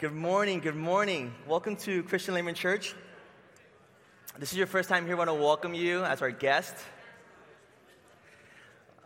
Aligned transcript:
Good 0.00 0.14
morning, 0.14 0.60
good 0.60 0.76
morning. 0.76 1.34
Welcome 1.44 1.74
to 1.78 2.04
Christian 2.04 2.34
Layman 2.34 2.54
Church. 2.54 2.94
This 4.38 4.52
is 4.52 4.58
your 4.58 4.68
first 4.68 4.88
time 4.88 5.04
here. 5.04 5.16
I 5.16 5.18
want 5.18 5.28
to 5.28 5.34
welcome 5.34 5.74
you 5.74 6.04
as 6.04 6.22
our 6.22 6.30
guest. 6.30 6.76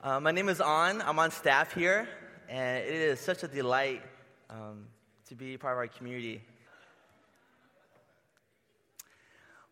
Uh, 0.03 0.21
my 0.21 0.33
name 0.33 0.51
is 0.51 0.61
An. 0.61 1.01
I'm 1.01 1.19
on 1.19 1.31
staff 1.31 1.73
here, 1.73 2.07
and 2.47 2.85
it 2.85 2.93
is 2.93 3.21
such 3.21 3.43
a 3.43 3.49
delight 3.49 4.03
um, 4.51 4.85
to 5.31 5.35
be 5.35 5.57
part 5.57 5.73
of 5.73 5.79
our 5.79 5.87
community. 5.87 6.43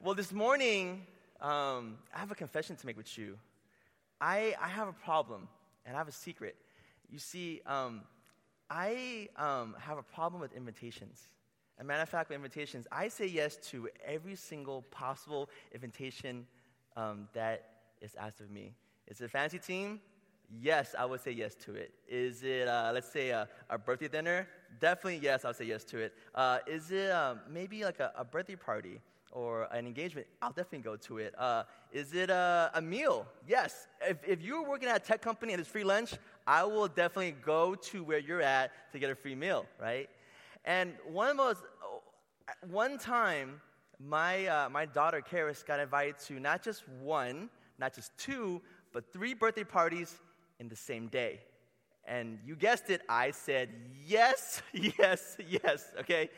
Well, 0.03 0.15
this 0.15 0.33
morning, 0.33 1.03
um, 1.43 1.99
I 2.15 2.19
have 2.21 2.31
a 2.31 2.35
confession 2.35 2.77
to 2.77 2.87
make 2.87 2.97
with 2.97 3.19
you. 3.19 3.37
I, 4.23 4.55
I 4.59 4.69
have 4.69 4.89
a 4.89 4.95
problem, 4.95 5.49
and 5.85 5.95
I 5.95 5.99
have 5.99 6.09
a 6.09 6.13
secret. 6.13 6.57
You 7.11 7.19
see, 7.19 7.61
um, 7.67 8.05
I 8.71 9.29
um, 9.37 9.75
have 9.81 9.99
a 9.99 10.03
problem 10.03 10.41
with 10.41 10.53
invitations. 10.53 11.21
As 11.77 11.85
a 11.85 11.87
matter 11.87 12.03
of 12.03 12.09
fact, 12.09 12.31
with 12.31 12.37
invitations, 12.37 12.87
I 12.93 13.09
say 13.09 13.27
yes 13.27 13.57
to 13.71 13.89
every 14.07 14.37
single 14.37 14.83
possible 14.91 15.51
invitation 15.75 16.47
um, 16.97 17.29
that 17.33 17.65
is 18.01 18.15
asked 18.15 18.41
of 18.41 18.51
me. 18.51 18.75
Is 19.09 19.21
it 19.21 19.25
a 19.25 19.29
fancy 19.29 19.59
team? 19.59 20.01
Yes, 20.61 20.95
I 20.99 21.05
would 21.05 21.21
say 21.21 21.31
yes 21.33 21.55
to 21.67 21.75
it. 21.75 21.93
Is 22.09 22.43
it, 22.43 22.69
uh, 22.69 22.91
let's 22.93 23.11
say, 23.11 23.31
a, 23.31 23.49
a, 23.69 23.79
birthday 23.79 24.09
dinner? 24.09 24.49
Definitely 24.81 25.21
yes, 25.23 25.45
I'll 25.45 25.55
say 25.55 25.65
yes 25.65 25.85
to 25.85 25.99
it. 25.99 26.15
Uh, 26.35 26.59
is 26.67 26.91
it 26.91 27.11
um, 27.11 27.41
maybe 27.49 27.85
like 27.85 28.01
a, 28.01 28.13
a, 28.17 28.25
birthday 28.25 28.57
party 28.57 29.01
or 29.31 29.69
an 29.73 29.87
engagement? 29.87 30.27
I'll 30.43 30.51
definitely 30.51 30.81
go 30.81 30.97
to 30.97 31.19
it. 31.19 31.35
Uh, 31.39 31.63
is 31.93 32.15
it 32.15 32.31
a, 32.31 32.73
a, 32.75 32.83
meal? 32.83 33.27
Yes. 33.47 33.87
If, 34.01 34.19
if 34.27 34.43
you're 34.43 34.69
working 34.69 34.89
at 34.89 34.97
a 34.97 35.05
tech 35.05 35.23
company 35.23 35.53
and 35.53 35.61
it's 35.61 35.71
free 35.71 35.85
lunch, 35.85 36.15
I 36.51 36.65
will 36.65 36.89
definitely 36.89 37.37
go 37.45 37.77
to 37.77 38.03
where 38.03 38.19
you're 38.19 38.43
at 38.43 38.73
to 38.91 38.99
get 38.99 39.09
a 39.09 39.15
free 39.15 39.37
meal, 39.37 39.67
right? 39.81 40.11
And 40.65 40.95
one 41.07 41.29
of 41.31 41.37
those, 41.37 41.63
one 42.69 42.99
time, 42.99 43.61
my, 44.01 44.47
uh, 44.47 44.69
my 44.69 44.85
daughter, 44.85 45.23
Karis, 45.23 45.65
got 45.65 45.79
invited 45.79 46.19
to 46.27 46.41
not 46.41 46.65
just 46.65 46.89
one, 46.89 47.51
not 47.79 47.95
just 47.95 48.11
two, 48.19 48.61
but 48.93 49.13
three 49.13 49.33
birthday 49.33 49.63
parties 49.63 50.13
in 50.59 50.69
the 50.69 50.75
same 50.75 51.07
day. 51.07 51.39
And 52.05 52.41
you 52.45 52.57
guessed 52.57 52.91
it, 52.91 53.03
I 53.09 53.31
said 53.31 53.69
yes, 54.05 54.61
yes, 54.73 55.37
yes, 55.49 55.85
okay? 56.01 56.31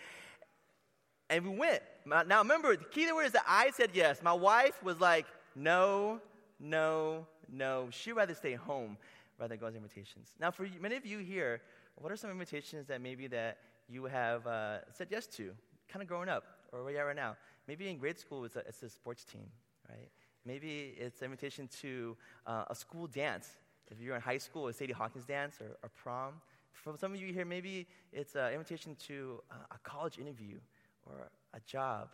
And 1.30 1.42
we 1.42 1.56
went. 1.56 1.80
Now 2.04 2.42
remember, 2.42 2.76
the 2.76 2.84
key 2.84 3.10
word 3.10 3.24
is 3.24 3.32
that 3.32 3.46
I 3.48 3.70
said 3.70 3.88
yes. 3.94 4.20
My 4.22 4.34
wife 4.34 4.82
was 4.84 5.00
like, 5.00 5.24
no, 5.56 6.20
no, 6.60 7.26
no. 7.50 7.88
She'd 7.90 8.12
rather 8.12 8.34
stay 8.34 8.52
home 8.52 8.98
rather 9.38 9.50
than 9.50 9.58
go 9.58 9.66
on 9.66 9.76
invitations. 9.76 10.34
Now, 10.38 10.50
for 10.50 10.66
many 10.80 10.96
of 10.96 11.06
you 11.06 11.18
here, 11.18 11.60
what 11.96 12.12
are 12.12 12.16
some 12.16 12.30
invitations 12.30 12.86
that 12.88 13.00
maybe 13.00 13.26
that 13.28 13.58
you 13.88 14.04
have 14.04 14.46
uh, 14.46 14.78
said 14.92 15.08
yes 15.10 15.26
to, 15.26 15.52
kind 15.88 16.02
of 16.02 16.08
growing 16.08 16.28
up, 16.28 16.44
or 16.72 16.82
where 16.82 16.92
you 16.92 16.98
are 16.98 17.06
right 17.06 17.16
now? 17.16 17.36
Maybe 17.68 17.88
in 17.88 17.98
grade 17.98 18.18
school, 18.18 18.44
it's 18.44 18.56
a, 18.56 18.60
it's 18.60 18.82
a 18.82 18.88
sports 18.88 19.24
team, 19.24 19.46
right? 19.88 20.08
Maybe 20.44 20.94
it's 20.98 21.20
an 21.20 21.26
invitation 21.26 21.68
to 21.80 22.16
uh, 22.46 22.64
a 22.68 22.74
school 22.74 23.06
dance. 23.06 23.48
If 23.90 24.00
you're 24.00 24.16
in 24.16 24.22
high 24.22 24.38
school, 24.38 24.68
a 24.68 24.72
Sadie 24.72 24.92
Hawkins 24.92 25.24
dance 25.24 25.60
or 25.60 25.76
a 25.84 25.88
prom. 25.88 26.34
For 26.72 26.96
some 26.96 27.12
of 27.12 27.20
you 27.20 27.32
here, 27.32 27.44
maybe 27.44 27.86
it's 28.12 28.34
an 28.34 28.52
invitation 28.52 28.96
to 29.06 29.42
a 29.70 29.78
college 29.82 30.18
interview 30.18 30.58
or 31.06 31.28
a 31.54 31.60
job. 31.66 32.08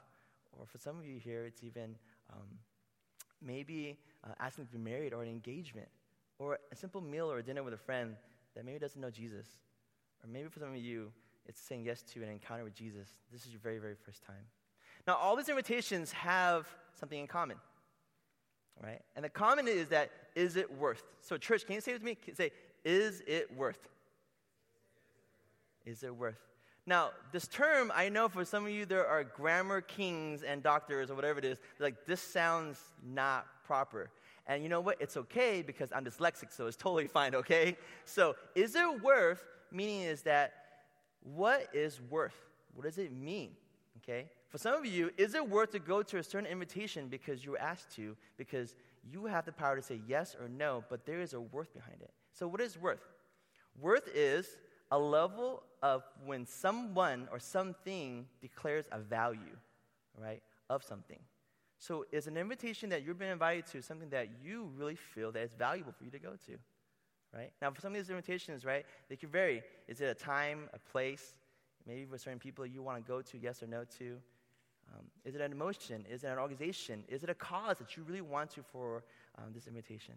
Or 0.52 0.66
for 0.66 0.78
some 0.78 0.98
of 0.98 1.06
you 1.06 1.18
here, 1.18 1.44
it's 1.46 1.62
even 1.62 1.94
um, 2.32 2.48
maybe 3.40 3.98
uh, 4.24 4.34
asking 4.40 4.66
to 4.66 4.72
be 4.72 4.78
married 4.78 5.12
or 5.14 5.22
an 5.22 5.28
engagement 5.28 5.88
or 6.38 6.58
a 6.70 6.76
simple 6.76 7.00
meal 7.00 7.30
or 7.30 7.38
a 7.38 7.42
dinner 7.42 7.62
with 7.62 7.74
a 7.74 7.78
friend 7.78 8.16
that 8.54 8.64
maybe 8.64 8.78
doesn't 8.78 9.00
know 9.00 9.10
Jesus. 9.10 9.46
Or 10.22 10.28
maybe 10.28 10.48
for 10.48 10.60
some 10.60 10.70
of 10.70 10.76
you, 10.76 11.12
it's 11.46 11.60
saying 11.60 11.84
yes 11.84 12.02
to 12.14 12.22
an 12.22 12.28
encounter 12.28 12.64
with 12.64 12.74
Jesus. 12.74 13.08
This 13.32 13.44
is 13.44 13.50
your 13.50 13.60
very, 13.60 13.78
very 13.78 13.94
first 13.94 14.24
time. 14.24 14.46
Now, 15.06 15.16
all 15.16 15.36
these 15.36 15.48
invitations 15.48 16.12
have 16.12 16.68
something 16.98 17.18
in 17.18 17.26
common, 17.26 17.56
right? 18.82 19.00
And 19.16 19.24
the 19.24 19.30
common 19.30 19.66
is 19.66 19.88
that, 19.88 20.10
is 20.34 20.56
it 20.56 20.70
worth? 20.76 21.02
So, 21.20 21.36
church, 21.38 21.64
can 21.64 21.74
you 21.76 21.80
say 21.80 21.92
with 21.92 22.02
me? 22.02 22.16
Say, 22.34 22.50
is 22.84 23.22
it 23.26 23.54
worth? 23.56 23.88
Is 25.86 26.02
it 26.02 26.14
worth? 26.14 26.36
Now, 26.84 27.10
this 27.32 27.46
term, 27.48 27.92
I 27.94 28.08
know 28.08 28.28
for 28.28 28.44
some 28.44 28.64
of 28.64 28.70
you, 28.70 28.86
there 28.86 29.06
are 29.06 29.22
grammar 29.24 29.80
kings 29.80 30.42
and 30.42 30.62
doctors 30.62 31.10
or 31.10 31.14
whatever 31.14 31.38
it 31.38 31.44
is. 31.44 31.58
like, 31.78 32.06
this 32.06 32.20
sounds 32.20 32.80
not 33.06 33.46
proper. 33.64 34.10
And 34.48 34.62
you 34.62 34.70
know 34.70 34.80
what? 34.80 34.96
It's 34.98 35.16
okay 35.16 35.62
because 35.62 35.92
I'm 35.92 36.04
dyslexic, 36.04 36.50
so 36.50 36.66
it's 36.66 36.76
totally 36.76 37.06
fine, 37.06 37.34
okay? 37.34 37.76
So, 38.06 38.34
is 38.54 38.74
it 38.74 39.02
worth? 39.02 39.44
Meaning 39.70 40.00
is 40.00 40.22
that 40.22 40.54
what 41.22 41.68
is 41.74 42.00
worth? 42.08 42.34
What 42.74 42.84
does 42.84 42.96
it 42.96 43.12
mean? 43.12 43.50
Okay? 43.98 44.30
For 44.48 44.56
some 44.56 44.74
of 44.74 44.86
you, 44.86 45.10
is 45.18 45.34
it 45.34 45.46
worth 45.46 45.72
to 45.72 45.78
go 45.78 46.02
to 46.02 46.16
a 46.16 46.22
certain 46.22 46.50
invitation 46.50 47.08
because 47.08 47.44
you 47.44 47.50
were 47.50 47.60
asked 47.60 47.94
to, 47.96 48.16
because 48.38 48.74
you 49.04 49.26
have 49.26 49.44
the 49.44 49.52
power 49.52 49.76
to 49.76 49.82
say 49.82 50.00
yes 50.08 50.34
or 50.40 50.48
no, 50.48 50.82
but 50.88 51.04
there 51.04 51.20
is 51.20 51.34
a 51.34 51.40
worth 51.40 51.72
behind 51.74 52.00
it. 52.00 52.10
So, 52.32 52.48
what 52.48 52.62
is 52.62 52.78
worth? 52.78 53.06
Worth 53.78 54.08
is 54.14 54.56
a 54.90 54.98
level 54.98 55.62
of 55.82 56.02
when 56.24 56.46
someone 56.46 57.28
or 57.30 57.38
something 57.38 58.26
declares 58.40 58.86
a 58.90 58.98
value, 58.98 59.56
right, 60.16 60.42
of 60.70 60.82
something. 60.82 61.18
So 61.78 62.04
is 62.10 62.26
an 62.26 62.36
invitation 62.36 62.90
that 62.90 63.04
you've 63.04 63.18
been 63.18 63.30
invited 63.30 63.66
to 63.66 63.82
something 63.82 64.08
that 64.10 64.28
you 64.42 64.70
really 64.76 64.96
feel 64.96 65.30
that 65.32 65.40
it's 65.40 65.54
valuable 65.54 65.92
for 65.92 66.04
you 66.04 66.10
to 66.10 66.18
go 66.18 66.32
to, 66.46 66.58
right? 67.32 67.52
Now, 67.62 67.70
for 67.70 67.80
some 67.80 67.92
of 67.92 67.98
these 67.98 68.10
invitations, 68.10 68.64
right, 68.64 68.84
they 69.08 69.16
can 69.16 69.28
vary. 69.28 69.62
Is 69.86 70.00
it 70.00 70.06
a 70.06 70.14
time, 70.14 70.68
a 70.72 70.78
place? 70.90 71.34
Maybe 71.86 72.04
for 72.04 72.18
certain 72.18 72.40
people 72.40 72.66
you 72.66 72.82
want 72.82 73.04
to 73.04 73.08
go 73.08 73.22
to, 73.22 73.38
yes 73.38 73.62
or 73.62 73.68
no 73.68 73.84
to. 73.98 74.18
Um, 74.92 75.04
is 75.24 75.34
it 75.34 75.40
an 75.40 75.52
emotion? 75.52 76.04
Is 76.10 76.24
it 76.24 76.28
an 76.28 76.38
organization? 76.38 77.04
Is 77.08 77.22
it 77.22 77.30
a 77.30 77.34
cause 77.34 77.78
that 77.78 77.96
you 77.96 78.02
really 78.02 78.22
want 78.22 78.50
to 78.52 78.62
for 78.62 79.04
um, 79.36 79.52
this 79.54 79.66
invitation? 79.66 80.14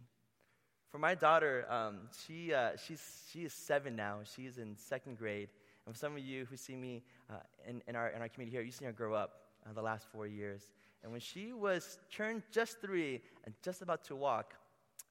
For 0.90 0.98
my 0.98 1.16
daughter, 1.16 1.66
um, 1.70 2.00
she, 2.26 2.54
uh, 2.54 2.72
she's, 2.76 3.02
she 3.32 3.46
is 3.46 3.54
seven 3.54 3.96
now. 3.96 4.20
She's 4.24 4.58
in 4.58 4.76
second 4.76 5.18
grade. 5.18 5.50
And 5.86 5.96
for 5.96 6.00
some 6.00 6.14
of 6.14 6.20
you 6.20 6.46
who 6.50 6.58
see 6.58 6.76
me 6.76 7.04
uh, 7.30 7.36
in, 7.68 7.82
in, 7.88 7.96
our, 7.96 8.10
in 8.10 8.22
our 8.22 8.30
community 8.30 8.56
here, 8.56 8.64
you've 8.64 8.76
seen 8.76 8.88
her 8.88 8.92
grow 8.92 9.14
up 9.14 9.42
uh, 9.66 9.74
the 9.74 9.82
last 9.82 10.06
four 10.12 10.28
years. 10.28 10.64
And 11.04 11.12
when 11.12 11.22
she 11.22 11.54
was 11.54 12.00
turned 12.12 12.44
just 12.52 12.80
three 12.80 13.22
and 13.46 13.54
just 13.64 13.82
about 13.82 14.04
to 14.06 14.16
walk, 14.16 14.54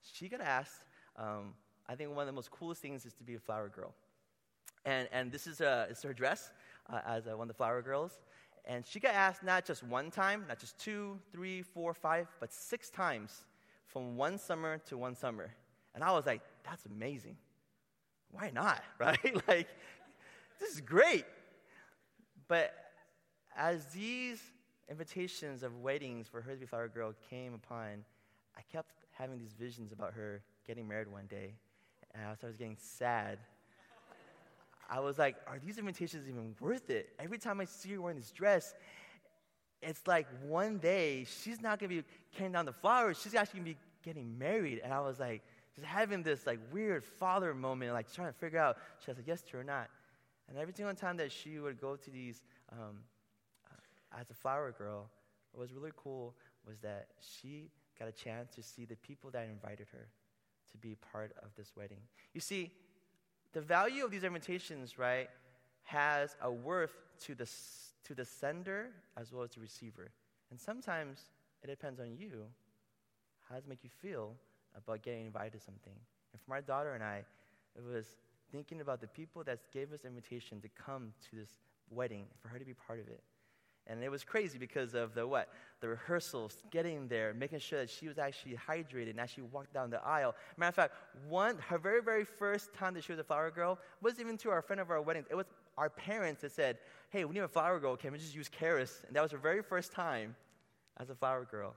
she 0.03 0.29
got 0.29 0.41
asked, 0.41 0.85
um, 1.17 1.55
I 1.89 1.95
think 1.97 2.11
one 2.11 2.23
of 2.23 2.27
the 2.27 2.33
most 2.33 2.51
coolest 2.51 2.81
things 2.81 3.05
is 3.05 3.13
to 3.15 3.25
be 3.25 3.35
a 3.35 3.41
flower 3.41 3.69
girl. 3.69 3.93
And, 4.85 5.09
and 5.13 5.33
this 5.33 5.47
is, 5.47 5.61
uh, 5.61 5.87
is 5.91 6.03
her 6.03 6.13
dress 6.13 6.53
uh, 6.89 7.01
as 7.07 7.27
uh, 7.27 7.37
one 7.37 7.45
of 7.45 7.49
the 7.49 7.55
flower 7.55 7.83
girls. 7.83 8.21
And 8.65 8.87
she 8.87 9.01
got 9.01 9.15
asked 9.15 9.43
not 9.43 9.65
just 9.65 9.83
one 9.83 10.11
time, 10.11 10.45
not 10.49 10.59
just 10.59 10.79
two, 10.79 11.19
three, 11.33 11.63
four, 11.63 11.93
five, 11.93 12.29
but 12.39 12.53
six 12.53 12.89
times 12.89 13.45
from 13.87 14.17
one 14.17 14.39
summer 14.39 14.79
to 14.89 14.97
one 14.97 15.17
summer. 15.17 15.51
And 15.95 16.05
I 16.05 16.13
was 16.13 16.27
like, 16.27 16.41
that's 16.65 16.85
amazing. 16.87 17.37
Why 18.31 18.51
not, 18.55 18.83
right? 18.99 19.19
like, 19.49 19.69
this 20.61 20.75
is 20.75 20.81
great. 20.81 21.25
But 22.49 22.73
as 23.57 23.87
these 23.87 24.41
invitations 24.91 25.63
of 25.63 25.81
weddings 25.81 26.29
for 26.29 26.43
her 26.43 26.53
to 26.53 26.59
be 26.59 26.67
flower 26.67 26.89
girl 26.89 27.15
came 27.31 27.55
upon, 27.55 28.05
I 28.57 28.63
kept 28.73 28.91
having 29.13 29.39
these 29.39 29.55
visions 29.59 29.93
about 29.93 30.13
her 30.15 30.43
getting 30.67 30.89
married 30.89 31.09
one 31.09 31.27
day. 31.27 31.55
And 32.15 32.25
I 32.25 32.31
was 32.31 32.57
getting 32.57 32.77
sad. 32.79 33.39
I 34.91 34.99
was 34.99 35.19
like, 35.19 35.37
are 35.47 35.61
these 35.65 35.79
invitations 35.79 36.29
even 36.29 36.57
worth 36.61 36.91
it? 36.91 37.11
Every 37.21 37.39
time 37.39 37.61
I 37.61 37.65
see 37.65 37.93
her 37.93 38.01
wearing 38.01 38.19
this 38.19 38.33
dress, 38.33 38.75
it's 39.81 40.07
like 40.09 40.27
one 40.47 40.79
day 40.79 41.25
she's 41.25 41.63
not 41.63 41.79
gonna 41.79 41.89
be 41.89 42.03
carrying 42.35 42.53
down 42.53 42.67
the 42.67 42.73
flowers, 42.73 43.21
she's 43.23 43.37
actually 43.37 43.61
gonna 43.61 43.71
be 43.71 43.79
getting 44.03 44.37
married. 44.37 44.81
And 44.83 44.93
I 44.93 45.01
was 45.01 45.21
like, 45.21 45.43
just 45.77 45.87
having 45.87 46.25
this 46.25 46.47
like 46.47 46.59
weird 46.73 47.05
father 47.05 47.55
moment, 47.55 47.93
like 47.93 48.13
trying 48.13 48.33
to 48.33 48.39
figure 48.39 48.59
out 48.59 48.79
she 49.05 49.13
I 49.13 49.15
say 49.15 49.23
yes 49.25 49.43
to 49.43 49.59
or 49.59 49.65
not. 49.65 49.89
And 50.49 50.59
every 50.59 50.75
single 50.75 50.95
time 50.97 51.17
that 51.19 51.31
she 51.31 51.61
would 51.61 51.81
go 51.81 51.95
to 51.95 52.11
these 52.11 52.43
um, 52.73 52.99
as 54.19 54.31
a 54.31 54.35
flower 54.35 54.73
girl, 54.77 55.09
what 55.53 55.61
was 55.61 55.73
really 55.73 55.93
cool 55.97 56.35
was 56.67 56.79
that 56.81 57.09
she 57.21 57.71
got 57.99 58.09
a 58.09 58.13
chance 58.13 58.55
to 58.55 58.63
see 58.63 58.85
the 58.85 58.97
people 58.97 59.31
that 59.31 59.49
invited 59.49 59.87
her 59.93 60.09
to 60.71 60.79
be 60.79 60.97
part 61.13 61.33
of 61.43 61.49
this 61.57 61.73
wedding. 61.77 61.99
You 62.33 62.41
see, 62.41 62.71
the 63.53 63.61
value 63.61 64.05
of 64.05 64.11
these 64.11 64.25
invitations, 64.25 64.99
right, 64.99 65.29
has 65.83 66.37
a 66.43 66.51
worth 66.51 66.95
to 67.21 67.35
the, 67.35 67.49
to 68.05 68.15
the 68.15 68.25
sender 68.25 68.89
as 69.17 69.33
well 69.33 69.43
as 69.43 69.51
the 69.51 69.61
receiver. 69.61 70.11
And 70.51 70.61
sometimes 70.61 71.21
it 71.63 71.67
depends 71.67 72.01
on 72.01 72.17
you. 72.17 72.45
How 73.49 73.57
does 73.57 73.65
it 73.65 73.69
make 73.69 73.83
you 73.83 73.91
feel 73.91 74.35
about 74.77 75.03
getting 75.03 75.27
invited 75.27 75.59
to 75.59 75.61
something? 75.61 75.93
And 76.33 76.41
for 76.41 76.51
my 76.51 76.61
daughter 76.61 76.93
and 76.93 77.03
I, 77.03 77.25
it 77.77 77.85
was 77.85 78.07
thinking 78.53 78.81
about 78.81 79.01
the 79.01 79.09
people 79.09 79.43
that 79.45 79.59
gave 79.73 79.93
us 79.93 80.05
invitation 80.05 80.61
to 80.61 80.69
come 80.69 81.13
to 81.31 81.37
this 81.37 81.51
wedding, 81.91 82.27
for 82.41 82.49
her 82.49 82.59
to 82.59 82.65
be 82.65 82.75
part 82.75 83.01
of 83.01 83.09
it. 83.09 83.23
And 83.91 84.05
it 84.05 84.11
was 84.11 84.23
crazy 84.23 84.57
because 84.57 84.95
of 84.95 85.15
the 85.15 85.27
what? 85.27 85.49
The 85.81 85.89
rehearsals, 85.89 86.63
getting 86.71 87.09
there, 87.09 87.35
making 87.35 87.59
sure 87.59 87.81
that 87.81 87.91
she 87.91 88.07
was 88.07 88.19
actually 88.19 88.57
hydrated 88.57 89.11
and 89.11 89.19
actually 89.21 89.45
walked 89.45 89.75
down 89.75 89.91
the 89.91 90.01
aisle. 90.05 90.35
Matter 90.57 90.69
of 90.69 90.75
fact, 90.77 90.95
one, 91.29 91.59
her 91.69 91.79
very, 91.79 92.01
very 92.01 92.25
first 92.25 92.73
time 92.73 92.95
that 92.95 93.03
she 93.03 93.13
was 93.13 93.19
a 93.19 93.25
flower 93.25 93.51
girl 93.51 93.79
wasn't 94.01 94.21
even 94.21 94.37
to 94.39 94.51
our 94.51 94.63
friend 94.63 94.81
of 94.81 94.91
our 94.91 95.03
wedding. 95.03 95.25
It 95.29 95.35
was 95.35 95.47
our 95.77 95.91
parents 95.91 96.43
that 96.43 96.53
said, 96.53 96.79
hey, 97.11 97.25
we 97.25 97.35
need 97.35 97.41
a 97.41 97.49
flower 97.49 97.81
girl. 97.81 97.97
Can 97.97 98.13
we 98.13 98.19
just 98.19 98.35
use 98.35 98.49
Karis? 98.49 99.05
And 99.07 99.17
that 99.17 99.23
was 99.23 99.33
her 99.33 99.39
very 99.39 99.63
first 99.63 99.93
time 99.93 100.37
as 100.99 101.11
a 101.11 101.15
flower 101.15 101.45
girl. 101.51 101.75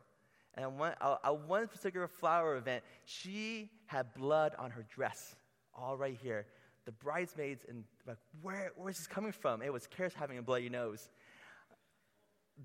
And 0.56 0.77
one, 0.77 0.94
at 1.01 1.39
one 1.48 1.68
particular 1.68 2.07
flower 2.07 2.57
event, 2.57 2.83
she 3.06 3.71
had 3.88 4.13
blood 4.13 4.54
on 4.60 4.69
her 4.69 4.86
dress, 4.94 5.36
all 5.75 5.98
right 5.98 6.18
here. 6.21 6.45
The 6.86 6.92
bridesmaids, 6.92 7.65
and 7.68 7.86
like, 8.06 8.18
where, 8.42 8.71
where 8.75 8.89
is 8.89 8.98
this 8.98 9.07
coming 9.07 9.31
from? 9.31 9.62
It 9.62 9.74
was 9.74 9.88
Karis 9.88 10.13
having 10.13 10.38
a 10.38 10.44
bloody 10.44 10.69
nose. 10.69 11.10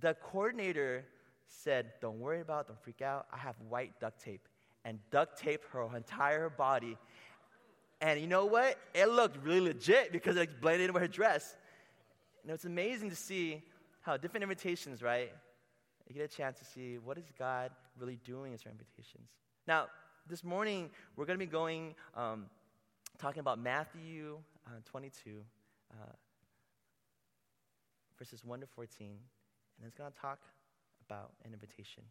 The 0.01 0.15
coordinator 0.15 1.05
said, 1.47 1.93
Don't 2.01 2.21
worry 2.21 2.41
about 2.41 2.67
it, 2.67 2.69
don't 2.69 2.83
freak 2.83 3.03
out. 3.03 3.27
I 3.33 3.39
have 3.39 3.57
white 3.69 3.99
duct 4.01 4.23
tape. 4.23 4.49
And 4.85 4.99
duct 5.11 5.39
taped 5.39 5.67
her 5.73 5.89
entire 5.97 6.49
body. 6.49 6.97
And 8.01 8.21
you 8.21 8.27
know 8.27 8.47
what? 8.47 8.79
It 8.95 9.09
looked 9.09 9.45
really 9.45 9.61
legit 9.61 10.13
because 10.13 10.37
it 10.37 10.61
blended 10.61 10.89
in 10.89 10.95
with 10.95 11.03
her 11.03 11.09
dress. 11.09 11.57
And 12.43 12.53
it's 12.53 12.65
amazing 12.65 13.11
to 13.11 13.17
see 13.17 13.63
how 14.03 14.17
different 14.17 14.43
invitations, 14.45 15.03
right? 15.03 15.33
You 16.09 16.15
get 16.15 16.25
a 16.25 16.35
chance 16.35 16.59
to 16.61 16.65
see 16.65 16.99
what 16.99 17.19
is 17.19 17.25
God 17.39 17.71
really 17.99 18.19
doing 18.25 18.53
in 18.53 18.59
certain 18.59 18.79
invitations. 18.79 19.29
Now, 19.67 19.87
this 20.29 20.45
morning 20.45 20.91
we're 21.17 21.27
going 21.27 21.39
to 21.39 21.45
be 21.45 21.51
going 21.51 21.95
um, 22.15 22.47
talking 23.19 23.41
about 23.41 23.59
Matthew 23.59 24.39
uh, 24.67 24.71
22, 24.85 25.43
uh, 25.91 25.95
verses 28.19 28.45
1 28.45 28.61
to 28.61 28.67
14, 28.67 29.17
and 29.79 29.87
it's 29.87 29.97
going 29.97 30.11
to 30.11 30.19
talk 30.19 30.41
about 31.07 31.33
an 31.45 31.53
invitation. 31.53 32.03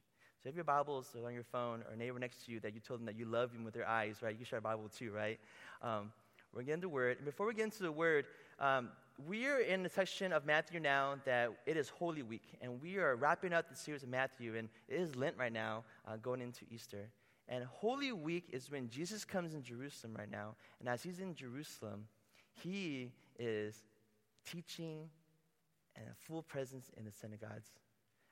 So 0.41 0.49
if 0.49 0.55
your 0.55 0.63
Bibles 0.63 1.15
are 1.15 1.25
on 1.27 1.33
your 1.33 1.43
phone 1.43 1.83
or 1.87 1.93
a 1.93 1.97
neighbor 1.97 2.19
next 2.19 2.45
to 2.45 2.51
you 2.51 2.59
that 2.61 2.73
you 2.73 2.79
told 2.79 2.99
them 2.99 3.05
that 3.07 3.17
you 3.17 3.25
love 3.25 3.53
them 3.53 3.63
with 3.63 3.73
their 3.73 3.87
eyes, 3.87 4.17
right? 4.21 4.35
You 4.37 4.45
share 4.45 4.59
a 4.59 4.61
Bible 4.61 4.89
too, 4.89 5.11
right? 5.11 5.39
Um, 5.81 6.11
we're 6.53 6.63
getting 6.63 6.81
the 6.81 6.89
word. 6.89 7.17
And 7.17 7.25
before 7.25 7.45
we 7.45 7.53
get 7.53 7.65
into 7.65 7.83
the 7.83 7.91
word, 7.91 8.25
um, 8.59 8.89
we 9.27 9.47
are 9.47 9.59
in 9.59 9.83
the 9.83 9.89
section 9.89 10.31
of 10.31 10.45
Matthew 10.45 10.79
now 10.79 11.15
that 11.25 11.51
it 11.65 11.75
is 11.75 11.89
Holy 11.89 12.21
Week, 12.21 12.57
and 12.61 12.81
we 12.81 12.97
are 12.97 13.15
wrapping 13.15 13.51
up 13.51 13.69
the 13.69 13.75
series 13.75 14.03
of 14.03 14.09
Matthew, 14.09 14.55
and 14.55 14.69
it 14.87 14.95
is 14.95 15.15
Lent 15.15 15.35
right 15.37 15.51
now, 15.51 15.83
uh, 16.07 16.17
going 16.17 16.41
into 16.41 16.65
Easter. 16.71 17.09
And 17.49 17.63
Holy 17.63 18.11
Week 18.11 18.45
is 18.51 18.69
when 18.69 18.89
Jesus 18.89 19.25
comes 19.25 19.53
in 19.53 19.63
Jerusalem 19.63 20.15
right 20.17 20.29
now, 20.29 20.55
and 20.79 20.87
as 20.87 21.01
he's 21.01 21.19
in 21.19 21.33
Jerusalem, 21.33 22.07
he 22.63 23.11
is 23.39 23.83
teaching 24.45 25.09
and 25.97 26.07
a 26.07 26.15
full 26.27 26.43
presence 26.43 26.89
in 26.97 27.05
the 27.05 27.11
synagogues. 27.11 27.69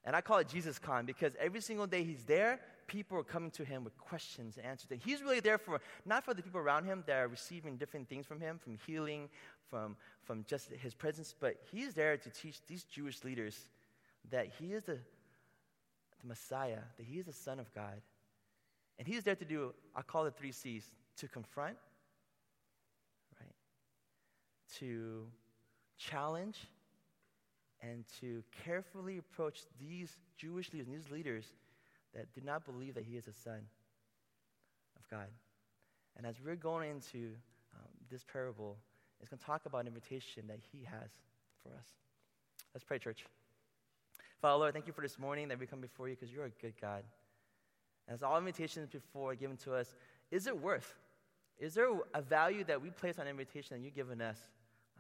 And 0.04 0.16
I 0.16 0.22
call 0.22 0.38
it 0.38 0.48
Jesus 0.48 0.78
Con 0.78 1.06
because 1.06 1.34
every 1.40 1.62
single 1.62 1.88
day 1.88 2.04
he's 2.04 2.24
there, 2.24 2.60
people 2.86 3.18
are 3.18 3.24
coming 3.24 3.50
to 3.52 3.66
him 3.66 3.84
with 3.84 3.98
questions 3.98 4.58
and 4.58 4.66
answers. 4.66 4.92
And 4.92 5.02
he's 5.04 5.22
really 5.22 5.40
there 5.40 5.58
for, 5.58 5.82
not 6.06 6.24
for 6.24 6.36
the 6.36 6.44
people 6.44 6.62
around 6.62 6.86
him 6.86 7.04
that 7.08 7.16
are 7.18 7.28
receiving 7.28 7.78
different 7.78 8.08
things 8.08 8.28
from 8.28 8.40
him, 8.40 8.60
from 8.60 8.78
healing, 8.86 9.30
from, 9.70 9.96
from 10.24 10.46
just 10.48 10.70
his 10.72 10.94
presence, 10.94 11.34
but 11.40 11.56
he's 11.72 11.96
there 11.96 12.18
to 12.18 12.30
teach 12.30 12.60
these 12.68 12.84
Jewish 12.84 13.24
leaders 13.24 13.68
that 14.30 14.48
he 14.60 14.74
is 14.74 14.84
the, 14.84 14.94
the 14.94 16.28
Messiah, 16.28 16.80
that 16.98 17.06
he 17.06 17.18
is 17.20 17.26
the 17.26 17.34
Son 17.34 17.60
of 17.60 17.74
God. 17.74 18.02
And 19.00 19.08
he's 19.08 19.24
there 19.24 19.36
to 19.36 19.46
do, 19.46 19.74
I 19.96 20.04
call 20.04 20.26
it 20.26 20.36
three 20.38 20.52
C's 20.52 20.86
to 21.18 21.28
confront, 21.28 21.78
right? 23.40 23.56
To 24.80 25.26
challenge, 25.98 26.58
and 27.82 28.04
to 28.20 28.44
carefully 28.64 29.18
approach 29.18 29.62
these 29.80 30.12
Jewish 30.38 30.74
leaders 30.74 30.88
these 30.88 31.12
leaders 31.12 31.46
that 32.14 32.34
do 32.34 32.42
not 32.44 32.66
believe 32.66 32.96
that 32.96 33.04
he 33.04 33.18
is 33.18 33.28
a 33.28 33.34
son 33.34 33.60
of 34.98 35.10
God. 35.10 35.28
And 36.18 36.26
as 36.26 36.36
we're 36.44 36.56
going 36.56 36.90
into 36.90 37.34
um, 37.76 37.90
this 38.10 38.24
parable, 38.32 38.78
it's 39.20 39.30
going 39.30 39.40
to 39.40 39.46
talk 39.46 39.66
about 39.66 39.82
an 39.82 39.88
invitation 39.88 40.48
that 40.48 40.60
he 40.72 40.84
has 40.86 41.10
for 41.62 41.70
us. 41.70 41.88
Let's 42.74 42.84
pray, 42.84 43.00
church. 43.00 43.26
Father, 44.42 44.58
Lord, 44.58 44.74
thank 44.74 44.88
you 44.88 44.94
for 44.94 45.02
this 45.02 45.20
morning 45.20 45.48
that 45.50 45.60
we 45.60 45.66
come 45.66 45.82
before 45.82 46.08
you 46.08 46.16
because 46.16 46.32
you're 46.32 46.46
a 46.46 46.50
good 46.62 46.74
God. 46.80 47.04
As 48.08 48.22
all 48.22 48.38
invitations 48.38 48.90
before 48.90 49.34
given 49.36 49.58
to 49.58 49.74
us, 49.74 49.96
is 50.32 50.48
it 50.48 50.62
worth? 50.62 50.96
Is 51.58 51.74
there 51.74 51.90
a 52.14 52.22
value 52.22 52.64
that 52.66 52.82
we 52.82 52.90
place 52.90 53.18
on 53.18 53.28
invitation 53.28 53.78
that 53.78 53.84
you've 53.84 53.96
given 53.96 54.22
us 54.22 54.38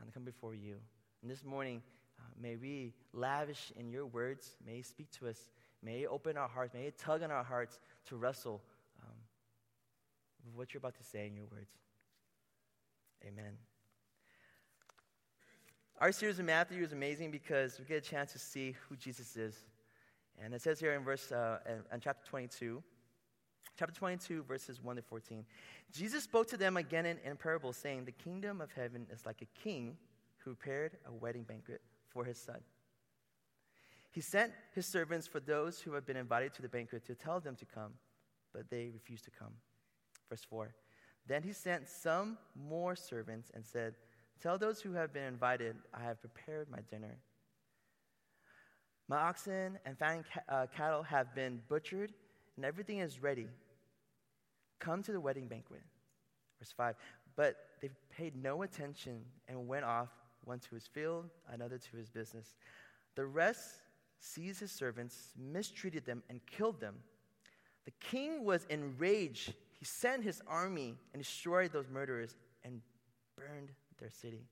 to 0.06 0.12
come 0.12 0.24
before 0.24 0.56
you? 0.56 0.76
And 1.22 1.30
this 1.30 1.44
morning, 1.44 1.82
may 2.40 2.56
we 2.56 2.94
lavish 3.14 3.72
in 3.76 3.90
your 3.90 4.06
words. 4.06 4.56
May 4.66 4.78
you 4.78 4.84
speak 4.84 5.12
to 5.20 5.28
us. 5.28 5.50
May 5.82 6.00
you 6.02 6.08
open 6.10 6.38
our 6.38 6.48
hearts. 6.48 6.74
May 6.74 6.86
you 6.86 6.92
tug 6.92 7.24
on 7.24 7.32
our 7.32 7.44
hearts 7.44 7.80
to 8.08 8.16
wrestle 8.16 8.62
um, 9.02 9.16
with 10.46 10.56
what 10.56 10.74
you're 10.74 10.80
about 10.80 10.96
to 10.96 11.04
say 11.04 11.28
in 11.28 11.36
your 11.36 11.46
words. 11.46 11.72
Amen. 13.26 13.54
Our 16.00 16.12
series 16.12 16.40
in 16.40 16.46
Matthew 16.46 16.84
is 16.84 16.92
amazing 16.92 17.32
because 17.32 17.80
we 17.80 17.86
get 17.86 17.98
a 17.98 18.10
chance 18.10 18.34
to 18.34 18.40
see 18.40 18.76
who 18.90 18.96
Jesus 18.96 19.38
is. 19.38 19.56
And 20.44 20.54
it 20.54 20.62
says 20.62 20.80
here 20.80 20.94
in 20.94 21.04
verse 21.04 21.32
uh, 21.32 21.60
in, 21.94 22.02
chapter 22.02 22.28
22, 22.30 22.84
chapter 23.80 23.96
22, 23.96 24.44
verses 24.44 24.84
1 24.84 24.98
to 24.98 25.02
14. 25.02 25.46
Jesus 25.94 26.24
spoke 26.24 26.48
to 26.50 26.58
them 26.58 26.76
again 26.76 27.06
in, 27.06 27.18
in 27.24 27.38
parable, 27.38 27.72
saying, 27.72 28.04
The 28.04 28.12
kingdom 28.12 28.60
of 28.60 28.72
heaven 28.74 29.08
is 29.10 29.26
like 29.26 29.42
a 29.42 29.62
king 29.62 29.96
who 30.40 30.54
prepared 30.54 30.98
a 31.08 31.14
wedding 31.14 31.44
banquet 31.44 31.82
for 32.16 32.24
his 32.24 32.38
son. 32.38 32.62
He 34.10 34.22
sent 34.22 34.54
his 34.74 34.86
servants 34.86 35.28
for 35.28 35.42
those 35.42 35.82
who 35.82 35.92
had 35.92 36.06
been 36.06 36.16
invited 36.16 36.54
to 36.54 36.62
the 36.62 36.70
banquet 36.70 37.06
to 37.08 37.14
tell 37.14 37.42
them 37.42 37.58
to 37.58 37.66
come, 37.66 37.92
but 38.54 38.70
they 38.70 38.90
refused 38.90 39.26
to 39.26 39.32
come. 39.32 39.52
Verse 40.30 40.46
4 40.50 40.74
Then 41.28 41.44
he 41.44 41.52
sent 41.52 41.90
some 41.90 42.38
more 42.56 42.96
servants 42.96 43.52
and 43.54 43.66
said, 43.66 43.96
Tell 44.42 44.58
those 44.58 44.80
who 44.80 44.94
have 44.94 45.14
been 45.14 45.24
invited, 45.24 45.76
I 45.94 46.04
have 46.04 46.22
prepared 46.22 46.70
my 46.72 46.80
dinner. 46.90 47.18
My 49.10 49.18
oxen 49.18 49.78
and 49.86 49.98
fattened 49.98 50.24
ca- 50.34 50.56
uh, 50.56 50.68
cattle 50.76 51.04
have 51.04 51.36
been 51.36 51.62
butchered, 51.68 52.14
and 52.56 52.66
everything 52.66 53.00
is 53.00 53.22
ready. 53.22 53.48
Come 54.80 55.04
to 55.04 55.12
the 55.12 55.20
wedding 55.20 55.48
banquet. 55.50 55.82
Verse 56.60 56.74
5 56.78 56.96
But 57.36 57.58
they 57.82 57.90
paid 58.10 58.42
no 58.42 58.62
attention 58.62 59.26
and 59.50 59.68
went 59.68 59.84
off 59.84 60.10
one 60.46 60.60
to 60.60 60.76
his 60.76 60.88
field, 60.88 61.30
another 61.52 61.78
to 61.78 61.98
his 61.98 62.10
business. 62.10 62.56
The 63.16 63.26
rest 63.26 63.82
seized 64.20 64.60
his 64.60 64.72
servants, 64.72 65.34
mistreated 65.38 66.06
them, 66.06 66.24
and 66.30 66.40
killed 66.46 66.80
them. 66.80 66.96
The 67.86 67.92
king 68.00 68.44
was 68.44 68.66
enraged. 68.70 69.54
He 69.78 69.86
sent 69.86 70.24
his 70.24 70.42
army 70.48 70.96
and 71.14 71.22
destroyed 71.22 71.72
those 71.72 71.90
murderers 71.90 72.36
and 72.64 72.82
burned 73.38 73.72
their 74.00 74.10
city. 74.10 74.46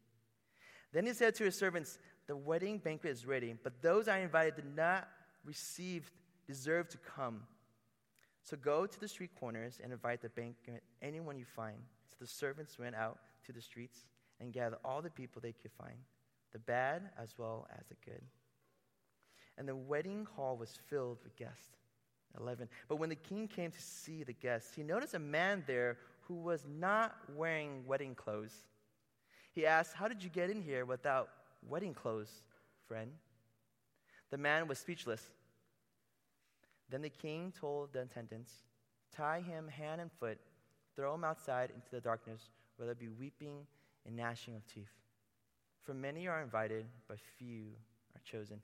Then 0.91 1.05
he 1.05 1.13
said 1.13 1.35
to 1.35 1.45
his 1.45 1.57
servants, 1.57 1.97
The 2.27 2.37
wedding 2.37 2.77
banquet 2.77 3.11
is 3.11 3.25
ready, 3.25 3.55
but 3.63 3.81
those 3.81 4.07
I 4.07 4.19
invited 4.19 4.55
did 4.55 4.75
not 4.75 5.07
receive 5.43 6.11
deserve 6.45 6.89
to 6.89 6.97
come. 6.97 7.41
So 8.43 8.57
go 8.57 8.85
to 8.85 8.99
the 8.99 9.07
street 9.07 9.31
corners 9.39 9.79
and 9.81 9.91
invite 9.91 10.21
the 10.21 10.29
banquet 10.29 10.83
anyone 11.01 11.37
you 11.37 11.45
find. 11.45 11.77
So 12.09 12.17
the 12.19 12.27
servants 12.27 12.77
went 12.77 12.95
out 12.95 13.17
to 13.45 13.53
the 13.53 13.61
streets 13.61 14.05
and 14.39 14.53
gather 14.53 14.77
all 14.83 15.01
the 15.01 15.09
people 15.09 15.41
they 15.41 15.53
could 15.53 15.71
find, 15.71 15.97
the 16.51 16.59
bad 16.59 17.09
as 17.21 17.35
well 17.37 17.67
as 17.77 17.85
the 17.87 17.95
good. 18.05 18.21
And 19.57 19.67
the 19.67 19.75
wedding 19.75 20.27
hall 20.35 20.57
was 20.57 20.79
filled 20.89 21.19
with 21.23 21.35
guests. 21.35 21.69
11. 22.39 22.67
But 22.87 22.95
when 22.95 23.09
the 23.09 23.15
king 23.15 23.47
came 23.47 23.71
to 23.71 23.81
see 23.81 24.23
the 24.23 24.33
guests, 24.33 24.73
he 24.75 24.83
noticed 24.83 25.13
a 25.13 25.19
man 25.19 25.63
there 25.67 25.97
who 26.21 26.35
was 26.35 26.65
not 26.67 27.15
wearing 27.35 27.85
wedding 27.85 28.15
clothes. 28.15 28.65
He 29.51 29.65
asked, 29.65 29.93
How 29.93 30.07
did 30.07 30.23
you 30.23 30.29
get 30.29 30.49
in 30.49 30.61
here 30.61 30.85
without 30.85 31.29
wedding 31.67 31.93
clothes, 31.93 32.41
friend? 32.87 33.11
The 34.31 34.37
man 34.37 34.67
was 34.67 34.79
speechless. 34.79 35.21
Then 36.89 37.01
the 37.01 37.09
king 37.09 37.53
told 37.59 37.93
the 37.93 38.01
attendants, 38.01 38.51
Tie 39.15 39.41
him 39.41 39.67
hand 39.67 40.01
and 40.01 40.11
foot, 40.19 40.39
throw 40.95 41.13
him 41.13 41.23
outside 41.23 41.69
into 41.69 41.89
the 41.91 42.01
darkness, 42.01 42.49
where 42.77 42.87
there 42.87 42.95
be 42.95 43.09
weeping 43.09 43.67
and 44.05 44.15
gnashing 44.15 44.55
of 44.55 44.65
teeth. 44.67 44.91
For 45.83 45.93
many 45.93 46.27
are 46.27 46.41
invited, 46.41 46.85
but 47.07 47.17
few 47.37 47.65
are 48.15 48.21
chosen. 48.23 48.61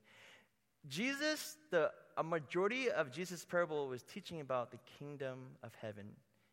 Jesus, 0.88 1.56
the, 1.70 1.90
a 2.16 2.22
majority 2.22 2.90
of 2.90 3.12
Jesus' 3.12 3.44
parable 3.44 3.88
was 3.88 4.02
teaching 4.02 4.40
about 4.40 4.70
the 4.70 4.78
kingdom 4.98 5.38
of 5.62 5.72
heaven. 5.80 6.06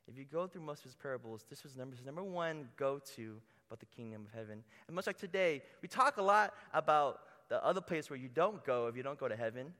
If 0.08 0.18
you 0.18 0.26
go 0.26 0.48
through 0.48 0.62
most 0.62 0.80
of 0.80 0.86
his 0.86 0.96
parables, 0.96 1.46
this 1.50 1.64
was 1.64 1.76
number, 1.76 1.96
number 2.06 2.24
one 2.24 2.70
go 2.78 3.00
to 3.16 3.38
about 3.68 3.80
the 3.80 3.86
kingdom 3.86 4.26
of 4.26 4.38
heaven. 4.38 4.64
And 4.88 4.96
much 4.96 5.08
like 5.08 5.18
today, 5.18 5.62
we 5.82 5.88
talk 5.88 6.18
a 6.18 6.22
lot 6.22 6.54
about 6.74 7.20
the 7.50 7.64
other 7.64 7.82
place 7.82 8.10
where 8.10 8.20
you 8.20 8.30
don't 8.30 8.64
go 8.66 8.88
if 8.88 8.96
you 8.96 9.04
don't 9.04 9.20
go 9.20 9.28
to 9.28 9.36
heaven, 9.36 9.74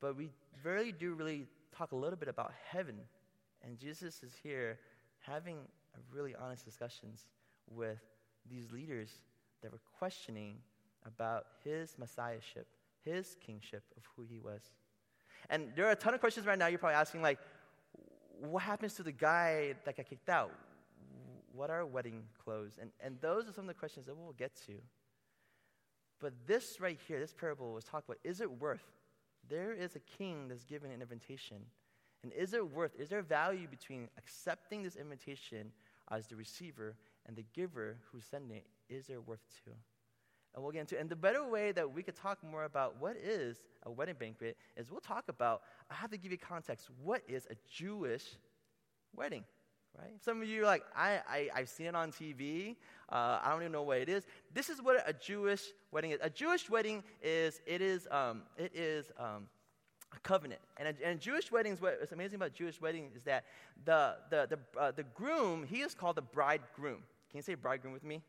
but 0.00 0.16
we 0.16 0.30
rarely 0.64 0.92
do 0.92 1.14
really 1.14 1.46
talk 1.76 1.92
a 1.92 1.96
little 1.96 2.18
bit 2.18 2.28
about 2.28 2.52
heaven. 2.70 2.96
And 3.62 3.78
Jesus 3.78 4.22
is 4.22 4.32
here 4.42 4.78
having 5.20 5.58
really 6.10 6.34
honest 6.34 6.64
discussions 6.64 7.26
with 7.70 7.98
these 8.50 8.70
leaders 8.72 9.10
that 9.62 9.72
were 9.72 9.80
questioning 9.98 10.56
about 11.06 11.46
his 11.64 11.96
messiahship, 11.98 12.66
his 13.04 13.36
kingship 13.44 13.82
of 13.96 14.02
who 14.16 14.22
he 14.22 14.38
was. 14.38 14.62
And 15.50 15.72
there 15.74 15.86
are 15.86 15.92
a 15.92 15.96
ton 15.96 16.14
of 16.14 16.20
questions 16.20 16.46
right 16.46 16.58
now 16.58 16.66
you're 16.66 16.78
probably 16.78 16.96
asking, 16.96 17.22
like, 17.22 17.38
what 18.40 18.62
happens 18.62 18.94
to 18.94 19.02
the 19.02 19.12
guy 19.12 19.74
that 19.84 19.96
got 19.96 20.06
kicked 20.06 20.28
out? 20.28 20.52
What 21.52 21.70
are 21.70 21.84
wedding 21.84 22.22
clothes? 22.42 22.78
And, 22.80 22.90
and 23.00 23.20
those 23.20 23.48
are 23.48 23.52
some 23.52 23.64
of 23.64 23.68
the 23.68 23.74
questions 23.74 24.06
that 24.06 24.16
we'll 24.16 24.32
get 24.32 24.54
to. 24.66 24.74
But 26.20 26.32
this 26.46 26.80
right 26.80 26.98
here, 27.06 27.18
this 27.18 27.34
parable 27.34 27.74
was 27.74 27.84
talking 27.84 28.04
about 28.08 28.18
is 28.24 28.40
it 28.40 28.60
worth? 28.60 28.84
There 29.48 29.72
is 29.72 29.96
a 29.96 30.00
king 30.00 30.48
that's 30.48 30.64
given 30.64 30.90
an 30.90 31.02
invitation. 31.02 31.58
And 32.22 32.32
is 32.32 32.54
it 32.54 32.72
worth, 32.72 32.92
is 32.98 33.08
there 33.08 33.22
value 33.22 33.66
between 33.68 34.08
accepting 34.16 34.82
this 34.82 34.94
invitation 34.94 35.72
as 36.10 36.28
the 36.28 36.36
receiver 36.36 36.94
and 37.26 37.36
the 37.36 37.44
giver 37.54 37.98
who's 38.10 38.24
sending 38.24 38.58
it? 38.58 38.66
Is 38.88 39.06
there 39.06 39.20
worth 39.20 39.44
to? 39.64 39.72
And 40.54 40.62
we'll 40.62 40.72
get 40.72 40.80
into 40.80 41.00
And 41.00 41.08
the 41.08 41.16
better 41.16 41.44
way 41.44 41.72
that 41.72 41.90
we 41.92 42.02
could 42.02 42.16
talk 42.16 42.38
more 42.44 42.64
about 42.64 43.00
what 43.00 43.16
is 43.16 43.62
a 43.84 43.90
wedding 43.90 44.16
banquet 44.18 44.56
is 44.76 44.90
we'll 44.90 45.00
talk 45.00 45.24
about, 45.28 45.62
I 45.90 45.94
have 45.94 46.10
to 46.10 46.18
give 46.18 46.30
you 46.30 46.38
context. 46.38 46.88
What 47.02 47.22
is 47.26 47.46
a 47.50 47.54
Jewish 47.70 48.24
wedding? 49.14 49.44
Right? 49.98 50.12
Some 50.22 50.40
of 50.40 50.48
you 50.48 50.62
are 50.62 50.66
like, 50.66 50.84
I, 50.96 51.20
I, 51.28 51.48
I've 51.54 51.68
seen 51.68 51.86
it 51.86 51.94
on 51.94 52.12
TV. 52.12 52.76
Uh, 53.10 53.40
I 53.42 53.50
don't 53.50 53.60
even 53.60 53.72
know 53.72 53.82
what 53.82 53.98
it 53.98 54.08
is. 54.08 54.24
This 54.52 54.68
is 54.70 54.80
what 54.80 55.02
a 55.06 55.12
Jewish 55.12 55.62
wedding 55.90 56.12
is. 56.12 56.18
A 56.22 56.30
Jewish 56.30 56.68
wedding 56.70 57.02
is, 57.22 57.60
it 57.66 57.82
is, 57.82 58.08
um, 58.10 58.42
it 58.56 58.72
is 58.74 59.10
um, 59.18 59.48
a 60.14 60.20
covenant. 60.20 60.60
And, 60.78 60.88
a, 60.88 61.06
and 61.06 61.20
Jewish 61.20 61.52
weddings, 61.52 61.80
what's 61.80 62.12
amazing 62.12 62.36
about 62.36 62.54
Jewish 62.54 62.80
weddings 62.80 63.14
is 63.14 63.22
that 63.24 63.44
the, 63.84 64.16
the, 64.30 64.48
the, 64.50 64.80
uh, 64.80 64.92
the 64.92 65.02
groom, 65.02 65.66
he 65.66 65.80
is 65.80 65.94
called 65.94 66.16
the 66.16 66.22
bridegroom. 66.22 67.02
Can 67.32 67.38
you 67.38 67.42
say 67.42 67.54
bridegroom 67.54 67.94
with 67.94 68.04
me? 68.04 68.22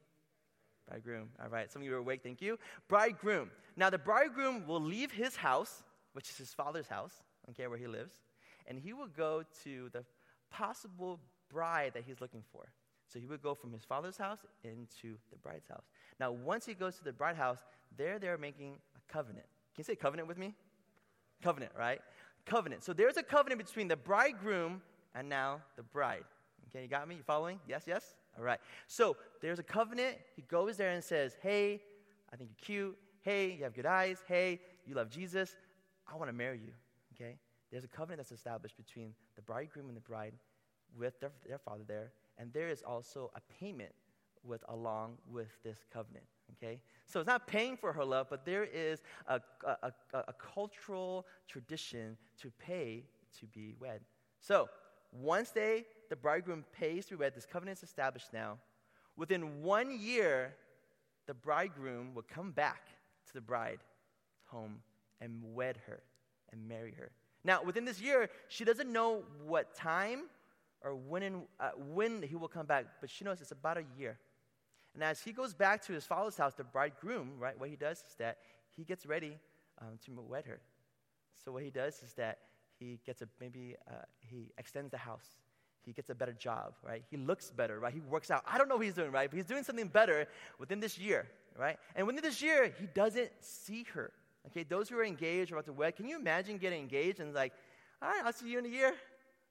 Bridegroom. 0.90 1.30
All 1.42 1.50
right. 1.50 1.70
Some 1.72 1.82
of 1.82 1.86
you 1.86 1.94
are 1.94 1.98
awake. 1.98 2.22
Thank 2.24 2.42
you. 2.42 2.58
Bridegroom. 2.88 3.52
Now, 3.76 3.90
the 3.90 3.98
bridegroom 3.98 4.66
will 4.66 4.82
leave 4.82 5.12
his 5.12 5.36
house, 5.36 5.84
which 6.14 6.30
is 6.30 6.38
his 6.38 6.54
father's 6.54 6.88
house, 6.88 7.14
okay, 7.50 7.68
where 7.68 7.78
he 7.78 7.88
lives, 7.88 8.14
and 8.66 8.80
he 8.80 8.94
will 8.94 9.08
go 9.08 9.44
to 9.66 9.90
the 9.92 10.06
possible 10.52 11.20
bride 11.50 11.92
that 11.96 12.04
he's 12.08 12.22
looking 12.22 12.44
for. 12.52 12.72
So 13.12 13.20
he 13.20 13.28
would 13.28 13.44
go 13.44 13.54
from 13.54 13.74
his 13.74 13.84
father's 13.84 14.18
house 14.18 14.40
into 14.64 15.18
the 15.32 15.38
bride's 15.38 15.68
house. 15.68 15.84
Now, 16.20 16.32
once 16.32 16.66
he 16.66 16.74
goes 16.74 16.96
to 16.96 17.04
the 17.04 17.12
bride 17.12 17.36
house, 17.36 17.60
there 17.98 18.20
they're 18.20 18.38
making 18.38 18.78
a 18.96 19.14
covenant. 19.14 19.46
Can 19.76 19.80
you 19.80 19.84
say 19.84 19.96
covenant 19.96 20.30
with 20.30 20.38
me? 20.38 20.56
Covenant, 21.44 21.74
right? 21.78 22.00
Covenant. 22.46 22.84
So 22.84 22.94
there's 22.94 23.18
a 23.18 23.24
covenant 23.24 23.64
between 23.66 23.90
the 23.90 23.98
bridegroom 23.98 24.82
and 25.14 25.28
now 25.28 25.62
the 25.76 25.84
bride. 25.84 26.24
Okay, 26.70 26.84
you 26.84 26.88
got 26.88 27.08
me? 27.08 27.16
You 27.16 27.24
following? 27.24 27.60
Yes, 27.68 27.84
yes? 27.86 28.16
All 28.38 28.44
right. 28.44 28.60
So 28.88 29.16
there's 29.42 29.60
a 29.60 29.64
covenant. 29.64 30.18
He 30.36 30.42
goes 30.44 30.78
there 30.78 30.92
and 30.92 31.04
says, 31.04 31.36
Hey, 31.42 31.82
I 32.32 32.36
think 32.36 32.50
you're 32.52 32.66
cute. 32.66 32.98
Hey, 33.22 33.54
you 33.58 33.64
have 33.64 33.74
good 33.74 33.86
eyes. 33.86 34.18
Hey, 34.28 34.60
you 34.86 34.96
love 34.96 35.10
Jesus. 35.10 35.56
I 36.12 36.16
want 36.16 36.30
to 36.30 36.34
marry 36.34 36.60
you. 36.60 36.74
Okay? 37.16 37.38
There's 37.72 37.84
a 37.84 37.88
covenant 37.88 38.20
that's 38.20 38.32
established 38.32 38.76
between 38.78 39.14
the 39.36 39.42
bridegroom 39.42 39.88
and 39.88 39.96
the 39.96 40.02
bride 40.02 40.34
with 40.98 41.20
their, 41.20 41.32
their 41.48 41.58
father 41.58 41.84
there. 41.88 42.12
And 42.38 42.52
there 42.54 42.70
is 42.70 42.82
also 42.82 43.32
a 43.36 43.42
payment 43.60 43.94
with 44.44 44.64
along 44.68 45.18
with 45.28 45.48
this 45.64 45.78
covenant. 45.92 46.26
Okay? 46.58 46.82
So 47.06 47.20
it's 47.20 47.28
not 47.28 47.48
paying 47.48 47.78
for 47.78 47.94
her 47.94 48.04
love, 48.04 48.28
but 48.30 48.46
there 48.46 48.66
is 48.66 49.02
a, 49.28 49.40
a, 49.66 49.92
a, 50.14 50.24
a 50.28 50.34
cultural 50.34 51.26
tradition 51.48 52.18
to 52.42 52.52
pay 52.60 53.06
to 53.40 53.46
be 53.48 53.76
wed. 53.80 54.02
So 54.40 54.70
once 55.12 55.52
they 55.52 55.86
the 56.14 56.18
bridegroom 56.18 56.64
pays 56.80 57.08
to 57.08 57.16
wed, 57.16 57.34
this 57.34 57.48
covenant 57.48 57.80
is 57.80 57.84
established 57.84 58.32
now. 58.32 58.60
Within 59.18 59.64
one 59.64 60.00
year, 60.00 60.54
the 61.26 61.34
bridegroom 61.34 62.14
will 62.14 62.26
come 62.32 62.52
back 62.52 62.86
to 63.26 63.34
the 63.34 63.42
bride 63.42 63.80
home 64.46 64.76
and 65.22 65.42
wed 65.56 65.80
her 65.88 66.04
and 66.52 66.68
marry 66.68 66.94
her. 67.00 67.10
Now, 67.44 67.64
within 67.64 67.84
this 67.84 68.00
year, 68.00 68.30
she 68.48 68.64
doesn't 68.64 68.94
know 68.94 69.24
what 69.44 69.74
time 69.74 70.26
or 70.84 70.94
when, 70.94 71.24
in, 71.24 71.42
uh, 71.60 71.72
when 71.76 72.22
he 72.22 72.36
will 72.36 72.48
come 72.48 72.68
back, 72.68 72.86
but 73.02 73.10
she 73.10 73.26
knows 73.26 73.42
it's 73.42 73.52
about 73.52 73.80
a 73.80 73.86
year. 73.98 74.20
And 74.94 75.04
as 75.04 75.20
he 75.20 75.32
goes 75.32 75.56
back 75.56 75.84
to 75.88 75.94
his 75.94 76.06
father's 76.06 76.38
house, 76.38 76.54
the 76.54 76.64
bridegroom, 76.64 77.40
right, 77.40 77.60
what 77.60 77.70
he 77.70 77.76
does 77.76 77.98
is 77.98 78.14
that 78.20 78.38
he 78.70 78.84
gets 78.84 79.08
ready 79.08 79.40
um, 79.82 79.98
to 80.06 80.12
wed 80.22 80.46
her. 80.46 80.60
So 81.44 81.52
what 81.52 81.64
he 81.64 81.72
does 81.72 82.04
is 82.04 82.14
that 82.14 82.38
he 82.78 83.00
gets 83.04 83.24
a 83.24 83.28
maybe 83.40 83.78
uh, 83.90 84.04
he 84.20 84.52
extends 84.60 84.92
the 84.92 84.98
house 85.00 85.26
he 85.86 85.94
gets 85.94 86.10
a 86.10 86.16
better 86.16 86.34
job, 86.34 86.74
right? 86.84 87.04
He 87.10 87.18
looks 87.18 87.52
better, 87.52 87.80
right? 87.80 87.94
He 87.94 88.00
works 88.00 88.32
out. 88.32 88.44
I 88.48 88.58
don't 88.58 88.70
know 88.70 88.76
what 88.76 88.86
he's 88.86 88.96
doing, 88.96 89.12
right? 89.12 89.30
But 89.30 89.38
he's 89.38 89.46
doing 89.46 89.64
something 89.64 89.88
better 89.88 90.28
within 90.60 90.80
this 90.80 90.98
year, 90.98 91.28
right? 91.58 91.78
And 91.96 92.08
within 92.08 92.24
this 92.24 92.42
year, 92.42 92.74
he 92.80 92.88
doesn't 92.88 93.32
see 93.42 93.86
her. 93.94 94.12
Okay, 94.48 94.64
those 94.64 94.90
who 94.90 94.98
are 94.98 95.06
engaged 95.06 95.52
or 95.52 95.56
about 95.56 95.66
to 95.66 95.74
wed, 95.74 95.96
can 95.96 96.08
you 96.08 96.18
imagine 96.18 96.58
getting 96.58 96.82
engaged 96.82 97.20
and 97.20 97.34
like, 97.34 97.54
all 98.02 98.10
right, 98.10 98.22
I'll 98.26 98.34
see 98.34 98.50
you 98.50 98.60
in 98.60 98.66
a 98.66 98.70
year, 98.70 98.94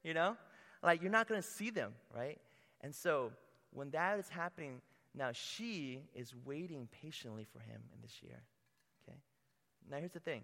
you 0.05 0.15
know? 0.15 0.37
Like, 0.83 1.01
you're 1.01 1.11
not 1.11 1.29
to 1.29 1.41
see 1.41 1.71
them, 1.71 1.93
right? 2.15 2.39
And 2.83 2.95
so, 2.95 3.33
when 3.73 3.91
that 3.91 4.19
is 4.19 4.29
happening, 4.29 4.81
now 5.15 5.31
she 5.33 6.01
is 6.15 6.35
waiting 6.45 6.89
patiently 7.03 7.47
for 7.53 7.61
him 7.61 7.81
in 7.95 8.03
this 8.03 8.23
year, 8.23 8.43
okay? 9.03 9.17
Now, 9.91 9.99
here's 9.99 10.13
the 10.13 10.21
thing. 10.21 10.43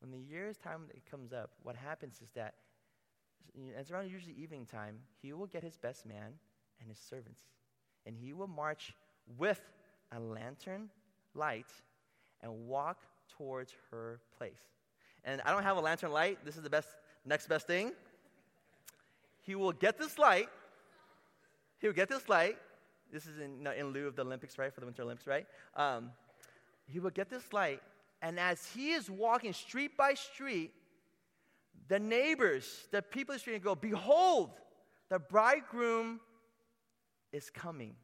When 0.00 0.10
the 0.10 0.18
year's 0.18 0.56
time 0.56 0.82
comes 1.10 1.32
up, 1.32 1.50
what 1.62 1.76
happens 1.76 2.20
is 2.22 2.30
that 2.32 2.54
it's 3.78 3.90
around 3.90 4.10
usually 4.10 4.34
evening 4.34 4.66
time, 4.66 4.96
he 5.22 5.32
will 5.32 5.46
get 5.46 5.62
his 5.62 5.76
best 5.76 6.06
man 6.06 6.32
and 6.80 6.88
his 6.88 6.98
servants, 6.98 7.42
and 8.06 8.16
he 8.16 8.32
will 8.32 8.46
march 8.46 8.94
with 9.38 9.60
a 10.12 10.20
lantern 10.20 10.88
light 11.34 11.66
and 12.42 12.66
walk 12.66 12.98
towards 13.36 13.74
her 13.90 14.20
place. 14.36 14.60
And 15.24 15.40
I 15.44 15.50
don't 15.50 15.62
have 15.62 15.76
a 15.76 15.80
lantern 15.80 16.12
light. 16.12 16.38
This 16.44 16.56
is 16.56 16.62
the 16.62 16.70
best, 16.70 16.88
next 17.24 17.48
best 17.48 17.66
thing. 17.66 17.92
He 19.42 19.54
will 19.54 19.72
get 19.72 19.98
this 19.98 20.18
light. 20.18 20.48
He 21.78 21.86
will 21.86 21.94
get 21.94 22.08
this 22.08 22.28
light. 22.28 22.56
This 23.12 23.26
is 23.26 23.38
in, 23.38 23.66
in 23.66 23.88
lieu 23.88 24.06
of 24.06 24.16
the 24.16 24.22
Olympics, 24.22 24.58
right? 24.58 24.72
For 24.72 24.80
the 24.80 24.86
Winter 24.86 25.02
Olympics, 25.02 25.26
right? 25.26 25.46
Um, 25.76 26.10
he 26.86 27.00
will 27.00 27.10
get 27.10 27.28
this 27.28 27.52
light, 27.52 27.80
and 28.22 28.38
as 28.38 28.66
he 28.66 28.90
is 28.90 29.08
walking 29.08 29.52
street 29.52 29.96
by 29.96 30.14
street, 30.14 30.72
the 31.90 31.98
neighbors, 31.98 32.86
the 32.92 33.02
people 33.02 33.32
in 33.32 33.36
the 33.36 33.40
street 33.40 33.64
go, 33.64 33.74
Behold, 33.74 34.52
the 35.10 35.18
bridegroom 35.18 36.20
is 37.32 37.50
coming. 37.50 37.96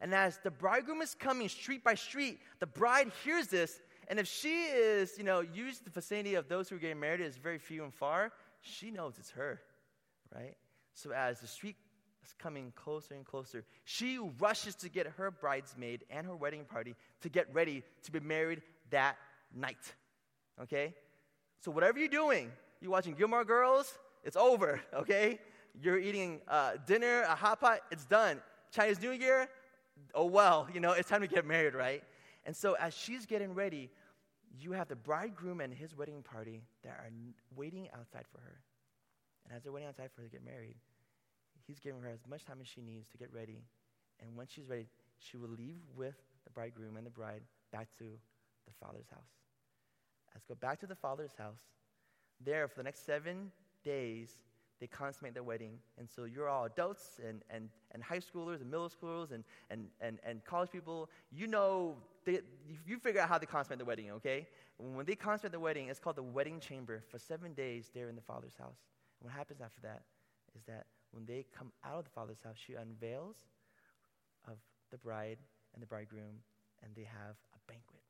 And 0.00 0.14
as 0.14 0.38
the 0.44 0.52
bridegroom 0.52 1.02
is 1.02 1.14
coming 1.14 1.48
street 1.48 1.82
by 1.82 1.96
street, 1.96 2.38
the 2.60 2.66
bride 2.66 3.10
hears 3.24 3.48
this. 3.48 3.80
And 4.06 4.20
if 4.20 4.28
she 4.28 4.64
is, 4.66 5.18
you 5.18 5.24
know, 5.24 5.40
used 5.40 5.84
the 5.84 5.90
vicinity 5.90 6.36
of 6.36 6.48
those 6.48 6.68
who 6.68 6.76
are 6.76 6.78
getting 6.78 7.00
married 7.00 7.20
is 7.20 7.36
very 7.36 7.58
few 7.58 7.82
and 7.82 7.92
far, 7.92 8.32
she 8.60 8.92
knows 8.92 9.14
it's 9.18 9.30
her, 9.30 9.60
right? 10.32 10.56
So 10.94 11.12
as 11.12 11.40
the 11.40 11.48
street 11.48 11.76
is 12.24 12.34
coming 12.38 12.72
closer 12.76 13.14
and 13.14 13.24
closer, 13.24 13.64
she 13.84 14.18
rushes 14.38 14.76
to 14.76 14.88
get 14.88 15.08
her 15.08 15.32
bridesmaid 15.32 16.04
and 16.08 16.24
her 16.24 16.36
wedding 16.36 16.64
party 16.64 16.94
to 17.22 17.28
get 17.28 17.52
ready 17.52 17.82
to 18.04 18.12
be 18.12 18.20
married 18.20 18.62
that 18.90 19.16
night. 19.52 19.94
Okay? 20.62 20.94
So 21.60 21.72
whatever 21.72 21.98
you're 21.98 22.08
doing, 22.08 22.52
you're 22.82 22.90
watching 22.90 23.14
Gilmore 23.14 23.44
Girls, 23.44 23.96
it's 24.24 24.36
over, 24.36 24.80
okay? 24.92 25.38
You're 25.80 25.98
eating 25.98 26.40
uh, 26.48 26.72
dinner, 26.84 27.22
a 27.22 27.34
hot 27.34 27.60
pot, 27.60 27.80
it's 27.92 28.04
done. 28.04 28.40
Chinese 28.72 29.00
New 29.00 29.12
Year, 29.12 29.48
oh 30.14 30.26
well, 30.26 30.66
you 30.74 30.80
know, 30.80 30.92
it's 30.92 31.08
time 31.08 31.20
to 31.20 31.28
get 31.28 31.46
married, 31.46 31.74
right? 31.74 32.02
And 32.44 32.56
so 32.56 32.74
as 32.74 32.92
she's 32.92 33.24
getting 33.24 33.54
ready, 33.54 33.88
you 34.60 34.72
have 34.72 34.88
the 34.88 34.96
bridegroom 34.96 35.60
and 35.60 35.72
his 35.72 35.96
wedding 35.96 36.22
party 36.22 36.62
that 36.82 36.90
are 36.90 37.10
waiting 37.54 37.88
outside 37.94 38.24
for 38.32 38.38
her. 38.38 38.60
And 39.46 39.56
as 39.56 39.62
they're 39.62 39.72
waiting 39.72 39.88
outside 39.88 40.10
for 40.14 40.22
her 40.22 40.26
to 40.26 40.32
get 40.32 40.44
married, 40.44 40.74
he's 41.66 41.78
giving 41.78 42.02
her 42.02 42.08
as 42.08 42.20
much 42.28 42.44
time 42.44 42.58
as 42.60 42.66
she 42.66 42.80
needs 42.80 43.08
to 43.10 43.16
get 43.16 43.32
ready. 43.32 43.62
And 44.20 44.36
when 44.36 44.48
she's 44.48 44.68
ready, 44.68 44.88
she 45.18 45.36
will 45.36 45.50
leave 45.50 45.78
with 45.96 46.16
the 46.44 46.50
bridegroom 46.50 46.96
and 46.96 47.06
the 47.06 47.10
bride 47.10 47.42
back 47.72 47.88
to 47.98 48.04
the 48.04 48.72
father's 48.80 49.08
house. 49.08 49.30
Let's 50.34 50.46
go 50.46 50.56
back 50.56 50.80
to 50.80 50.86
the 50.86 50.96
father's 50.96 51.34
house 51.38 51.60
there 52.44 52.68
for 52.68 52.76
the 52.76 52.82
next 52.82 53.04
seven 53.06 53.50
days, 53.84 54.36
they 54.80 54.86
consummate 54.86 55.34
their 55.34 55.44
wedding. 55.44 55.78
And 55.96 56.08
so 56.10 56.24
you're 56.24 56.48
all 56.48 56.64
adults 56.64 57.20
and, 57.24 57.42
and, 57.50 57.68
and 57.92 58.02
high 58.02 58.18
schoolers 58.18 58.60
and 58.60 58.70
middle 58.70 58.90
schoolers 58.90 59.30
and, 59.30 59.44
and, 59.70 59.86
and, 60.00 60.18
and 60.24 60.44
college 60.44 60.70
people. 60.70 61.08
You 61.30 61.46
know, 61.46 61.96
they, 62.24 62.40
you 62.86 62.98
figure 62.98 63.20
out 63.20 63.28
how 63.28 63.38
they 63.38 63.46
consummate 63.46 63.78
the 63.78 63.84
wedding, 63.84 64.10
okay? 64.12 64.48
When 64.78 65.06
they 65.06 65.14
consummate 65.14 65.52
the 65.52 65.60
wedding, 65.60 65.88
it's 65.88 66.00
called 66.00 66.16
the 66.16 66.22
wedding 66.22 66.58
chamber. 66.58 67.02
For 67.08 67.18
seven 67.18 67.52
days, 67.52 67.90
they're 67.94 68.08
in 68.08 68.16
the 68.16 68.22
father's 68.22 68.56
house. 68.58 68.78
And 69.20 69.30
what 69.30 69.32
happens 69.32 69.60
after 69.60 69.80
that 69.82 70.02
is 70.56 70.64
that 70.66 70.86
when 71.12 71.26
they 71.26 71.46
come 71.56 71.70
out 71.84 71.98
of 71.98 72.04
the 72.04 72.10
father's 72.10 72.42
house, 72.42 72.56
she 72.56 72.74
unveils 72.74 73.36
of 74.48 74.56
the 74.90 74.98
bride 74.98 75.38
and 75.74 75.82
the 75.82 75.86
bridegroom, 75.86 76.42
and 76.82 76.92
they 76.96 77.04
have 77.04 77.36
a 77.54 77.72
banquet. 77.72 78.02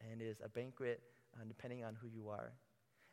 And 0.00 0.20
it 0.20 0.24
is 0.24 0.38
a 0.42 0.48
banquet 0.48 1.02
uh, 1.34 1.44
depending 1.46 1.84
on 1.84 1.94
who 2.00 2.08
you 2.08 2.28
are. 2.28 2.52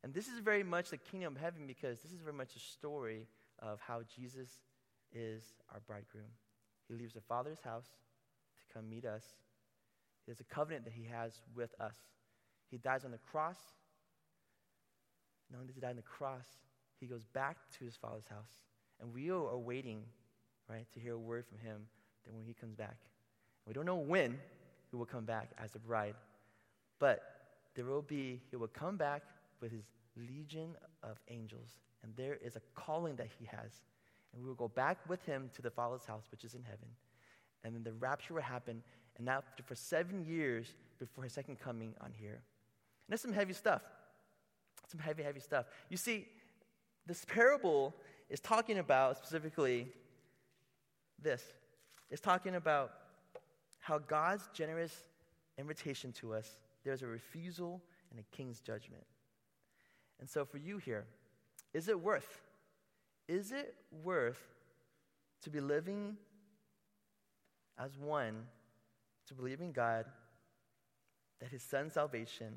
And 0.04 0.14
this 0.14 0.28
is 0.28 0.40
very 0.40 0.64
much 0.64 0.90
the 0.90 0.98
kingdom 0.98 1.36
of 1.36 1.42
heaven 1.42 1.68
because 1.68 2.00
this 2.00 2.12
is 2.12 2.22
very 2.22 2.36
much 2.36 2.56
a 2.56 2.60
story 2.60 3.28
of 3.60 3.80
how 3.80 4.02
Jesus 4.16 4.50
is 5.14 5.44
our 5.72 5.80
bridegroom. 5.86 6.32
He 6.88 6.96
leaves 6.96 7.14
the 7.14 7.22
Father's 7.22 7.62
house 7.62 7.88
to 8.60 8.74
come 8.74 8.90
meet 8.90 9.06
us. 9.06 9.24
There's 10.26 10.40
a 10.40 10.46
covenant 10.46 10.86
that 10.86 10.94
he 10.94 11.06
has 11.06 11.42
with 11.56 11.74
us. 11.80 11.96
He 12.70 12.78
dies 12.78 13.06
on 13.06 13.12
the 13.12 13.20
cross. 13.32 13.58
Not 15.52 15.60
only 15.60 15.68
does 15.68 15.76
he 15.76 15.82
die 15.82 15.90
on 15.90 15.96
the 15.98 16.02
cross, 16.02 16.46
he 17.00 17.06
goes 17.06 17.26
back 17.26 17.58
to 17.78 17.86
his 17.86 17.96
Father's 17.96 18.28
house. 18.28 18.64
And 19.00 19.14
we 19.14 19.30
are 19.30 19.58
waiting, 19.58 20.04
right, 20.70 20.88
to 20.94 21.00
hear 21.00 21.14
a 21.14 21.20
word 21.20 21.46
from 21.46 21.58
him 21.60 21.82
that 22.26 22.34
when 22.34 22.44
he 22.44 22.54
comes 22.54 22.76
back. 22.76 22.98
We 23.68 23.74
don't 23.74 23.86
know 23.86 23.96
when, 23.96 24.40
he 24.90 24.98
will 24.98 25.06
come 25.06 25.26
back 25.26 25.50
as 25.64 25.76
a 25.76 25.80
bride. 25.80 26.16
But 27.00 27.22
there 27.76 27.86
will 27.86 28.02
be, 28.02 28.42
he 28.50 28.56
will 28.56 28.68
come 28.68 28.98
back 28.98 29.24
with 29.62 29.72
his 29.72 29.86
legion 30.16 30.76
of 31.04 31.20
angels. 31.30 31.80
And 32.04 32.14
there 32.16 32.38
is 32.44 32.56
a 32.56 32.62
calling 32.76 33.16
that 33.18 33.28
he 33.40 33.46
has. 33.46 33.82
And 34.34 34.42
we 34.42 34.48
will 34.48 34.56
go 34.56 34.68
back 34.68 34.98
with 35.08 35.24
him 35.26 35.50
to 35.56 35.62
the 35.62 35.70
Father's 35.70 36.06
house, 36.06 36.24
which 36.32 36.44
is 36.44 36.54
in 36.56 36.64
heaven. 36.64 36.88
And 37.64 37.76
then 37.76 37.84
the 37.84 37.94
rapture 37.94 38.34
will 38.34 38.42
happen. 38.42 38.82
And 39.18 39.26
now, 39.26 39.44
for 39.66 39.76
seven 39.76 40.26
years 40.26 40.74
before 41.00 41.24
his 41.24 41.34
second 41.34 41.60
coming 41.60 41.94
on 42.02 42.12
here. 42.14 42.34
And 42.34 43.10
that's 43.10 43.22
some 43.22 43.34
heavy 43.34 43.54
stuff. 43.54 43.82
Some 44.88 45.00
heavy, 45.00 45.24
heavy 45.24 45.40
stuff. 45.40 45.66
You 45.90 45.98
see, 45.98 46.28
this 47.06 47.26
parable 47.26 47.94
is 48.30 48.40
talking 48.40 48.78
about 48.80 49.18
specifically 49.18 49.88
this 51.22 51.44
it's 52.10 52.22
talking 52.22 52.56
about 52.56 52.92
how 53.80 53.98
God's 53.98 54.50
generous 54.54 55.06
invitation 55.58 56.12
to 56.14 56.34
us, 56.34 56.60
there's 56.84 57.02
a 57.02 57.08
refusal 57.08 57.82
and 58.12 58.20
a 58.20 58.36
king's 58.36 58.60
judgment. 58.60 59.04
And 60.22 60.30
so 60.30 60.46
for 60.46 60.58
you 60.58 60.78
here, 60.78 61.06
is 61.74 61.90
it 61.90 62.00
worth? 62.00 62.42
Is 63.28 63.52
it 63.52 63.76
worth 64.04 64.42
to 65.42 65.50
be 65.50 65.60
living 65.60 66.16
as 67.78 67.98
one, 67.98 68.44
to 69.28 69.34
believe 69.34 69.62
in 69.62 69.72
God, 69.72 70.06
that 71.40 71.50
his 71.50 71.64
son's 71.64 71.94
salvation, 71.94 72.54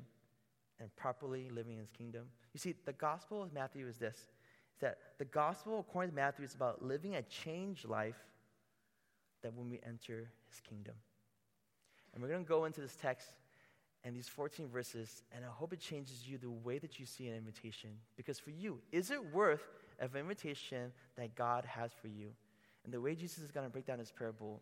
and 0.79 0.95
properly 0.95 1.49
living 1.49 1.73
in 1.73 1.79
his 1.79 1.91
kingdom? 1.91 2.25
You 2.53 2.59
see, 2.59 2.75
the 2.85 2.93
gospel 2.93 3.41
of 3.41 3.51
Matthew 3.51 3.87
is 3.87 3.97
this 3.97 4.15
is 4.15 4.81
that 4.81 4.97
the 5.17 5.25
gospel, 5.25 5.79
according 5.79 6.11
to 6.11 6.15
Matthew, 6.15 6.43
is 6.43 6.53
about 6.53 6.83
living 6.83 7.15
a 7.15 7.21
changed 7.23 7.85
life 7.85 8.17
that 9.41 9.53
when 9.53 9.69
we 9.69 9.79
enter 9.87 10.29
his 10.49 10.59
kingdom. 10.59 10.95
And 12.13 12.21
we're 12.21 12.29
going 12.29 12.43
to 12.43 12.47
go 12.47 12.65
into 12.65 12.81
this 12.81 12.97
text 13.01 13.29
and 14.05 14.15
these 14.15 14.29
14 14.29 14.69
verses, 14.69 15.23
and 15.35 15.43
I 15.43 15.47
hope 15.47 15.73
it 15.73 15.79
changes 15.79 16.27
you 16.27 16.37
the 16.37 16.51
way 16.51 16.77
that 16.77 16.99
you 16.99 17.07
see 17.07 17.27
an 17.27 17.35
invitation. 17.35 17.89
Because 18.15 18.37
for 18.39 18.51
you, 18.51 18.79
is 18.91 19.09
it 19.09 19.33
worth 19.33 19.63
of 19.99 20.15
invitation 20.15 20.93
that 21.17 21.35
God 21.35 21.65
has 21.65 21.91
for 21.99 22.07
you? 22.07 22.27
And 22.83 22.93
the 22.93 23.01
way 23.01 23.15
Jesus 23.15 23.39
is 23.39 23.49
going 23.49 23.65
to 23.65 23.71
break 23.71 23.87
down 23.87 23.97
this 23.97 24.13
parable, 24.15 24.61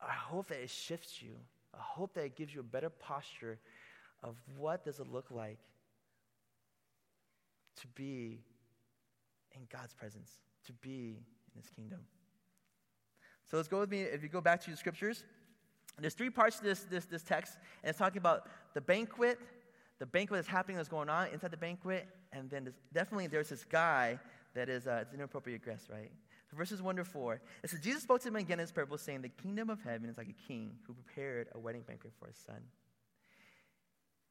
I 0.00 0.12
hope 0.12 0.48
that 0.48 0.62
it 0.62 0.70
shifts 0.70 1.20
you. 1.20 1.32
I 1.74 1.80
hope 1.80 2.14
that 2.14 2.24
it 2.24 2.36
gives 2.36 2.54
you 2.54 2.60
a 2.60 2.64
better 2.64 2.88
posture 2.88 3.58
of 4.22 4.36
what 4.56 4.84
does 4.84 5.00
it 5.00 5.10
look 5.12 5.26
like 5.32 5.58
to 7.80 7.86
be 7.88 8.38
in 9.56 9.62
God's 9.72 9.94
presence, 9.94 10.30
to 10.66 10.72
be 10.74 11.18
in 11.52 11.60
his 11.60 11.68
kingdom. 11.68 11.98
So 13.50 13.56
let's 13.56 13.68
go 13.68 13.80
with 13.80 13.90
me. 13.90 14.02
If 14.02 14.22
you 14.22 14.28
go 14.28 14.40
back 14.40 14.62
to 14.64 14.70
the 14.70 14.76
scriptures, 14.76 15.24
there's 16.00 16.14
three 16.14 16.30
parts 16.30 16.58
to 16.58 16.64
this, 16.64 16.84
this, 16.84 17.04
this 17.06 17.22
text, 17.22 17.58
and 17.82 17.90
it's 17.90 17.98
talking 17.98 18.18
about 18.18 18.48
the 18.74 18.80
banquet, 18.80 19.38
the 19.98 20.06
banquet 20.06 20.38
that's 20.38 20.48
happening, 20.48 20.76
that's 20.76 20.88
going 20.88 21.08
on 21.08 21.28
inside 21.28 21.50
the 21.50 21.56
banquet, 21.56 22.06
and 22.32 22.48
then 22.50 22.72
definitely 22.92 23.26
there's 23.26 23.48
this 23.48 23.64
guy 23.64 24.18
that 24.54 24.68
is 24.68 24.86
uh, 24.86 25.00
it's 25.02 25.14
inappropriate 25.14 25.64
guest, 25.64 25.88
right? 25.90 26.10
So 26.50 26.56
verses 26.56 26.80
1 26.80 26.96
to 26.96 27.04
4. 27.04 27.40
It 27.62 27.70
says, 27.70 27.80
Jesus 27.80 28.02
spoke 28.02 28.22
to 28.22 28.28
him 28.28 28.36
again 28.36 28.58
in 28.58 28.64
this 28.64 28.72
parable, 28.72 28.96
saying, 28.96 29.22
The 29.22 29.28
kingdom 29.28 29.68
of 29.68 29.82
heaven 29.82 30.08
is 30.08 30.16
like 30.16 30.28
a 30.28 30.48
king 30.48 30.72
who 30.86 30.94
prepared 30.94 31.48
a 31.54 31.58
wedding 31.58 31.82
banquet 31.86 32.12
for 32.18 32.26
his 32.28 32.36
son. 32.36 32.60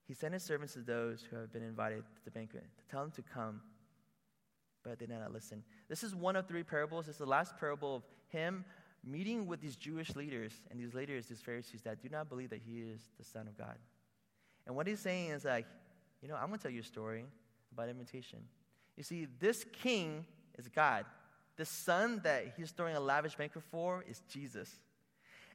He 0.07 0.13
sent 0.13 0.33
his 0.33 0.43
servants 0.43 0.73
to 0.73 0.79
those 0.79 1.27
who 1.29 1.35
have 1.35 1.51
been 1.51 1.63
invited 1.63 1.99
to 1.99 2.25
the 2.25 2.31
banquet 2.31 2.63
to 2.63 2.85
tell 2.89 3.01
them 3.01 3.11
to 3.11 3.21
come, 3.21 3.61
but 4.83 4.97
they 4.99 5.05
did 5.05 5.19
not 5.19 5.33
listen. 5.33 5.63
This 5.89 6.01
is 6.01 6.15
one 6.15 6.35
of 6.35 6.47
three 6.47 6.63
parables. 6.63 7.05
This 7.05 7.15
is 7.15 7.19
the 7.19 7.25
last 7.25 7.57
parable 7.59 7.97
of 7.97 8.03
him 8.29 8.63
meeting 9.07 9.47
with 9.47 9.61
these 9.61 9.75
Jewish 9.75 10.15
leaders 10.15 10.53
and 10.69 10.79
these 10.79 10.93
leaders, 10.93 11.27
these 11.27 11.41
Pharisees 11.41 11.81
that 11.83 12.01
do 12.01 12.09
not 12.09 12.29
believe 12.29 12.49
that 12.49 12.61
he 12.65 12.81
is 12.81 13.01
the 13.17 13.23
Son 13.23 13.47
of 13.47 13.57
God. 13.57 13.75
And 14.65 14.75
what 14.75 14.85
he's 14.85 14.99
saying 14.99 15.29
is 15.29 15.45
like, 15.45 15.65
you 16.21 16.27
know, 16.27 16.35
I'm 16.35 16.47
going 16.47 16.59
to 16.59 16.63
tell 16.63 16.71
you 16.71 16.81
a 16.81 16.83
story 16.83 17.25
about 17.71 17.89
invitation. 17.89 18.39
You 18.95 19.03
see, 19.03 19.27
this 19.39 19.65
king 19.81 20.25
is 20.57 20.67
God. 20.67 21.05
The 21.55 21.65
son 21.65 22.21
that 22.23 22.53
he's 22.57 22.71
throwing 22.71 22.95
a 22.95 22.99
lavish 22.99 23.35
banquet 23.35 23.63
for 23.71 24.03
is 24.07 24.21
Jesus. 24.29 24.69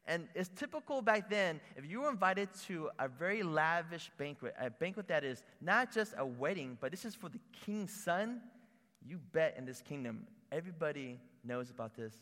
And 0.06 0.26
it's 0.34 0.50
typical 0.56 1.00
back 1.00 1.30
then, 1.30 1.60
if 1.76 1.88
you 1.88 2.00
were 2.00 2.10
invited 2.10 2.48
to 2.66 2.90
a 2.98 3.06
very 3.06 3.42
lavish 3.42 4.10
banquet, 4.18 4.54
a 4.58 4.68
banquet 4.68 5.06
that 5.08 5.22
is 5.22 5.44
not 5.60 5.92
just 5.92 6.14
a 6.18 6.26
wedding, 6.26 6.76
but 6.80 6.90
this 6.90 7.04
is 7.04 7.14
for 7.14 7.28
the 7.28 7.38
king's 7.64 7.92
son, 7.92 8.40
you 9.04 9.18
bet 9.32 9.54
in 9.56 9.64
this 9.64 9.80
kingdom, 9.80 10.26
everybody 10.50 11.20
knows 11.44 11.70
about 11.70 11.94
this 11.94 12.14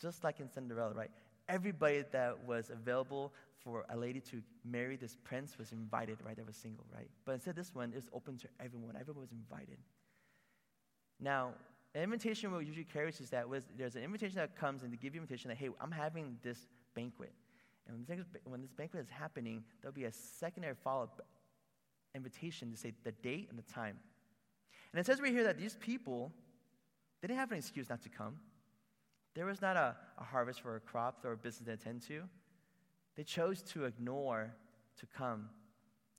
just 0.00 0.24
like 0.24 0.40
in 0.40 0.48
Cinderella, 0.48 0.94
right? 0.94 1.10
Everybody 1.48 2.04
that 2.12 2.36
was 2.46 2.70
available 2.70 3.32
for 3.62 3.84
a 3.90 3.96
lady 3.96 4.20
to 4.20 4.42
marry 4.64 4.96
this 4.96 5.16
prince 5.22 5.58
was 5.58 5.72
invited, 5.72 6.18
right? 6.24 6.36
That 6.36 6.46
was 6.46 6.56
single, 6.56 6.86
right? 6.94 7.08
But 7.24 7.32
instead, 7.32 7.56
this 7.56 7.74
one 7.74 7.92
is 7.92 8.08
open 8.12 8.38
to 8.38 8.48
everyone. 8.58 8.96
Everyone 8.98 9.20
was 9.20 9.32
invited. 9.32 9.78
Now, 11.20 11.52
an 11.94 12.02
invitation 12.02 12.50
will 12.50 12.62
usually 12.62 12.84
carries 12.84 13.20
is 13.20 13.30
that 13.30 13.48
was, 13.48 13.64
there's 13.76 13.96
an 13.96 14.02
invitation 14.02 14.36
that 14.36 14.56
comes 14.56 14.82
and 14.82 14.92
they 14.92 14.96
give 14.96 15.14
you 15.14 15.20
an 15.20 15.24
invitation 15.24 15.48
that, 15.48 15.58
hey, 15.58 15.68
I'm 15.80 15.90
having 15.90 16.38
this 16.42 16.58
banquet. 16.94 17.32
And 17.86 17.96
when 17.96 18.18
this, 18.18 18.26
when 18.44 18.62
this 18.62 18.72
banquet 18.72 19.02
is 19.02 19.10
happening, 19.10 19.64
there'll 19.80 19.94
be 19.94 20.04
a 20.04 20.12
secondary 20.12 20.74
follow 20.74 21.04
up 21.04 21.26
invitation 22.14 22.70
to 22.70 22.76
say 22.76 22.92
the 23.04 23.12
date 23.12 23.48
and 23.50 23.58
the 23.58 23.72
time. 23.72 23.98
And 24.92 25.00
it 25.00 25.06
says 25.06 25.20
right 25.20 25.32
here 25.32 25.44
that 25.44 25.58
these 25.58 25.76
people, 25.76 26.32
they 27.20 27.28
didn't 27.28 27.40
have 27.40 27.52
an 27.52 27.58
excuse 27.58 27.88
not 27.88 28.02
to 28.02 28.08
come. 28.08 28.36
There 29.34 29.46
was 29.46 29.62
not 29.62 29.76
a, 29.76 29.94
a 30.18 30.24
harvest 30.24 30.60
for 30.60 30.76
a 30.76 30.80
crop 30.80 31.24
or 31.24 31.32
a 31.32 31.36
business 31.36 31.66
to 31.66 31.72
attend 31.72 32.02
to. 32.08 32.22
They 33.16 33.22
chose 33.22 33.62
to 33.62 33.84
ignore 33.84 34.54
to 34.98 35.06
come, 35.06 35.48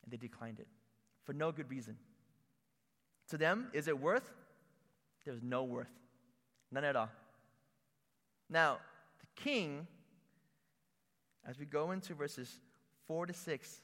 and 0.03 0.11
they 0.11 0.17
declined 0.17 0.59
it 0.59 0.67
for 1.23 1.33
no 1.33 1.51
good 1.51 1.69
reason. 1.69 1.97
To 3.29 3.37
them, 3.37 3.67
is 3.73 3.87
it 3.87 3.99
worth? 3.99 4.29
There's 5.25 5.41
no 5.41 5.63
worth. 5.63 5.91
None 6.71 6.83
at 6.83 6.95
all. 6.95 7.09
Now, 8.49 8.79
the 9.19 9.41
king, 9.41 9.87
as 11.47 11.59
we 11.59 11.65
go 11.65 11.91
into 11.91 12.13
verses 12.13 12.59
4 13.07 13.27
to 13.27 13.33
6, 13.33 13.81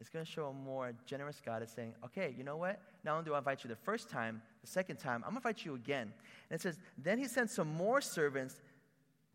is 0.00 0.08
going 0.08 0.24
to 0.24 0.30
show 0.30 0.46
a 0.46 0.52
more 0.52 0.92
generous 1.06 1.40
God 1.44 1.62
is 1.62 1.70
saying, 1.70 1.94
okay, 2.04 2.34
you 2.36 2.44
know 2.44 2.56
what? 2.56 2.80
Not 3.04 3.12
only 3.12 3.24
do 3.24 3.34
I 3.34 3.38
invite 3.38 3.64
you 3.64 3.68
the 3.68 3.76
first 3.76 4.08
time, 4.08 4.42
the 4.60 4.66
second 4.66 4.96
time, 4.96 5.24
I'm 5.26 5.32
going 5.32 5.42
to 5.42 5.48
invite 5.48 5.64
you 5.64 5.74
again. 5.74 6.12
And 6.50 6.58
it 6.58 6.62
says, 6.62 6.78
then 6.96 7.18
he 7.18 7.26
sent 7.26 7.50
some 7.50 7.68
more 7.68 8.00
servants 8.00 8.60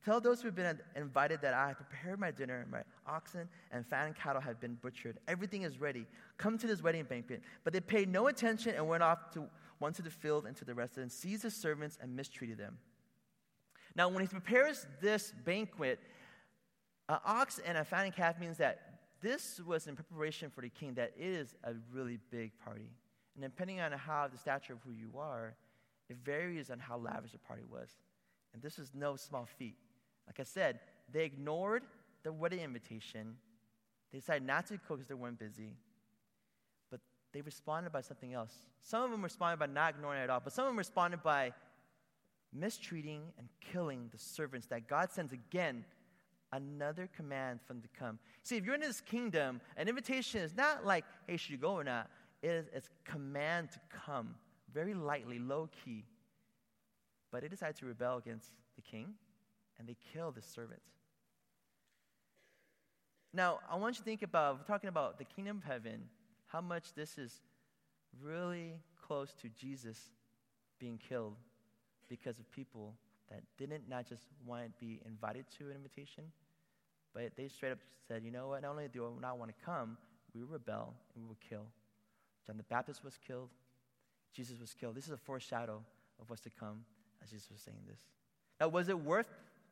Tell 0.03 0.19
those 0.19 0.41
who 0.41 0.49
have 0.49 0.55
been 0.55 0.79
invited 0.97 1.41
that 1.41 1.53
I 1.53 1.69
have 1.69 1.77
prepared 1.77 2.19
my 2.19 2.29
dinner, 2.29 2.65
my 2.69 2.81
oxen 3.07 3.47
and 3.71 3.87
fattened 3.87 4.17
cattle 4.17 4.41
have 4.41 4.59
been 4.59 4.75
butchered. 4.75 5.17
Everything 5.29 5.61
is 5.61 5.79
ready. 5.79 6.05
Come 6.37 6.57
to 6.57 6.67
this 6.67 6.83
wedding 6.83 7.05
banquet. 7.05 7.41
But 7.63 7.71
they 7.71 7.79
paid 7.79 8.09
no 8.09 8.27
attention 8.27 8.75
and 8.75 8.87
went 8.87 9.01
off 9.01 9.31
to 9.31 9.45
one 9.79 9.93
to 9.93 10.01
the 10.01 10.09
field 10.09 10.45
and 10.45 10.55
to 10.57 10.65
the 10.65 10.73
rest, 10.73 10.97
and 10.97 11.11
seized 11.11 11.43
his 11.43 11.55
servants 11.55 11.97
and 12.01 12.15
mistreated 12.15 12.57
them. 12.57 12.77
Now, 13.95 14.09
when 14.09 14.21
he 14.21 14.27
prepares 14.27 14.87
this 15.01 15.33
banquet, 15.45 15.99
an 17.09 17.19
ox 17.25 17.59
and 17.65 17.77
a 17.77 17.83
fattened 17.83 18.15
calf 18.15 18.39
means 18.39 18.57
that 18.57 18.79
this 19.21 19.61
was 19.65 19.87
in 19.87 19.95
preparation 19.95 20.49
for 20.49 20.61
the 20.61 20.69
king, 20.69 20.93
that 20.95 21.13
it 21.17 21.25
is 21.25 21.55
a 21.63 21.73
really 21.93 22.19
big 22.29 22.51
party. 22.63 22.89
And 23.35 23.43
depending 23.43 23.79
on 23.79 23.91
how 23.93 24.27
the 24.27 24.37
stature 24.37 24.73
of 24.73 24.79
who 24.85 24.91
you 24.91 25.11
are, 25.17 25.55
it 26.09 26.17
varies 26.23 26.69
on 26.69 26.79
how 26.79 26.97
lavish 26.97 27.31
the 27.31 27.39
party 27.39 27.63
was. 27.69 27.89
And 28.53 28.61
this 28.61 28.77
is 28.77 28.91
no 28.93 29.15
small 29.15 29.47
feat. 29.57 29.75
Like 30.27 30.39
I 30.39 30.43
said, 30.43 30.79
they 31.11 31.25
ignored 31.25 31.83
the 32.23 32.31
wedding 32.31 32.59
invitation. 32.59 33.35
They 34.11 34.19
decided 34.19 34.45
not 34.45 34.67
to 34.67 34.77
cook 34.77 34.97
because 34.97 35.07
they 35.07 35.13
weren't 35.13 35.39
busy. 35.39 35.75
But 36.89 37.01
they 37.33 37.41
responded 37.41 37.91
by 37.91 38.01
something 38.01 38.33
else. 38.33 38.53
Some 38.81 39.03
of 39.03 39.11
them 39.11 39.23
responded 39.23 39.59
by 39.59 39.67
not 39.67 39.95
ignoring 39.95 40.21
it 40.21 40.23
at 40.23 40.29
all, 40.29 40.39
but 40.39 40.53
some 40.53 40.65
of 40.65 40.69
them 40.69 40.77
responded 40.77 41.23
by 41.23 41.51
mistreating 42.53 43.21
and 43.37 43.47
killing 43.59 44.09
the 44.11 44.17
servants 44.17 44.67
that 44.67 44.87
God 44.87 45.11
sends 45.11 45.33
again 45.33 45.83
another 46.51 47.09
command 47.15 47.59
from 47.65 47.81
to 47.81 47.87
come. 47.97 48.19
See, 48.43 48.57
if 48.57 48.65
you're 48.65 48.75
in 48.75 48.81
this 48.81 49.01
kingdom, 49.01 49.59
an 49.75 49.87
invitation 49.87 50.41
is 50.41 50.55
not 50.55 50.85
like, 50.85 51.03
hey, 51.27 51.37
should 51.37 51.51
you 51.51 51.57
go 51.57 51.73
or 51.73 51.83
not? 51.83 52.09
It 52.43 52.49
is 52.49 52.65
it's 52.73 52.89
command 53.03 53.71
to 53.71 53.79
come, 54.05 54.35
very 54.73 54.93
lightly, 54.93 55.39
low 55.39 55.69
key. 55.83 56.05
But 57.31 57.41
they 57.41 57.47
decided 57.47 57.77
to 57.77 57.87
rebel 57.87 58.17
against 58.17 58.51
the 58.75 58.81
king 58.81 59.15
and 59.79 59.87
they 59.87 59.95
kill 60.13 60.31
the 60.31 60.41
servant. 60.41 60.81
Now, 63.33 63.59
I 63.69 63.75
want 63.77 63.95
you 63.95 63.99
to 63.99 64.05
think 64.05 64.21
about, 64.21 64.59
we're 64.59 64.65
talking 64.65 64.89
about 64.89 65.17
the 65.17 65.25
kingdom 65.25 65.57
of 65.57 65.63
heaven, 65.63 66.03
how 66.47 66.61
much 66.61 66.93
this 66.93 67.17
is 67.17 67.41
really 68.21 68.73
close 69.07 69.33
to 69.41 69.49
Jesus 69.49 69.97
being 70.79 70.99
killed 71.09 71.35
because 72.09 72.37
of 72.37 72.51
people 72.51 72.93
that 73.31 73.41
didn't 73.57 73.89
not 73.89 74.07
just 74.07 74.23
want 74.45 74.65
to 74.65 74.71
be 74.79 75.01
invited 75.05 75.45
to 75.57 75.65
an 75.65 75.75
invitation, 75.75 76.25
but 77.13 77.31
they 77.35 77.47
straight 77.47 77.71
up 77.71 77.79
said, 78.07 78.23
you 78.23 78.31
know 78.31 78.49
what, 78.49 78.61
not 78.61 78.71
only 78.71 78.87
do 78.87 79.05
I 79.05 79.21
not 79.21 79.39
want 79.39 79.49
to 79.57 79.65
come, 79.65 79.97
we 80.35 80.41
rebel 80.41 80.93
and 81.15 81.23
we 81.23 81.27
will 81.27 81.37
kill. 81.49 81.65
John 82.45 82.57
the 82.57 82.63
Baptist 82.63 83.03
was 83.03 83.17
killed, 83.25 83.49
Jesus 84.33 84.59
was 84.59 84.73
killed. 84.73 84.95
This 84.95 85.05
is 85.05 85.11
a 85.11 85.17
foreshadow 85.17 85.81
of 86.19 86.29
what's 86.29 86.41
to 86.41 86.49
come 86.49 86.85
as 87.23 87.29
Jesus 87.29 87.49
was 87.49 87.61
saying 87.61 87.77
this. 87.87 87.99
Now, 88.59 88.67
was 88.67 88.89
it 88.89 88.99
worth 88.99 89.27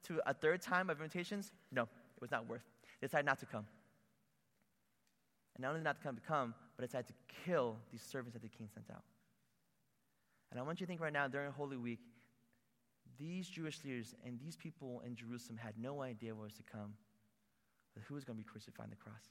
to 0.07 0.21
a 0.25 0.33
third 0.33 0.61
time 0.61 0.89
of 0.89 0.99
invitations? 0.99 1.51
No, 1.71 1.83
it 1.83 2.21
was 2.21 2.31
not 2.31 2.47
worth. 2.47 2.63
They 2.99 3.07
decided 3.07 3.25
not 3.25 3.39
to 3.39 3.45
come. 3.45 3.65
And 5.55 5.63
not 5.63 5.69
only 5.69 5.81
not 5.81 5.97
to 5.97 6.01
come 6.03 6.15
to 6.15 6.21
come, 6.21 6.53
but 6.77 6.85
decided 6.85 7.07
to 7.07 7.13
kill 7.45 7.77
these 7.91 8.01
servants 8.01 8.33
that 8.33 8.41
the 8.41 8.49
king 8.49 8.69
sent 8.73 8.89
out. 8.91 9.03
And 10.51 10.59
I 10.59 10.63
want 10.63 10.79
you 10.79 10.85
to 10.85 10.89
think 10.89 11.01
right 11.01 11.13
now 11.13 11.27
during 11.27 11.51
Holy 11.51 11.77
Week, 11.77 11.99
these 13.19 13.47
Jewish 13.47 13.83
leaders 13.83 14.15
and 14.25 14.39
these 14.39 14.55
people 14.55 15.01
in 15.05 15.15
Jerusalem 15.15 15.57
had 15.57 15.73
no 15.77 16.01
idea 16.01 16.33
what 16.33 16.45
was 16.45 16.53
to 16.53 16.63
come, 16.63 16.93
who 18.07 18.15
was 18.15 18.23
going 18.23 18.37
to 18.37 18.43
be 18.43 18.49
crucified 18.49 18.85
on 18.85 18.89
the 18.89 18.95
cross. 18.95 19.29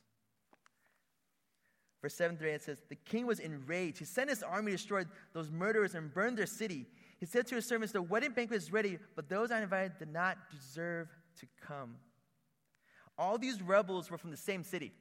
Verse 2.00 2.14
7 2.14 2.36
through 2.36 2.50
8 2.50 2.54
it 2.54 2.62
says, 2.62 2.78
The 2.88 2.94
king 2.94 3.26
was 3.26 3.40
enraged. 3.40 3.98
He 3.98 4.04
sent 4.04 4.30
his 4.30 4.42
army 4.42 4.70
to 4.70 4.76
destroy 4.76 5.04
those 5.34 5.50
murderers 5.50 5.94
and 5.94 6.12
burn 6.12 6.34
their 6.34 6.46
city. 6.46 6.86
He 7.20 7.26
said 7.26 7.46
to 7.48 7.54
his 7.54 7.66
servants, 7.66 7.92
The 7.92 8.00
wedding 8.00 8.32
banquet 8.32 8.56
is 8.56 8.72
ready, 8.72 8.98
but 9.14 9.28
those 9.28 9.50
I 9.50 9.60
invited 9.60 9.98
did 9.98 10.10
not 10.12 10.38
deserve 10.50 11.08
to 11.38 11.46
come. 11.60 11.96
All 13.18 13.36
these 13.36 13.60
rebels 13.60 14.10
were 14.10 14.16
from 14.16 14.30
the 14.30 14.36
same 14.38 14.64
city. 14.64 14.92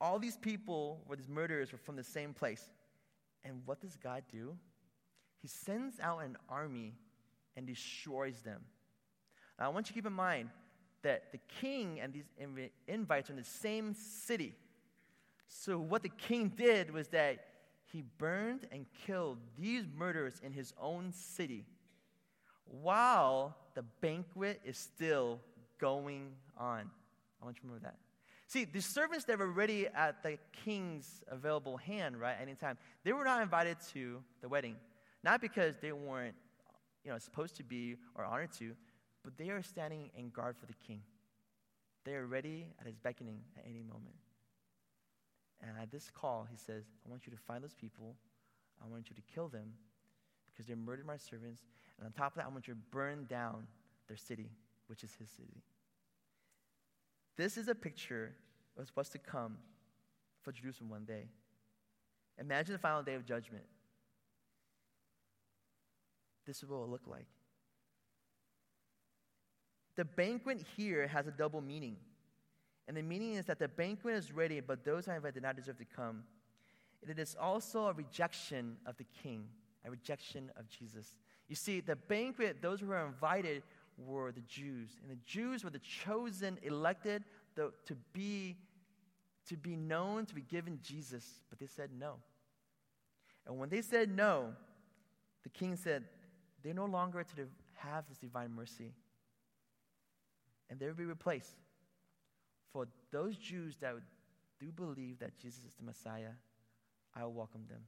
All 0.00 0.18
these 0.18 0.38
people, 0.38 1.04
or 1.08 1.14
these 1.14 1.28
murderers, 1.28 1.70
were 1.70 1.78
from 1.78 1.96
the 1.96 2.02
same 2.02 2.32
place. 2.32 2.70
And 3.44 3.60
what 3.66 3.80
does 3.80 3.96
God 3.96 4.24
do? 4.32 4.56
He 5.42 5.48
sends 5.48 6.00
out 6.00 6.20
an 6.24 6.38
army 6.48 6.94
and 7.56 7.66
destroys 7.66 8.40
them. 8.40 8.62
Now, 9.58 9.66
I 9.66 9.68
want 9.68 9.86
you 9.86 9.88
to 9.88 9.94
keep 9.94 10.06
in 10.06 10.12
mind 10.14 10.48
that 11.02 11.32
the 11.32 11.38
king 11.60 12.00
and 12.00 12.14
these 12.14 12.24
invites 12.88 13.28
are 13.28 13.34
in 13.34 13.38
the 13.38 13.44
same 13.44 13.94
city. 13.94 14.54
So, 15.48 15.78
what 15.78 16.02
the 16.02 16.08
king 16.08 16.48
did 16.56 16.90
was 16.90 17.08
that 17.08 17.44
he 17.92 18.02
burned 18.18 18.66
and 18.72 18.86
killed 19.06 19.38
these 19.58 19.84
murderers 19.94 20.40
in 20.42 20.52
his 20.52 20.72
own 20.80 21.12
city 21.12 21.66
while 22.64 23.54
the 23.74 23.82
banquet 24.00 24.60
is 24.64 24.78
still 24.78 25.40
going 25.78 26.30
on. 26.56 26.90
I 27.40 27.44
want 27.44 27.56
you 27.56 27.60
to 27.62 27.66
remember 27.66 27.84
that. 27.84 27.96
See, 28.46 28.64
the 28.64 28.80
servants 28.80 29.24
that 29.26 29.38
were 29.38 29.50
ready 29.50 29.88
at 29.88 30.22
the 30.22 30.38
king's 30.64 31.22
available 31.28 31.76
hand, 31.76 32.18
right, 32.18 32.36
anytime, 32.40 32.78
they 33.04 33.12
were 33.12 33.24
not 33.24 33.42
invited 33.42 33.76
to 33.92 34.22
the 34.40 34.48
wedding. 34.48 34.76
Not 35.24 35.40
because 35.40 35.76
they 35.80 35.92
weren't, 35.92 36.34
you 37.04 37.10
know, 37.10 37.18
supposed 37.18 37.56
to 37.56 37.62
be 37.62 37.96
or 38.14 38.24
honored 38.24 38.52
to, 38.54 38.72
but 39.22 39.36
they 39.36 39.50
are 39.50 39.62
standing 39.62 40.10
in 40.16 40.30
guard 40.30 40.56
for 40.56 40.66
the 40.66 40.74
king. 40.86 41.02
They 42.04 42.14
are 42.14 42.26
ready 42.26 42.68
at 42.80 42.86
his 42.86 42.96
beckoning 42.96 43.40
at 43.56 43.64
any 43.66 43.82
moment. 43.82 44.16
And 45.62 45.70
at 45.80 45.90
this 45.90 46.10
call, 46.10 46.46
he 46.50 46.56
says, 46.56 46.84
I 47.06 47.10
want 47.10 47.26
you 47.26 47.32
to 47.32 47.38
find 47.38 47.62
those 47.62 47.74
people. 47.74 48.16
I 48.84 48.88
want 48.88 49.08
you 49.08 49.14
to 49.14 49.22
kill 49.32 49.48
them 49.48 49.72
because 50.50 50.66
they 50.66 50.74
murdered 50.74 51.06
my 51.06 51.16
servants. 51.16 51.62
And 51.98 52.06
on 52.06 52.12
top 52.12 52.32
of 52.32 52.36
that, 52.36 52.46
I 52.46 52.48
want 52.48 52.66
you 52.66 52.74
to 52.74 52.80
burn 52.90 53.26
down 53.28 53.66
their 54.08 54.16
city, 54.16 54.50
which 54.88 55.04
is 55.04 55.14
his 55.18 55.30
city. 55.30 55.62
This 57.36 57.56
is 57.56 57.68
a 57.68 57.74
picture 57.74 58.34
of 58.78 58.90
what's 58.94 59.10
to 59.10 59.18
come 59.18 59.56
for 60.42 60.52
Jerusalem 60.52 60.90
one 60.90 61.04
day. 61.04 61.28
Imagine 62.38 62.72
the 62.72 62.78
final 62.78 63.02
day 63.02 63.14
of 63.14 63.24
judgment. 63.24 63.64
This 66.46 66.62
is 66.62 66.68
what 66.68 66.76
it 66.76 66.80
will 66.80 66.88
look 66.88 67.06
like. 67.06 67.26
The 69.96 70.04
banquet 70.04 70.64
here 70.76 71.06
has 71.06 71.26
a 71.26 71.30
double 71.30 71.60
meaning. 71.60 71.96
And 72.92 72.98
the 72.98 73.02
meaning 73.02 73.36
is 73.36 73.46
that 73.46 73.58
the 73.58 73.68
banquet 73.68 74.14
is 74.16 74.32
ready, 74.32 74.60
but 74.60 74.84
those 74.84 75.08
I 75.08 75.16
invited 75.16 75.36
did 75.36 75.44
not 75.44 75.56
deserve 75.56 75.78
to 75.78 75.86
come. 75.86 76.24
It 77.00 77.18
is 77.18 77.34
also 77.40 77.86
a 77.86 77.94
rejection 77.94 78.76
of 78.84 78.98
the 78.98 79.06
king, 79.22 79.46
a 79.86 79.90
rejection 79.90 80.50
of 80.58 80.68
Jesus. 80.68 81.16
You 81.48 81.56
see, 81.56 81.80
the 81.80 81.96
banquet, 81.96 82.60
those 82.60 82.80
who 82.80 82.88
were 82.88 83.06
invited 83.06 83.62
were 83.96 84.30
the 84.30 84.42
Jews. 84.42 84.90
And 85.00 85.10
the 85.10 85.18
Jews 85.24 85.64
were 85.64 85.70
the 85.70 85.78
chosen, 85.78 86.58
elected 86.62 87.24
the, 87.54 87.72
to, 87.86 87.96
be, 88.12 88.58
to 89.48 89.56
be 89.56 89.74
known, 89.74 90.26
to 90.26 90.34
be 90.34 90.42
given 90.42 90.78
Jesus. 90.82 91.40
But 91.48 91.58
they 91.58 91.68
said 91.68 91.88
no. 91.98 92.16
And 93.46 93.58
when 93.58 93.70
they 93.70 93.80
said 93.80 94.14
no, 94.14 94.52
the 95.44 95.48
king 95.48 95.76
said, 95.76 96.04
they're 96.62 96.74
no 96.74 96.84
longer 96.84 97.24
to 97.24 97.48
have 97.76 98.04
this 98.10 98.18
divine 98.18 98.50
mercy. 98.54 98.92
And 100.68 100.78
they 100.78 100.88
will 100.88 100.92
be 100.92 101.06
replaced 101.06 101.54
those 103.12 103.36
Jews 103.36 103.76
that 103.80 103.94
do 104.58 104.72
believe 104.72 105.18
that 105.20 105.38
Jesus 105.38 105.64
is 105.64 105.74
the 105.74 105.84
Messiah, 105.84 106.32
I 107.14 107.24
will 107.24 107.32
welcome 107.32 107.62
them. 107.68 107.82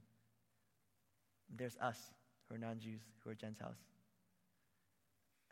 There's 1.53 1.75
us 1.81 1.97
who 2.47 2.55
are 2.55 2.57
non 2.57 2.79
Jews, 2.79 3.01
who 3.23 3.31
are 3.31 3.35
Gentiles. 3.35 3.77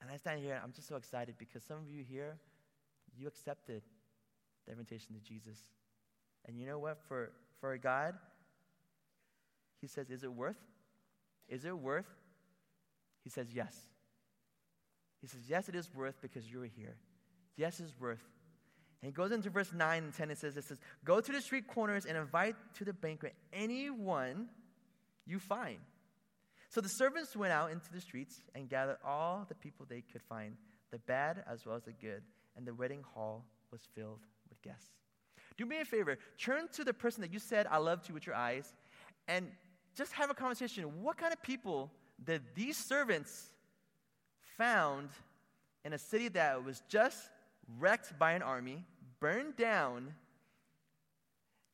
And 0.01 0.11
I 0.11 0.17
stand 0.17 0.41
here, 0.41 0.59
I'm 0.63 0.73
just 0.73 0.87
so 0.87 0.95
excited 0.95 1.35
because 1.37 1.63
some 1.63 1.77
of 1.77 1.89
you 1.89 2.03
here, 2.03 2.37
you 3.17 3.27
accepted 3.27 3.81
the 4.65 4.71
invitation 4.71 5.15
to 5.15 5.21
Jesus. 5.21 5.57
And 6.45 6.57
you 6.57 6.67
know 6.67 6.77
what? 6.77 6.99
For, 7.07 7.31
for 7.59 7.77
God, 7.77 8.15
He 9.81 9.87
says, 9.87 10.09
Is 10.09 10.23
it 10.23 10.33
worth? 10.33 10.57
Is 11.47 11.65
it 11.65 11.77
worth? 11.77 12.09
He 13.23 13.29
says, 13.29 13.47
Yes. 13.53 13.75
He 15.21 15.27
says, 15.27 15.41
Yes, 15.47 15.69
it 15.69 15.75
is 15.75 15.89
worth 15.93 16.21
because 16.21 16.51
you're 16.51 16.65
here. 16.65 16.97
Yes, 17.55 17.79
it's 17.79 17.93
worth 17.99 18.23
and 19.03 19.09
he 19.09 19.11
goes 19.11 19.33
into 19.33 19.49
verse 19.49 19.73
9 19.73 20.01
and 20.01 20.13
10 20.13 20.29
and 20.29 20.37
says, 20.37 20.55
it 20.55 20.63
says, 20.63 20.79
Go 21.03 21.19
to 21.19 21.31
the 21.33 21.41
street 21.41 21.67
corners 21.67 22.05
and 22.05 22.17
invite 22.17 22.55
to 22.75 22.85
the 22.85 22.93
banquet 22.93 23.35
anyone 23.51 24.47
you 25.27 25.39
find. 25.39 25.79
So 26.69 26.79
the 26.79 26.87
servants 26.87 27.35
went 27.35 27.51
out 27.51 27.69
into 27.71 27.91
the 27.91 27.99
streets 27.99 28.39
and 28.55 28.69
gathered 28.69 28.99
all 29.05 29.45
the 29.49 29.55
people 29.55 29.85
they 29.89 30.05
could 30.09 30.21
find, 30.21 30.55
the 30.89 30.99
bad 30.99 31.43
as 31.51 31.65
well 31.65 31.75
as 31.75 31.83
the 31.83 31.91
good, 31.91 32.21
and 32.55 32.65
the 32.65 32.73
wedding 32.73 33.03
hall 33.13 33.43
was 33.73 33.81
filled 33.93 34.21
with 34.47 34.61
guests. 34.61 34.91
Do 35.57 35.65
me 35.65 35.81
a 35.81 35.85
favor, 35.85 36.17
turn 36.37 36.69
to 36.71 36.85
the 36.85 36.93
person 36.93 37.19
that 37.23 37.33
you 37.33 37.39
said, 37.39 37.67
I 37.69 37.79
love 37.79 38.03
to 38.03 38.13
with 38.13 38.25
your 38.25 38.35
eyes, 38.35 38.73
and 39.27 39.47
just 39.97 40.13
have 40.13 40.29
a 40.29 40.33
conversation. 40.33 41.03
What 41.03 41.17
kind 41.17 41.33
of 41.33 41.43
people 41.43 41.91
did 42.23 42.41
these 42.55 42.77
servants 42.77 43.49
found 44.57 45.09
in 45.83 45.91
a 45.91 45.99
city 45.99 46.29
that 46.29 46.63
was 46.63 46.81
just 46.87 47.29
wrecked 47.79 48.17
by 48.17 48.33
an 48.33 48.41
army, 48.41 48.83
burned 49.23 49.55
down, 49.55 50.13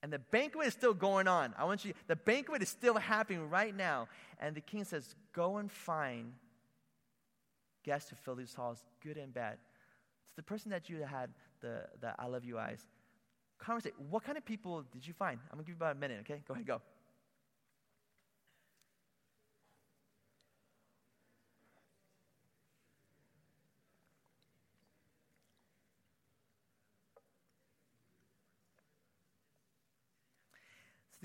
and 0.03 0.13
the 0.13 0.19
banquet 0.19 0.67
is 0.67 0.73
still 0.73 0.93
going 0.93 1.27
on. 1.27 1.55
I 1.57 1.65
want 1.65 1.83
you, 1.83 1.93
the 2.05 2.15
banquet 2.15 2.61
is 2.61 2.69
still 2.69 2.93
happening 2.93 3.49
right 3.49 3.75
now. 3.75 4.07
And 4.39 4.55
the 4.55 4.61
king 4.61 4.83
says, 4.85 5.15
Go 5.33 5.57
and 5.57 5.71
find 5.71 6.33
guests 7.83 8.09
to 8.09 8.15
fill 8.15 8.35
these 8.35 8.53
halls, 8.53 8.85
good 9.03 9.17
and 9.17 9.33
bad. 9.33 9.57
It's 10.25 10.35
the 10.35 10.43
person 10.43 10.69
that 10.69 10.89
you 10.89 11.01
had 11.01 11.31
the, 11.61 11.81
the 11.99 12.13
I 12.19 12.27
love 12.27 12.45
you 12.45 12.59
eyes. 12.59 12.85
Conversate. 13.57 13.93
What 14.09 14.23
kind 14.23 14.37
of 14.37 14.45
people 14.45 14.83
did 14.93 15.05
you 15.05 15.13
find? 15.13 15.39
I'm 15.51 15.57
to 15.57 15.63
give 15.63 15.69
you 15.69 15.75
about 15.75 15.95
a 15.95 15.99
minute, 15.99 16.19
okay? 16.21 16.43
Go 16.47 16.53
ahead, 16.53 16.67
go. 16.67 16.81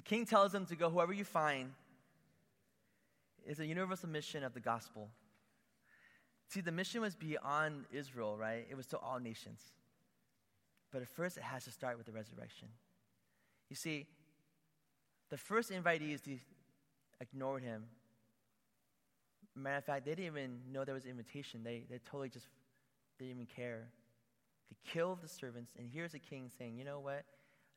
King 0.04 0.26
tells 0.26 0.52
them 0.52 0.66
to 0.66 0.76
go 0.76 0.90
whoever 0.90 1.12
you 1.12 1.24
find 1.24 1.72
is 3.46 3.60
a 3.60 3.66
universal 3.66 4.08
mission 4.08 4.44
of 4.44 4.54
the 4.54 4.60
gospel. 4.60 5.08
See, 6.48 6.60
the 6.60 6.72
mission 6.72 7.00
was 7.00 7.14
beyond 7.14 7.84
Israel, 7.92 8.36
right? 8.36 8.66
It 8.70 8.76
was 8.76 8.86
to 8.88 8.98
all 8.98 9.18
nations. 9.18 9.60
But 10.92 11.02
at 11.02 11.08
first, 11.08 11.36
it 11.36 11.42
has 11.42 11.64
to 11.64 11.70
start 11.70 11.96
with 11.96 12.06
the 12.06 12.12
resurrection. 12.12 12.68
You 13.68 13.76
see, 13.76 14.06
the 15.30 15.36
first 15.36 15.70
invitees 15.70 16.20
ignored 17.20 17.62
him. 17.62 17.84
Matter 19.56 19.78
of 19.78 19.84
fact, 19.84 20.04
they 20.04 20.12
didn't 20.12 20.26
even 20.26 20.60
know 20.70 20.84
there 20.84 20.94
was 20.94 21.04
an 21.04 21.10
invitation. 21.10 21.62
They, 21.64 21.84
they 21.90 21.98
totally 21.98 22.28
just 22.28 22.46
didn't 23.18 23.32
even 23.32 23.46
care. 23.46 23.88
They 24.70 24.76
killed 24.90 25.22
the 25.22 25.28
servants, 25.28 25.72
and 25.78 25.88
here's 25.92 26.12
the 26.12 26.18
king 26.18 26.50
saying, 26.58 26.76
You 26.76 26.84
know 26.84 27.00
what? 27.00 27.24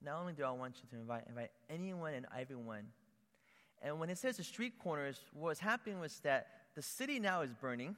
Not 0.03 0.19
only 0.19 0.33
do 0.33 0.43
I 0.43 0.51
want 0.51 0.75
you 0.81 0.89
to 0.89 1.01
invite, 1.01 1.23
invite 1.27 1.51
anyone 1.69 2.13
and 2.13 2.25
everyone. 2.37 2.87
And 3.81 3.99
when 3.99 4.09
it 4.09 4.17
says 4.17 4.37
the 4.37 4.43
street 4.43 4.73
corners, 4.79 5.19
what's 5.33 5.59
happening 5.59 5.99
was 5.99 6.19
that 6.19 6.47
the 6.75 6.81
city 6.81 7.19
now 7.19 7.41
is 7.41 7.53
burning. 7.53 7.95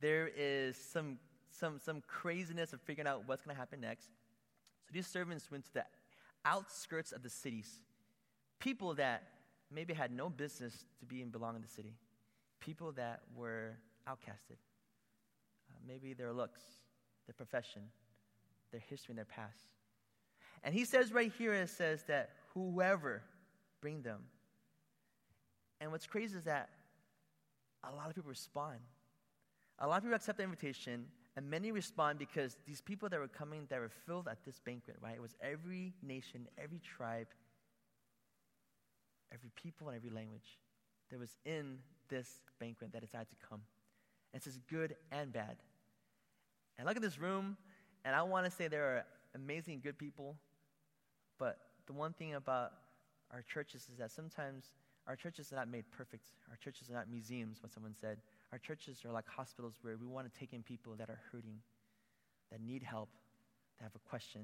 There 0.00 0.30
is 0.36 0.76
some, 0.76 1.18
some, 1.50 1.78
some 1.82 2.02
craziness 2.06 2.72
of 2.72 2.80
figuring 2.82 3.06
out 3.06 3.22
what's 3.26 3.42
going 3.42 3.54
to 3.54 3.58
happen 3.60 3.80
next. 3.80 4.06
So 4.84 4.90
these 4.92 5.06
servants 5.06 5.50
went 5.50 5.64
to 5.66 5.74
the 5.74 5.84
outskirts 6.44 7.12
of 7.12 7.22
the 7.22 7.30
cities. 7.30 7.80
People 8.58 8.94
that 8.94 9.22
maybe 9.70 9.94
had 9.94 10.10
no 10.10 10.28
business 10.28 10.84
to 11.00 11.06
be 11.06 11.22
and 11.22 11.32
belong 11.32 11.56
in 11.56 11.62
the 11.62 11.68
city. 11.68 11.94
People 12.60 12.92
that 12.92 13.20
were 13.34 13.76
outcasted. 14.08 14.58
Uh, 15.70 15.78
maybe 15.86 16.12
their 16.12 16.32
looks, 16.32 16.60
their 17.26 17.34
profession, 17.34 17.82
their 18.70 18.80
history, 18.80 19.12
and 19.12 19.18
their 19.18 19.24
past. 19.24 19.68
And 20.64 20.74
he 20.74 20.84
says 20.84 21.12
right 21.12 21.32
here, 21.38 21.52
it 21.52 21.70
says 21.70 22.04
that 22.04 22.30
whoever 22.54 23.22
bring 23.80 24.02
them. 24.02 24.20
And 25.80 25.90
what's 25.90 26.06
crazy 26.06 26.38
is 26.38 26.44
that 26.44 26.68
a 27.82 27.94
lot 27.94 28.08
of 28.08 28.14
people 28.14 28.30
respond. 28.30 28.78
A 29.78 29.88
lot 29.88 29.96
of 29.96 30.02
people 30.04 30.14
accept 30.14 30.38
the 30.38 30.44
invitation, 30.44 31.06
And 31.36 31.48
many 31.48 31.72
respond 31.72 32.18
because 32.18 32.56
these 32.66 32.80
people 32.82 33.08
that 33.08 33.18
were 33.18 33.28
coming, 33.28 33.66
that 33.70 33.80
were 33.80 33.90
filled 34.06 34.28
at 34.28 34.44
this 34.44 34.60
banquet, 34.60 34.96
right? 35.00 35.14
It 35.14 35.22
was 35.22 35.34
every 35.40 35.94
nation, 36.02 36.46
every 36.58 36.78
tribe, 36.78 37.28
every 39.32 39.50
people, 39.56 39.88
and 39.88 39.96
every 39.96 40.10
language 40.10 40.58
that 41.10 41.18
was 41.18 41.34
in 41.46 41.78
this 42.08 42.28
banquet 42.60 42.92
that 42.92 43.00
decided 43.00 43.28
to 43.30 43.46
come. 43.48 43.60
And 44.32 44.40
it 44.40 44.44
says 44.44 44.58
good 44.68 44.94
and 45.10 45.32
bad. 45.32 45.56
And 46.76 46.86
look 46.86 46.96
at 46.96 47.02
this 47.02 47.18
room, 47.18 47.56
and 48.04 48.14
I 48.14 48.22
want 48.22 48.44
to 48.44 48.50
say 48.50 48.68
there 48.68 48.84
are 48.84 49.04
amazing 49.34 49.80
good 49.82 49.96
people, 49.96 50.36
but 51.42 51.58
the 51.88 51.92
one 51.92 52.12
thing 52.12 52.34
about 52.34 52.70
our 53.32 53.42
churches 53.42 53.88
is 53.90 53.98
that 53.98 54.12
sometimes 54.12 54.66
our 55.08 55.16
churches 55.16 55.52
are 55.52 55.56
not 55.56 55.68
made 55.68 55.82
perfect. 55.90 56.28
Our 56.48 56.56
churches 56.56 56.88
are 56.88 56.92
not 56.92 57.10
museums, 57.10 57.60
what 57.60 57.72
someone 57.72 57.96
said. 58.00 58.18
Our 58.52 58.58
churches 58.58 59.02
are 59.04 59.10
like 59.10 59.26
hospitals 59.26 59.74
where 59.82 59.96
we 59.96 60.06
want 60.06 60.32
to 60.32 60.38
take 60.38 60.52
in 60.52 60.62
people 60.62 60.94
that 60.98 61.10
are 61.10 61.18
hurting, 61.32 61.58
that 62.52 62.60
need 62.60 62.84
help, 62.84 63.08
that 63.78 63.82
have 63.82 63.96
a 63.96 64.08
question, 64.08 64.42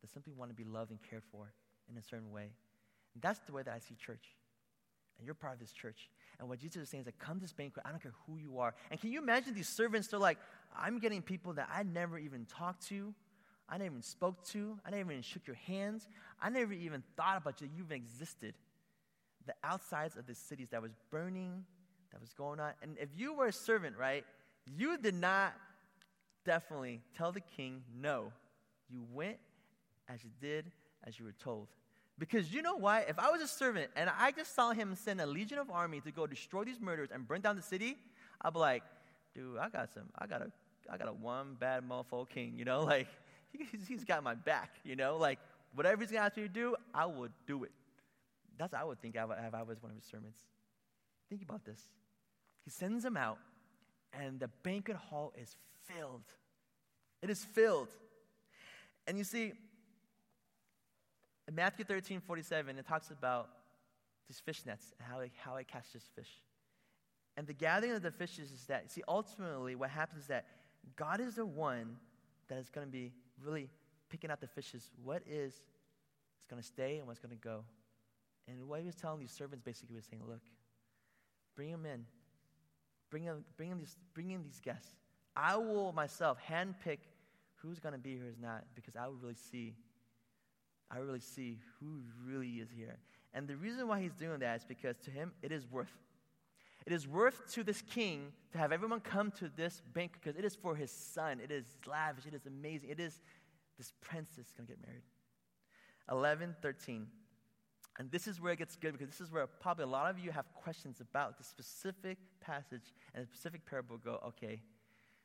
that 0.00 0.10
simply 0.10 0.32
want 0.32 0.50
to 0.50 0.56
be 0.56 0.64
loved 0.64 0.90
and 0.90 0.98
cared 1.08 1.22
for 1.30 1.52
in 1.88 1.96
a 1.96 2.02
certain 2.02 2.32
way. 2.32 2.50
And 3.14 3.22
that's 3.22 3.38
the 3.46 3.52
way 3.52 3.62
that 3.62 3.72
I 3.72 3.78
see 3.78 3.94
church. 3.94 4.34
And 5.18 5.26
you're 5.26 5.36
part 5.36 5.54
of 5.54 5.60
this 5.60 5.70
church. 5.70 6.10
And 6.40 6.48
what 6.48 6.58
Jesus 6.58 6.82
is 6.82 6.88
saying 6.88 7.02
is 7.02 7.04
that 7.04 7.20
come 7.20 7.36
to 7.36 7.42
this 7.42 7.52
banquet, 7.52 7.86
I 7.86 7.90
don't 7.90 8.02
care 8.02 8.14
who 8.26 8.38
you 8.38 8.58
are. 8.58 8.74
And 8.90 9.00
can 9.00 9.12
you 9.12 9.22
imagine 9.22 9.54
these 9.54 9.68
servants? 9.68 10.08
They're 10.08 10.18
like, 10.18 10.38
I'm 10.76 10.98
getting 10.98 11.22
people 11.22 11.52
that 11.52 11.68
I 11.72 11.84
never 11.84 12.18
even 12.18 12.44
talked 12.46 12.88
to. 12.88 13.14
I 13.70 13.78
never 13.78 13.92
even 13.92 14.02
spoke 14.02 14.44
to. 14.48 14.78
I 14.84 14.90
never 14.90 15.12
even 15.12 15.22
shook 15.22 15.46
your 15.46 15.56
hands. 15.56 16.08
I 16.42 16.50
never 16.50 16.72
even 16.72 17.02
thought 17.16 17.36
about 17.36 17.60
you. 17.60 17.68
You 17.74 17.84
even 17.84 17.96
existed. 17.96 18.54
The 19.46 19.54
outsides 19.62 20.16
of 20.16 20.26
the 20.26 20.34
cities 20.34 20.68
that 20.70 20.82
was 20.82 20.92
burning, 21.10 21.64
that 22.10 22.20
was 22.20 22.32
going 22.32 22.58
on. 22.58 22.72
And 22.82 22.96
if 23.00 23.10
you 23.16 23.32
were 23.32 23.46
a 23.46 23.52
servant, 23.52 23.96
right, 23.96 24.24
you 24.66 24.98
did 24.98 25.14
not 25.14 25.54
definitely 26.44 27.00
tell 27.16 27.32
the 27.32 27.40
king 27.40 27.82
no. 28.00 28.32
You 28.90 29.04
went 29.12 29.38
as 30.08 30.24
you 30.24 30.30
did 30.40 30.66
as 31.06 31.18
you 31.18 31.24
were 31.24 31.32
told. 31.32 31.68
Because 32.18 32.52
you 32.52 32.60
know 32.60 32.76
why? 32.76 33.00
If 33.08 33.18
I 33.18 33.30
was 33.30 33.40
a 33.40 33.48
servant 33.48 33.90
and 33.96 34.10
I 34.18 34.32
just 34.32 34.54
saw 34.54 34.72
him 34.72 34.94
send 34.94 35.20
a 35.20 35.26
legion 35.26 35.58
of 35.58 35.70
army 35.70 36.00
to 36.00 36.10
go 36.10 36.26
destroy 36.26 36.64
these 36.64 36.80
murderers 36.80 37.08
and 37.12 37.26
burn 37.26 37.40
down 37.40 37.56
the 37.56 37.62
city, 37.62 37.96
I'd 38.42 38.52
be 38.52 38.58
like, 38.58 38.82
dude, 39.34 39.56
I 39.58 39.68
got 39.68 39.92
some, 39.94 40.10
I 40.18 40.26
got 40.26 40.42
a, 40.42 40.50
I 40.90 40.98
got 40.98 41.08
a 41.08 41.12
one 41.12 41.56
bad 41.58 41.82
mofo 41.88 42.28
king, 42.28 42.54
you 42.56 42.64
know, 42.64 42.82
like 42.84 43.06
he's, 43.52 43.86
he's 43.86 44.04
got 44.04 44.22
my 44.22 44.34
back, 44.34 44.76
you 44.84 44.96
know, 44.96 45.16
like 45.16 45.38
whatever 45.74 46.02
he's 46.02 46.10
gonna 46.10 46.26
ask 46.26 46.36
me 46.36 46.44
to 46.44 46.48
do, 46.48 46.76
I 46.94 47.06
would 47.06 47.32
do 47.46 47.64
it. 47.64 47.72
That's 48.58 48.72
what 48.72 48.80
I 48.80 48.84
would 48.84 49.00
think 49.00 49.16
if 49.16 49.54
I 49.54 49.62
was 49.62 49.82
one 49.82 49.90
of 49.90 49.96
his 49.96 50.04
servants. 50.04 50.40
Think 51.28 51.42
about 51.42 51.64
this. 51.64 51.80
He 52.64 52.70
sends 52.70 53.04
them 53.04 53.16
out, 53.16 53.38
and 54.12 54.38
the 54.38 54.48
banquet 54.62 54.96
hall 54.96 55.32
is 55.40 55.56
filled. 55.86 56.24
It 57.22 57.30
is 57.30 57.44
filled. 57.44 57.88
And 59.06 59.16
you 59.16 59.24
see, 59.24 59.52
in 61.48 61.54
Matthew 61.54 61.84
13, 61.84 62.20
47, 62.20 62.78
it 62.78 62.86
talks 62.86 63.10
about 63.10 63.48
these 64.28 64.40
fish 64.40 64.64
nets 64.66 64.92
and 64.98 65.08
how 65.10 65.18
they, 65.18 65.30
how 65.42 65.56
it 65.56 65.68
catches 65.68 66.04
fish. 66.14 66.30
And 67.36 67.46
the 67.46 67.54
gathering 67.54 67.92
of 67.92 68.02
the 68.02 68.10
fishes 68.10 68.50
is 68.50 68.66
that, 68.66 68.90
see, 68.90 69.02
ultimately 69.08 69.74
what 69.74 69.90
happens 69.90 70.22
is 70.22 70.28
that 70.28 70.46
God 70.96 71.20
is 71.20 71.36
the 71.36 71.46
one 71.46 71.96
that 72.48 72.58
is 72.58 72.68
going 72.68 72.86
to 72.86 72.90
be 72.90 73.12
really 73.44 73.68
picking 74.08 74.30
out 74.30 74.40
the 74.40 74.46
fishes. 74.46 74.90
What 75.02 75.22
is, 75.28 75.52
is 75.52 75.60
going 76.48 76.60
to 76.60 76.66
stay 76.66 76.98
and 76.98 77.06
what's 77.06 77.20
going 77.20 77.36
to 77.36 77.42
go. 77.42 77.64
And 78.48 78.68
what 78.68 78.80
he 78.80 78.86
was 78.86 78.94
telling 78.94 79.20
these 79.20 79.30
servants 79.30 79.62
basically 79.64 79.96
was 79.96 80.04
saying, 80.04 80.22
look, 80.26 80.42
bring 81.54 81.70
them 81.70 81.86
in. 81.86 82.04
Bring 83.10 83.24
in, 83.24 83.44
bring 83.56 83.70
in, 83.70 83.78
these, 83.78 83.96
bring 84.14 84.30
in 84.30 84.42
these 84.42 84.60
guests. 84.62 84.94
I 85.36 85.56
will 85.56 85.92
myself 85.92 86.38
handpick 86.48 86.98
who's 87.56 87.78
going 87.78 87.92
to 87.92 87.98
be 87.98 88.14
here, 88.14 88.24
who's 88.26 88.38
not, 88.40 88.64
because 88.74 88.96
I 88.96 89.06
will 89.06 89.16
really 89.16 89.34
see 89.34 89.74
I 90.90 90.98
really 90.98 91.20
see 91.20 91.58
who 91.78 92.00
really 92.26 92.54
is 92.54 92.68
here. 92.74 92.98
And 93.32 93.46
the 93.46 93.56
reason 93.56 93.86
why 93.86 94.00
he's 94.00 94.14
doing 94.14 94.40
that 94.40 94.56
is 94.56 94.64
because 94.64 94.96
to 95.04 95.10
him, 95.10 95.32
it 95.40 95.52
is 95.52 95.70
worth. 95.70 95.92
It 96.86 96.92
is 96.92 97.06
worth 97.06 97.52
to 97.52 97.62
this 97.62 97.82
king 97.82 98.32
to 98.52 98.58
have 98.58 98.72
everyone 98.72 99.00
come 99.00 99.30
to 99.32 99.50
this 99.54 99.82
banquet 99.92 100.22
because 100.22 100.36
it 100.38 100.44
is 100.44 100.54
for 100.54 100.74
his 100.74 100.90
son. 100.90 101.40
It 101.42 101.50
is 101.50 101.66
lavish. 101.86 102.26
It 102.26 102.34
is 102.34 102.46
amazing. 102.46 102.90
It 102.90 103.00
is 103.00 103.20
this 103.78 103.92
princess 104.00 104.46
is 104.46 104.52
going 104.52 104.66
to 104.66 104.74
get 104.74 104.86
married. 104.86 105.02
11, 106.10 106.56
13. 106.60 107.06
And 107.98 108.10
this 108.10 108.26
is 108.26 108.40
where 108.40 108.52
it 108.52 108.58
gets 108.58 108.76
good 108.76 108.92
because 108.92 109.08
this 109.08 109.20
is 109.20 109.32
where 109.32 109.46
probably 109.46 109.84
a 109.84 109.88
lot 109.88 110.10
of 110.10 110.18
you 110.18 110.30
have 110.30 110.46
questions 110.54 111.00
about 111.00 111.38
the 111.38 111.44
specific 111.44 112.18
passage 112.40 112.94
and 113.14 113.24
the 113.24 113.26
specific 113.26 113.64
parable. 113.66 113.96
Go, 113.96 114.20
okay, 114.28 114.60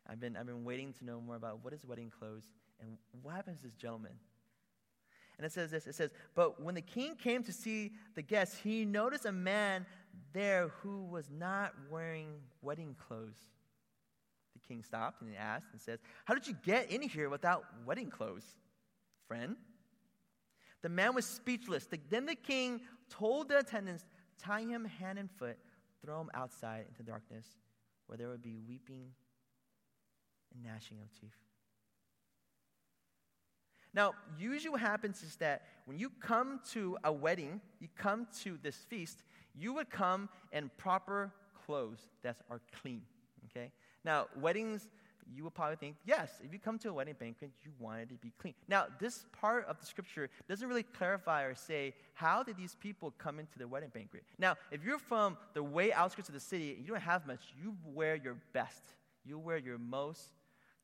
I've 0.07 0.19
been, 0.19 0.35
I've 0.35 0.45
been 0.45 0.63
waiting 0.63 0.93
to 0.93 1.05
know 1.05 1.19
more 1.21 1.35
about 1.35 1.63
what 1.63 1.73
is 1.73 1.85
wedding 1.85 2.11
clothes 2.17 2.43
and 2.81 2.97
what 3.21 3.35
happens 3.35 3.59
to 3.59 3.67
this 3.67 3.75
gentleman. 3.75 4.13
And 5.37 5.45
it 5.45 5.51
says 5.51 5.71
this 5.71 5.87
it 5.87 5.95
says, 5.95 6.11
But 6.33 6.61
when 6.61 6.75
the 6.75 6.81
king 6.81 7.15
came 7.15 7.43
to 7.43 7.51
see 7.51 7.91
the 8.15 8.21
guests, 8.21 8.59
he 8.63 8.85
noticed 8.85 9.25
a 9.25 9.31
man 9.31 9.85
there 10.33 10.69
who 10.81 11.03
was 11.05 11.29
not 11.29 11.73
wearing 11.89 12.29
wedding 12.61 12.95
clothes. 13.07 13.37
The 14.53 14.67
king 14.67 14.83
stopped 14.83 15.21
and 15.21 15.29
he 15.29 15.35
asked 15.35 15.67
and 15.71 15.81
says, 15.81 15.99
How 16.25 16.33
did 16.33 16.47
you 16.47 16.55
get 16.65 16.91
in 16.91 17.01
here 17.01 17.29
without 17.29 17.65
wedding 17.85 18.09
clothes, 18.09 18.45
friend? 19.27 19.55
The 20.81 20.89
man 20.89 21.15
was 21.15 21.25
speechless. 21.25 21.87
then 22.09 22.25
the 22.25 22.35
king 22.35 22.81
told 23.09 23.49
the 23.49 23.59
attendants, 23.59 24.05
Tie 24.37 24.61
him 24.61 24.85
hand 24.85 25.17
and 25.17 25.31
foot, 25.31 25.57
throw 26.03 26.21
him 26.21 26.29
outside 26.33 26.85
into 26.87 27.03
darkness, 27.03 27.45
where 28.07 28.17
there 28.17 28.27
would 28.27 28.41
be 28.41 28.57
weeping 28.67 29.07
and 30.53 30.63
gnashing 30.63 30.97
of 31.01 31.11
teeth. 31.19 31.37
Now, 33.95 34.13
usually 34.37 34.71
what 34.71 34.81
happens 34.81 35.23
is 35.23 35.37
that 35.37 35.63
when 35.85 35.97
you 35.97 36.09
come 36.09 36.59
to 36.73 36.97
a 37.05 37.13
wedding, 37.13 37.61
you 37.79 37.87
come 37.95 38.27
to 38.43 38.59
this 38.61 38.75
feast, 38.75 39.23
you 39.57 39.73
would 39.73 39.89
come 39.89 40.29
in 40.51 40.69
proper 40.77 41.31
clothes 41.65 42.07
that 42.23 42.37
are 42.49 42.61
clean. 42.81 43.01
Okay? 43.49 43.71
Now, 44.03 44.27
weddings, 44.39 44.87
you 45.33 45.43
would 45.43 45.55
probably 45.55 45.77
think, 45.77 45.95
yes, 46.05 46.29
if 46.43 46.53
you 46.53 46.59
come 46.59 46.77
to 46.79 46.89
a 46.89 46.93
wedding 46.93 47.15
banquet, 47.19 47.51
you 47.63 47.71
want 47.79 48.01
it 48.01 48.09
to 48.09 48.15
be 48.15 48.31
clean. 48.37 48.53
Now, 48.67 48.85
this 48.99 49.25
part 49.31 49.65
of 49.65 49.79
the 49.79 49.85
scripture 49.85 50.29
doesn't 50.47 50.67
really 50.67 50.83
clarify 50.83 51.43
or 51.43 51.55
say 51.55 51.93
how 52.13 52.43
did 52.43 52.57
these 52.57 52.75
people 52.75 53.13
come 53.17 53.39
into 53.39 53.57
the 53.57 53.67
wedding 53.67 53.89
banquet. 53.93 54.23
Now, 54.37 54.55
if 54.71 54.83
you're 54.83 54.99
from 54.99 55.37
the 55.53 55.63
way 55.63 55.91
outskirts 55.91 56.29
of 56.29 56.35
the 56.35 56.39
city 56.39 56.73
and 56.73 56.85
you 56.85 56.93
don't 56.93 57.01
have 57.01 57.25
much, 57.25 57.41
you 57.59 57.75
wear 57.85 58.15
your 58.15 58.37
best. 58.53 58.83
You 59.23 59.39
wear 59.39 59.57
your 59.57 59.79
most 59.79 60.29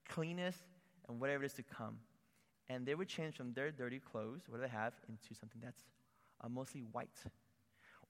cleanest 0.10 0.60
and 1.08 1.20
whatever 1.20 1.44
it 1.44 1.48
is 1.48 1.54
to 1.54 1.64
come 1.64 1.98
and 2.72 2.86
they 2.86 2.96
would 2.96 3.08
change 3.08 3.36
from 3.36 3.54
their 3.54 3.70
dirty 3.72 4.00
clothes, 4.00 4.42
what 4.48 4.58
do 4.58 4.62
they 4.62 4.70
have, 4.70 4.94
into 5.10 5.38
something 5.38 5.62
that's 5.62 5.84
uh, 6.42 6.48
mostly 6.48 6.82
white. 6.92 7.10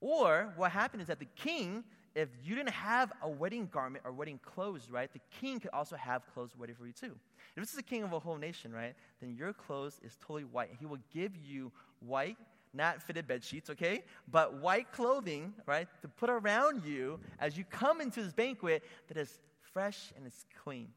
Or 0.02 0.52
what 0.58 0.72
happened 0.72 1.02
is 1.02 1.08
that 1.08 1.20
the 1.20 1.28
king, 1.36 1.84
if 2.16 2.28
you 2.44 2.56
didn't 2.56 2.72
have 2.72 3.14
a 3.22 3.30
wedding 3.30 3.70
garment 3.72 4.04
or 4.04 4.12
wedding 4.12 4.40
clothes, 4.44 4.90
right, 4.90 5.12
the 5.14 5.22
king 5.40 5.60
could 5.60 5.70
also 5.72 5.96
have 5.96 6.24
clothes 6.34 6.52
ready 6.58 6.74
for 6.74 6.88
you 6.88 6.92
too. 6.92 7.16
If 7.56 7.62
this 7.62 7.70
is 7.70 7.76
the 7.76 7.84
king 7.84 8.04
of 8.04 8.12
a 8.12 8.20
whole 8.20 8.38
nation, 8.38 8.74
right, 8.74 8.96
then 9.22 9.36
your 9.36 9.54
clothes 9.54 10.02
is 10.04 10.18
totally 10.20 10.44
white. 10.44 10.72
He 10.80 10.86
will 10.86 11.00
give 11.14 11.38
you 11.38 11.72
white, 12.00 12.38
not 12.74 13.02
fitted 13.04 13.28
bed 13.28 13.44
sheets, 13.44 13.70
okay, 13.70 14.04
but 14.30 14.56
white 14.56 14.92
clothing, 14.92 15.54
right, 15.68 15.88
to 16.02 16.08
put 16.08 16.30
around 16.30 16.84
you 16.84 17.20
as 17.40 17.58
you 17.58 17.64
come 17.64 18.02
into 18.02 18.24
this 18.24 18.34
banquet 18.34 18.84
that 19.08 19.18
is 19.18 19.40
fresh 19.72 20.12
and 20.18 20.26
it's 20.26 20.46
clean. 20.64 20.88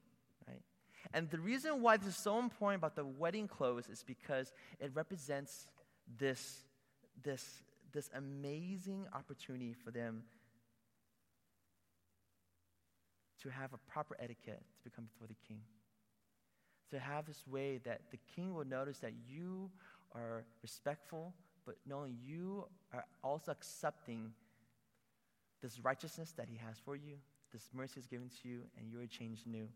Right? 0.48 0.62
And 1.12 1.28
the 1.30 1.40
reason 1.40 1.82
why 1.82 1.98
this 1.98 2.08
is 2.08 2.16
so 2.16 2.38
important 2.38 2.80
about 2.80 2.96
the 2.96 3.04
wedding 3.04 3.48
clothes 3.48 3.88
is 3.88 4.02
because 4.02 4.52
it 4.80 4.90
represents 4.94 5.66
this, 6.18 6.62
this, 7.22 7.62
this 7.94 8.10
amazing 8.14 9.06
opportunity 9.14 9.72
for 9.72 9.90
them 9.90 10.24
to 13.42 13.48
have 13.48 13.72
a 13.72 13.78
proper 13.90 14.16
etiquette 14.20 14.62
to 14.76 14.90
become 14.90 15.04
before 15.04 15.28
the 15.28 15.36
king. 15.46 15.60
To 16.90 16.98
have 16.98 17.26
this 17.26 17.46
way 17.46 17.78
that 17.84 18.02
the 18.10 18.18
king 18.34 18.54
will 18.54 18.64
notice 18.64 18.98
that 18.98 19.12
you 19.28 19.70
are 20.14 20.44
respectful, 20.62 21.32
but 21.64 21.76
knowing 21.86 22.16
you 22.22 22.66
are 22.92 23.04
also 23.22 23.52
accepting 23.52 24.32
this 25.62 25.78
righteousness 25.80 26.32
that 26.36 26.48
he 26.48 26.58
has 26.66 26.78
for 26.84 26.96
you, 26.96 27.14
this 27.52 27.70
mercy 27.72 28.00
is 28.00 28.06
given 28.06 28.28
to 28.42 28.48
you, 28.48 28.62
and 28.76 28.90
you 28.90 29.00
are 29.00 29.06
changed 29.06 29.46
new. 29.46 29.68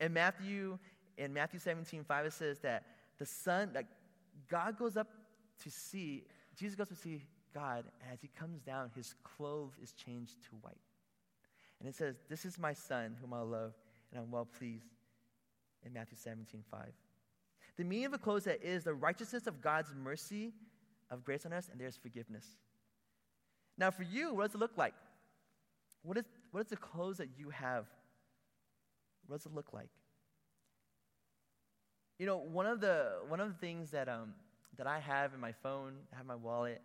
In 0.00 0.12
Matthew, 0.12 0.78
in 1.16 1.32
Matthew 1.32 1.60
17, 1.60 2.04
5, 2.04 2.26
it 2.26 2.32
says 2.32 2.58
that 2.60 2.84
the 3.18 3.26
Son, 3.26 3.70
that 3.72 3.86
God 4.48 4.76
goes 4.76 4.96
up 4.96 5.08
to 5.64 5.70
see, 5.70 6.24
Jesus 6.56 6.74
goes 6.74 6.88
to 6.88 6.94
see 6.94 7.22
God, 7.54 7.84
and 8.02 8.12
as 8.12 8.20
he 8.20 8.28
comes 8.28 8.60
down, 8.60 8.90
his 8.94 9.14
clothes 9.22 9.74
is 9.82 9.92
changed 9.92 10.42
to 10.44 10.50
white. 10.62 10.76
And 11.80 11.88
it 11.88 11.94
says, 11.94 12.16
This 12.28 12.44
is 12.44 12.58
my 12.58 12.72
Son, 12.72 13.16
whom 13.20 13.34
I 13.34 13.40
love, 13.40 13.74
and 14.10 14.20
I'm 14.20 14.30
well 14.30 14.46
pleased. 14.46 14.86
In 15.84 15.92
Matthew 15.92 16.16
17, 16.16 16.62
5. 16.70 16.80
The 17.76 17.84
meaning 17.84 18.06
of 18.06 18.12
the 18.12 18.18
clothes 18.18 18.44
that 18.44 18.62
is 18.62 18.84
the 18.84 18.94
righteousness 18.94 19.48
of 19.48 19.60
God's 19.60 19.92
mercy, 19.94 20.52
of 21.10 21.24
grace 21.24 21.44
on 21.44 21.52
us, 21.52 21.68
and 21.70 21.80
there's 21.80 21.96
forgiveness. 21.96 22.46
Now, 23.76 23.90
for 23.90 24.04
you, 24.04 24.32
what 24.32 24.46
does 24.46 24.54
it 24.54 24.58
look 24.58 24.76
like? 24.76 24.94
What 26.02 26.18
is, 26.18 26.24
what 26.50 26.60
is 26.60 26.66
the 26.68 26.76
clothes 26.76 27.18
that 27.18 27.28
you 27.36 27.50
have 27.50 27.86
What 29.26 29.38
does 29.38 29.46
it 29.46 29.54
look 29.54 29.72
like? 29.72 29.88
You 32.18 32.26
know, 32.26 32.36
one 32.36 32.66
of 32.66 32.80
the, 32.80 33.14
one 33.26 33.40
of 33.40 33.48
the 33.48 33.58
things 33.58 33.90
that, 33.90 34.08
um, 34.08 34.34
that 34.76 34.86
I 34.86 34.98
have 35.00 35.34
in 35.34 35.40
my 35.40 35.52
phone, 35.52 35.94
I 36.12 36.16
have 36.16 36.26
my 36.26 36.34
wallet, 36.34 36.80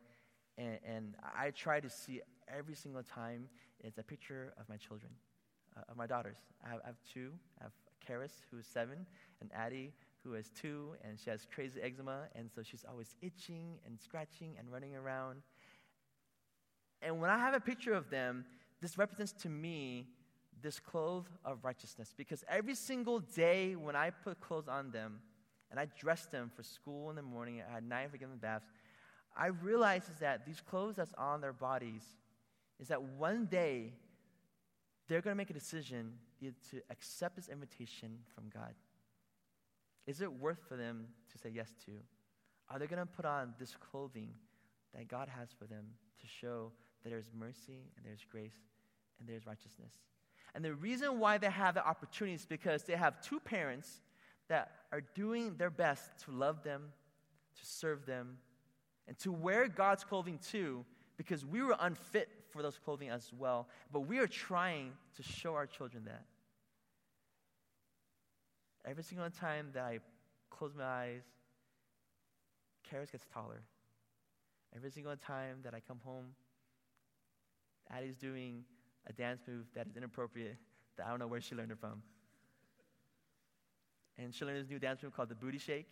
and, 0.57 0.79
and 0.85 1.15
I 1.37 1.51
try 1.51 1.79
to 1.79 1.89
see 1.89 2.21
every 2.47 2.75
single 2.75 3.03
time 3.03 3.47
it's 3.83 3.97
a 3.97 4.03
picture 4.03 4.53
of 4.59 4.67
my 4.69 4.77
children, 4.77 5.11
uh, 5.75 5.81
of 5.89 5.97
my 5.97 6.07
daughters. 6.07 6.37
I 6.65 6.69
have, 6.69 6.79
I 6.83 6.87
have 6.87 6.97
two. 7.13 7.31
I 7.59 7.65
have 7.65 7.73
Karis, 8.07 8.31
who 8.51 8.57
is 8.57 8.65
seven, 8.65 9.05
and 9.41 9.49
Addie, 9.53 9.93
who 10.23 10.33
is 10.33 10.49
two, 10.49 10.95
and 11.03 11.19
she 11.19 11.29
has 11.29 11.45
crazy 11.53 11.81
eczema, 11.81 12.27
and 12.35 12.49
so 12.53 12.61
she's 12.63 12.85
always 12.87 13.15
itching 13.21 13.79
and 13.85 13.99
scratching 13.99 14.55
and 14.57 14.71
running 14.71 14.95
around. 14.95 15.41
And 17.01 17.21
when 17.21 17.29
I 17.29 17.37
have 17.37 17.53
a 17.53 17.59
picture 17.59 17.93
of 17.93 18.09
them, 18.09 18.45
this 18.81 18.97
represents 18.97 19.33
to 19.43 19.49
me 19.49 20.07
this 20.61 20.79
cloth 20.79 21.27
of 21.45 21.63
righteousness 21.63 22.13
because 22.17 22.43
every 22.49 22.75
single 22.75 23.19
day 23.19 23.75
when 23.75 23.95
I 23.95 24.09
put 24.09 24.39
clothes 24.39 24.67
on 24.67 24.91
them 24.91 25.19
and 25.69 25.79
I 25.79 25.87
dress 25.99 26.25
them 26.25 26.51
for 26.55 26.63
school 26.63 27.09
in 27.09 27.15
the 27.15 27.21
morning, 27.21 27.61
at 27.61 27.83
night 27.83 28.11
for 28.11 28.17
giving 28.17 28.37
baths, 28.37 28.65
I 29.35 29.47
realize 29.47 30.03
is 30.09 30.19
that 30.19 30.45
these 30.45 30.61
clothes 30.61 30.95
that's 30.95 31.13
on 31.17 31.41
their 31.41 31.53
bodies 31.53 32.03
is 32.79 32.87
that 32.87 33.01
one 33.01 33.45
day 33.45 33.93
they're 35.07 35.21
going 35.21 35.33
to 35.33 35.37
make 35.37 35.49
a 35.49 35.53
decision 35.53 36.13
to 36.41 36.81
accept 36.89 37.35
this 37.35 37.49
invitation 37.49 38.19
from 38.33 38.45
God. 38.53 38.73
Is 40.05 40.21
it 40.21 40.31
worth 40.31 40.59
for 40.67 40.77
them 40.77 41.07
to 41.31 41.37
say 41.37 41.49
yes 41.53 41.73
to? 41.85 41.91
Are 42.69 42.79
they 42.79 42.87
going 42.87 42.99
to 42.99 43.05
put 43.05 43.25
on 43.25 43.53
this 43.59 43.75
clothing 43.75 44.29
that 44.95 45.07
God 45.07 45.27
has 45.27 45.49
for 45.57 45.65
them 45.65 45.85
to 46.21 46.27
show 46.27 46.71
that 47.03 47.09
there's 47.09 47.29
mercy 47.37 47.91
and 47.95 48.05
there's 48.05 48.25
grace 48.29 48.57
and 49.19 49.27
there's 49.27 49.45
righteousness? 49.45 49.93
And 50.55 50.63
the 50.63 50.73
reason 50.73 51.19
why 51.19 51.37
they 51.37 51.49
have 51.49 51.75
the 51.75 51.85
opportunity 51.85 52.35
is 52.35 52.45
because 52.45 52.83
they 52.83 52.95
have 52.95 53.21
two 53.21 53.39
parents 53.39 54.01
that 54.49 54.71
are 54.91 55.01
doing 55.15 55.55
their 55.57 55.69
best 55.69 56.09
to 56.25 56.31
love 56.31 56.63
them, 56.63 56.83
to 57.59 57.65
serve 57.65 58.05
them, 58.05 58.37
and 59.07 59.17
to 59.19 59.31
wear 59.31 59.67
God's 59.67 60.03
clothing 60.03 60.39
too, 60.39 60.85
because 61.17 61.45
we 61.45 61.61
were 61.61 61.75
unfit 61.79 62.29
for 62.49 62.61
those 62.61 62.77
clothing 62.77 63.09
as 63.09 63.31
well. 63.37 63.67
But 63.91 64.01
we 64.01 64.19
are 64.19 64.27
trying 64.27 64.91
to 65.15 65.23
show 65.23 65.55
our 65.55 65.65
children 65.65 66.05
that. 66.05 66.23
Every 68.85 69.03
single 69.03 69.29
time 69.29 69.69
that 69.73 69.83
I 69.83 69.99
close 70.49 70.73
my 70.75 70.85
eyes, 70.85 71.23
Karis 72.89 73.11
gets 73.11 73.25
taller. 73.33 73.61
Every 74.75 74.91
single 74.91 75.15
time 75.17 75.57
that 75.63 75.73
I 75.73 75.79
come 75.79 75.99
home, 76.03 76.27
Addie's 77.89 78.15
doing 78.15 78.63
a 79.07 79.13
dance 79.13 79.41
move 79.47 79.65
that 79.75 79.87
is 79.87 79.95
inappropriate 79.95 80.57
that 80.97 81.05
I 81.05 81.09
don't 81.09 81.19
know 81.19 81.27
where 81.27 81.41
she 81.41 81.55
learned 81.55 81.71
it 81.71 81.79
from. 81.79 82.01
And 84.17 84.33
she 84.33 84.45
learned 84.45 84.63
this 84.63 84.69
new 84.69 84.79
dance 84.79 85.03
move 85.03 85.15
called 85.15 85.29
the 85.29 85.35
booty 85.35 85.59
shake, 85.59 85.87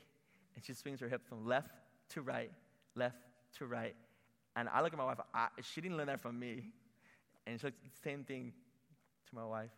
and 0.55 0.63
she 0.63 0.73
swings 0.73 0.99
her 0.99 1.07
hip 1.07 1.27
from 1.27 1.45
left 1.45 1.69
to 2.09 2.21
right, 2.21 2.51
left 2.95 3.17
to 3.57 3.65
right. 3.65 3.95
And 4.55 4.69
I 4.69 4.81
look 4.81 4.93
at 4.93 4.97
my 4.97 5.05
wife, 5.05 5.19
I, 5.33 5.47
she 5.61 5.81
didn't 5.81 5.97
learn 5.97 6.07
that 6.07 6.21
from 6.21 6.39
me. 6.39 6.71
And 7.45 7.59
she 7.59 7.67
looks 7.67 7.77
the 7.77 8.09
same 8.09 8.23
thing 8.23 8.53
to 9.29 9.35
my 9.35 9.45
wife. 9.45 9.71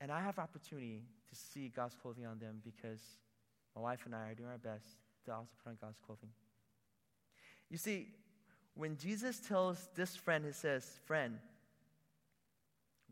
And 0.00 0.10
I 0.10 0.20
have 0.20 0.38
opportunity 0.38 1.02
to 1.28 1.36
see 1.36 1.68
God's 1.68 1.94
clothing 1.94 2.26
on 2.26 2.38
them 2.38 2.60
because 2.64 3.00
my 3.76 3.82
wife 3.82 4.00
and 4.06 4.14
I 4.14 4.30
are 4.30 4.34
doing 4.34 4.48
our 4.48 4.58
best 4.58 4.86
to 5.26 5.32
also 5.32 5.50
put 5.62 5.70
on 5.70 5.76
God's 5.80 5.98
clothing. 6.04 6.30
You 7.68 7.76
see, 7.76 8.08
when 8.74 8.96
Jesus 8.96 9.38
tells 9.40 9.88
this 9.94 10.16
friend, 10.16 10.44
he 10.44 10.52
says, 10.52 10.98
Friend, 11.04 11.38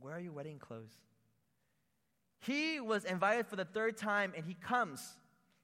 where 0.00 0.14
are 0.14 0.20
your 0.20 0.32
wedding 0.32 0.58
clothes? 0.58 0.92
He 2.40 2.80
was 2.80 3.04
invited 3.04 3.46
for 3.46 3.56
the 3.56 3.64
third 3.64 3.96
time 3.96 4.32
and 4.36 4.44
he 4.44 4.54
comes. 4.54 5.16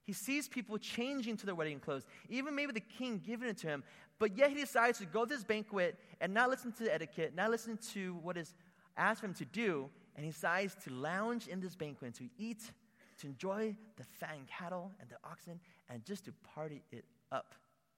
He 0.05 0.13
sees 0.13 0.49
people 0.49 0.77
changing 0.77 1.37
to 1.39 1.47
their 1.47 1.55
wedding 1.55 1.81
clothes, 1.81 2.05
even 2.29 2.55
maybe 2.55 2.73
the 2.73 2.81
king 2.81 3.23
giving 3.25 3.49
it 3.49 3.57
to 3.59 3.69
him, 3.69 3.83
but 4.19 4.37
yet 4.37 4.51
he 4.51 4.57
decides 4.57 4.99
to 4.99 5.07
go 5.07 5.25
to 5.25 5.35
this 5.35 5.45
banquet 5.45 5.99
and 6.21 6.35
not 6.35 6.51
listen 6.51 6.73
to 6.73 6.85
the 6.85 6.95
etiquette, 6.95 7.35
not 7.35 7.51
listen 7.51 7.79
to 7.93 8.15
what 8.23 8.37
is 8.37 8.55
asked 8.97 9.23
of 9.23 9.31
him 9.31 9.35
to 9.35 9.45
do, 9.47 9.89
and 10.15 10.25
he 10.25 10.31
decides 10.31 10.75
to 10.85 10.93
lounge 10.93 11.49
in 11.49 11.61
this 11.61 11.75
banquet, 11.75 12.15
to 12.15 12.29
eat, 12.39 12.71
to 13.19 13.27
enjoy 13.27 13.75
the 13.97 14.05
fattened 14.05 14.47
cattle 14.47 14.93
and 15.01 15.09
the 15.09 15.17
oxen, 15.25 15.59
and 15.89 16.05
just 16.05 16.27
to 16.27 16.33
party 16.55 16.83
it 16.93 17.05
up. 17.33 17.55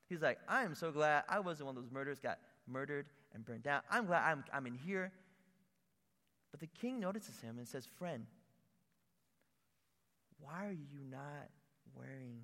He's 0.08 0.22
like, 0.22 0.38
I 0.48 0.62
am 0.62 0.74
so 0.74 0.92
glad 0.92 1.24
I 1.28 1.40
wasn't 1.40 1.66
one 1.66 1.76
of 1.76 1.82
those 1.82 1.90
murderers, 1.90 2.20
got 2.20 2.38
murdered 2.68 3.06
and 3.34 3.44
burned 3.44 3.64
down. 3.64 3.82
I'm 3.90 4.06
glad 4.06 4.22
I'm, 4.24 4.44
I'm 4.52 4.66
in 4.66 4.74
here. 4.74 5.12
But 6.52 6.60
the 6.60 6.68
king 6.68 7.00
notices 7.00 7.40
him 7.40 7.58
and 7.58 7.66
says, 7.66 7.86
Friend, 7.98 8.24
why 10.40 10.66
are 10.66 10.72
you 10.72 11.01
not 11.11 11.51
wearing 11.94 12.40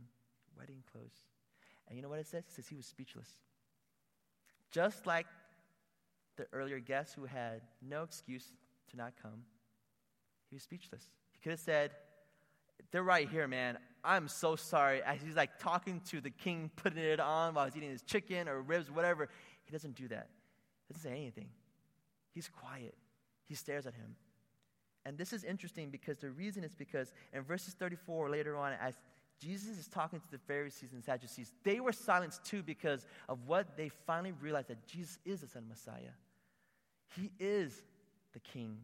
wedding 0.56 0.82
clothes? 0.92 1.26
And 1.88 1.96
you 1.96 2.02
know 2.02 2.08
what 2.08 2.18
it 2.18 2.26
says? 2.26 2.44
It 2.48 2.52
says 2.54 2.68
he 2.68 2.76
was 2.76 2.86
speechless. 2.86 3.28
Just 4.70 5.06
like 5.06 5.26
the 6.36 6.46
earlier 6.52 6.78
guest 6.78 7.14
who 7.14 7.24
had 7.24 7.60
no 7.86 8.02
excuse 8.02 8.46
to 8.90 8.96
not 8.96 9.12
come, 9.22 9.44
he 10.48 10.56
was 10.56 10.62
speechless. 10.62 11.02
He 11.32 11.40
could 11.40 11.50
have 11.50 11.60
said, 11.60 11.90
They're 12.90 13.02
right 13.02 13.28
here, 13.28 13.46
man. 13.46 13.78
I'm 14.04 14.28
so 14.28 14.56
sorry. 14.56 15.02
As 15.02 15.20
he's 15.20 15.36
like 15.36 15.58
talking 15.58 16.00
to 16.10 16.20
the 16.20 16.30
king, 16.30 16.70
putting 16.76 16.98
it 16.98 17.20
on 17.20 17.54
while 17.54 17.66
he's 17.66 17.76
eating 17.76 17.90
his 17.90 18.02
chicken 18.02 18.48
or 18.48 18.60
ribs, 18.60 18.90
whatever. 18.90 19.28
He 19.64 19.72
doesn't 19.72 19.94
do 19.94 20.08
that. 20.08 20.28
He 20.88 20.94
doesn't 20.94 21.10
say 21.10 21.16
anything. 21.16 21.48
He's 22.32 22.48
quiet. 22.48 22.94
He 23.44 23.54
stares 23.54 23.86
at 23.86 23.94
him. 23.94 24.16
And 25.04 25.18
this 25.18 25.32
is 25.32 25.44
interesting 25.44 25.90
because 25.90 26.18
the 26.18 26.30
reason 26.30 26.62
is 26.64 26.74
because 26.74 27.12
in 27.32 27.42
verses 27.42 27.74
34 27.74 28.30
later 28.30 28.56
on, 28.56 28.72
as 28.80 28.94
Jesus 29.40 29.76
is 29.76 29.88
talking 29.88 30.20
to 30.20 30.30
the 30.30 30.38
Pharisees 30.38 30.92
and 30.92 31.02
Sadducees, 31.02 31.52
they 31.64 31.80
were 31.80 31.92
silenced 31.92 32.44
too 32.44 32.62
because 32.62 33.06
of 33.28 33.38
what 33.46 33.76
they 33.76 33.88
finally 33.88 34.32
realized 34.40 34.68
that 34.68 34.86
Jesus 34.86 35.18
is 35.24 35.40
the 35.40 35.48
Son 35.48 35.64
of 35.64 35.68
Messiah. 35.68 36.14
He 37.16 37.32
is 37.40 37.82
the 38.32 38.40
King, 38.40 38.78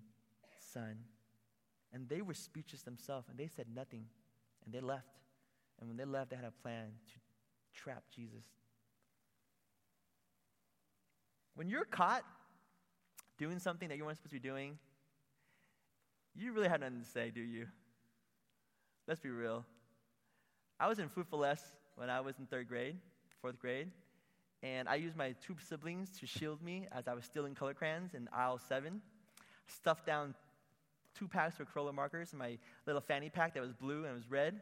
Son. 0.73 0.97
And 1.93 2.09
they 2.09 2.21
were 2.21 2.35
speechless 2.35 2.83
themselves, 2.83 3.29
and 3.29 3.39
they 3.39 3.47
said 3.47 3.67
nothing, 3.75 4.05
and 4.65 4.75
they 4.75 4.81
left. 4.81 5.07
And 5.79 5.89
when 5.89 5.97
they 5.97 6.05
left, 6.05 6.31
they 6.31 6.37
had 6.37 6.45
a 6.45 6.63
plan 6.63 6.87
to 7.07 7.81
trap 7.81 8.03
Jesus. 8.15 8.45
When 11.55 11.69
you're 11.69 11.85
caught 11.85 12.25
doing 13.39 13.59
something 13.59 13.89
that 13.89 13.97
you 13.97 14.05
weren't 14.05 14.19
supposed 14.19 14.35
to 14.35 14.41
be 14.41 14.49
doing, 14.49 14.79
you 16.39 16.53
really 16.53 16.69
have 16.69 16.81
nothing 16.81 17.01
to 17.01 17.07
say, 17.07 17.31
do 17.31 17.41
you? 17.41 17.67
Let's 19.07 19.21
be 19.21 19.31
real. 19.31 19.65
I 20.79 20.87
was 20.87 20.99
in 20.99 21.11
Less 21.33 21.63
when 21.97 22.11
I 22.11 22.21
was 22.21 22.39
in 22.39 22.47
third 22.47 22.69
grade, 22.69 22.97
fourth 23.41 23.59
grade, 23.59 23.91
and 24.63 24.89
I 24.89 24.97
used 24.97 25.17
my 25.17 25.35
two 25.45 25.57
siblings 25.69 26.11
to 26.21 26.27
shield 26.27 26.63
me 26.63 26.87
as 26.93 27.09
I 27.09 27.15
was 27.15 27.25
stealing 27.25 27.55
color 27.55 27.75
crayons 27.75 28.15
in 28.15 28.29
aisle 28.33 28.59
seven. 28.59 29.01
Stuffed 29.67 30.07
down 30.07 30.35
two 31.19 31.29
packs 31.29 31.59
of 31.61 31.73
Crayola 31.73 31.93
markers 31.93 32.33
in 32.33 32.39
my 32.39 32.59
little 32.87 33.01
fanny 33.01 33.29
pack 33.29 33.55
that 33.55 33.61
was 33.61 33.73
blue 33.73 34.05
and 34.05 34.15
was 34.15 34.31
red. 34.31 34.61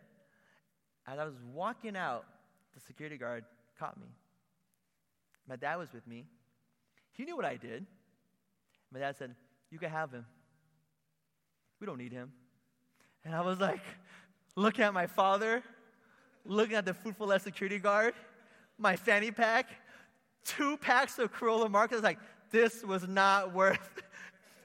As 1.06 1.18
I 1.18 1.24
was 1.24 1.34
walking 1.52 1.96
out, 1.96 2.24
the 2.74 2.80
security 2.80 3.16
guard 3.16 3.44
caught 3.78 3.98
me. 3.98 4.08
My 5.48 5.56
dad 5.56 5.76
was 5.76 5.92
with 5.92 6.06
me. 6.06 6.24
He 7.12 7.24
knew 7.24 7.36
what 7.36 7.44
I 7.44 7.56
did. 7.56 7.86
My 8.92 8.98
dad 8.98 9.16
said, 9.16 9.34
You 9.70 9.78
can 9.78 9.90
have 9.90 10.10
him. 10.10 10.24
We 11.80 11.86
don't 11.86 11.98
need 11.98 12.12
him. 12.12 12.32
And 13.24 13.34
I 13.34 13.40
was 13.40 13.58
like, 13.58 13.80
looking 14.54 14.84
at 14.84 14.94
my 14.94 15.06
father, 15.06 15.62
looking 16.44 16.76
at 16.76 16.84
the 16.84 16.94
for 16.94 17.26
Less 17.26 17.42
security 17.42 17.78
guard, 17.78 18.14
my 18.78 18.96
fanny 18.96 19.30
pack, 19.30 19.68
two 20.44 20.76
packs 20.78 21.18
of 21.18 21.32
Crayola 21.32 21.70
markers. 21.70 22.02
Like, 22.02 22.18
this 22.50 22.82
was 22.82 23.06
not 23.06 23.52
worth 23.52 24.02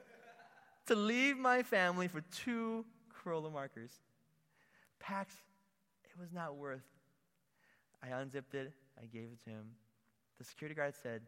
to 0.87 0.95
leave 0.95 1.37
my 1.37 1.63
family 1.63 2.07
for 2.07 2.21
two 2.21 2.85
Crayola 3.13 3.51
markers. 3.51 3.91
Packs, 4.99 5.35
it 6.03 6.19
was 6.19 6.31
not 6.31 6.55
worth. 6.55 6.83
I 8.03 8.09
unzipped 8.09 8.55
it, 8.55 8.71
I 9.01 9.05
gave 9.05 9.23
it 9.23 9.43
to 9.45 9.49
him. 9.51 9.71
The 10.37 10.43
security 10.43 10.75
guard 10.75 10.93
said, 11.01 11.21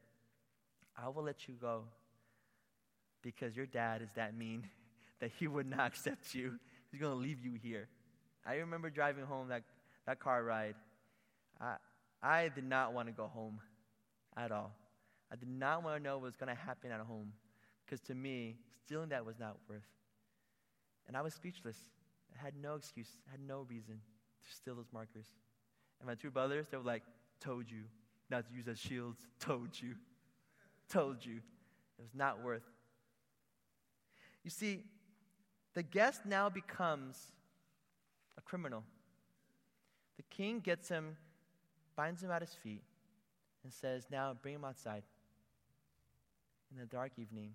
I 0.98 1.10
will 1.10 1.24
let 1.24 1.48
you 1.48 1.56
go 1.60 1.84
because 3.22 3.56
your 3.56 3.66
dad 3.66 4.02
is 4.02 4.10
that 4.16 4.36
mean 4.36 4.68
that 5.24 5.32
he 5.40 5.48
would 5.48 5.70
not 5.70 5.88
accept 5.88 6.36
you. 6.36 6.60
He's 6.92 7.00
going 7.00 7.14
to 7.14 7.18
leave 7.18 7.40
you 7.40 7.54
here. 7.54 7.88
I 8.46 8.56
remember 8.56 8.90
driving 8.90 9.24
home 9.24 9.48
that, 9.48 9.64
that 10.06 10.20
car 10.20 10.44
ride. 10.44 10.76
I, 11.62 11.76
I 12.22 12.50
did 12.50 12.66
not 12.66 12.94
want 12.94 13.08
to 13.08 13.14
go 13.14 13.28
home 13.28 13.62
at 14.36 14.52
all. 14.52 14.76
I 15.32 15.38
did 15.38 15.48
not 15.48 15.82
want 15.82 15.96
to 15.96 16.04
know 16.04 16.18
what 16.18 16.26
was 16.26 16.36
going 16.36 16.54
to 16.54 16.62
happen 16.62 16.92
at 16.92 17.00
home 17.00 17.32
because 17.86 18.02
to 18.08 18.14
me, 18.14 18.58
stealing 18.84 19.10
that 19.10 19.26
was 19.26 19.40
not 19.40 19.56
worth. 19.70 19.88
And 21.08 21.16
I 21.16 21.22
was 21.22 21.34
speechless. 21.34 21.78
I 22.38 22.44
had 22.44 22.56
no 22.62 22.76
excuse, 22.76 23.08
I 23.30 23.32
had 23.32 23.40
no 23.48 23.66
reason 23.70 23.96
to 23.96 24.56
steal 24.56 24.76
those 24.76 24.92
markers. 24.92 25.28
And 26.02 26.08
my 26.08 26.16
two 26.16 26.32
brothers, 26.32 26.68
they 26.70 26.76
were 26.76 26.84
like, 26.84 27.04
told 27.40 27.72
you 27.72 27.84
not 28.30 28.46
to 28.50 28.54
use 28.54 28.68
as 28.68 28.78
shields, 28.78 29.22
told 29.40 29.70
you, 29.80 29.96
told 30.90 31.26
you. 31.26 31.38
It 31.98 32.02
was 32.02 32.14
not 32.14 32.44
worth. 32.44 32.64
You 34.44 34.50
see, 34.50 34.84
The 35.74 35.84
guest 35.84 36.26
now 36.26 36.50
becomes 36.50 37.32
a 38.38 38.42
criminal. 38.42 38.84
The 40.18 40.24
king 40.30 40.60
gets 40.60 40.88
him, 40.90 41.18
binds 41.96 42.22
him 42.22 42.30
at 42.30 42.42
his 42.42 42.54
feet, 42.54 42.84
and 43.64 43.74
says, 43.74 44.06
Now 44.12 44.36
bring 44.40 44.56
him 44.56 44.66
outside 44.66 45.04
in 46.72 46.80
the 46.80 46.86
dark 46.86 47.14
evening, 47.18 47.52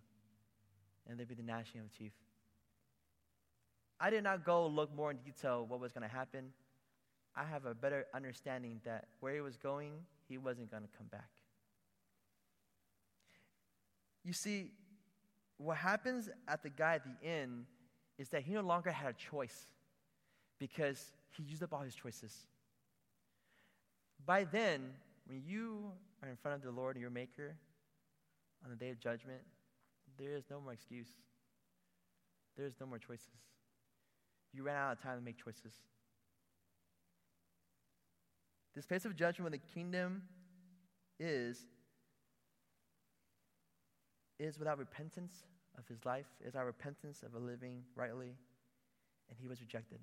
and 1.09 1.19
there'd 1.19 1.29
be 1.29 1.35
the 1.35 1.43
gnashing 1.43 1.81
of 1.81 1.97
teeth. 1.97 2.13
I 4.01 4.11
did 4.11 4.25
not 4.25 4.45
go 4.45 4.67
look 4.67 4.95
more 4.95 5.11
in 5.11 5.19
detail 5.19 5.65
what 5.67 5.81
was 5.81 5.93
going 5.93 6.09
to 6.09 6.15
happen. 6.15 6.53
I 7.37 7.45
have 7.45 7.67
a 7.67 7.75
better 7.75 8.07
understanding 8.15 8.81
that 8.85 9.07
where 9.21 9.35
he 9.35 9.41
was 9.41 9.57
going, 9.57 9.93
he 10.29 10.39
wasn't 10.39 10.71
going 10.71 10.83
to 10.83 10.89
come 10.97 11.07
back. 11.07 11.31
You 14.25 14.33
see, 14.33 14.73
what 15.57 15.77
happens 15.77 16.29
at 16.47 16.63
the 16.63 16.71
guy 16.71 16.95
at 16.95 17.05
the 17.05 17.29
inn 17.29 17.65
is 18.19 18.29
that 18.31 18.43
he 18.43 18.53
no 18.53 18.63
longer 18.63 18.91
had 18.91 19.11
a 19.11 19.13
choice 19.13 19.67
because 20.59 21.13
he 21.31 21.45
used 21.45 21.63
up 21.63 21.73
all 21.73 21.81
his 21.81 21.95
choices. 21.95 22.35
By 24.27 24.45
then, 24.45 24.91
when 25.27 25.43
you 25.47 25.93
are 26.23 26.29
in 26.29 26.37
front 26.37 26.57
of 26.57 26.63
the 26.63 26.71
Lord 26.71 26.97
your 26.97 27.11
Maker 27.11 27.55
on 28.65 28.71
the 28.71 28.77
day 28.77 28.91
of 28.91 28.99
judgment, 28.99 29.41
there 30.19 30.35
is 30.35 30.45
no 30.51 30.61
more 30.61 30.73
excuse. 30.73 31.09
There 32.57 32.67
is 32.67 32.75
no 32.81 32.87
more 32.87 32.99
choices. 32.99 33.29
You 34.53 34.65
ran 34.65 34.77
out 34.77 34.93
of 34.93 35.03
time 35.03 35.17
to 35.19 35.25
make 35.25 35.37
choices. 35.43 35.75
This 38.75 38.87
place 38.87 39.05
of 39.05 39.15
judgment 39.15 39.51
where 39.51 39.59
the 39.59 39.73
kingdom 39.75 40.23
is, 41.21 41.67
is 44.41 44.59
without 44.59 44.79
repentance 44.79 45.33
of 45.79 45.87
his 45.89 46.05
life, 46.05 46.27
is 46.45 46.55
our 46.55 46.67
repentance 46.67 47.23
of 47.23 47.35
a 47.35 47.39
living 47.39 47.85
rightly, 47.95 48.35
and 49.29 49.39
he 49.39 49.47
was 49.47 49.61
rejected. 49.61 49.99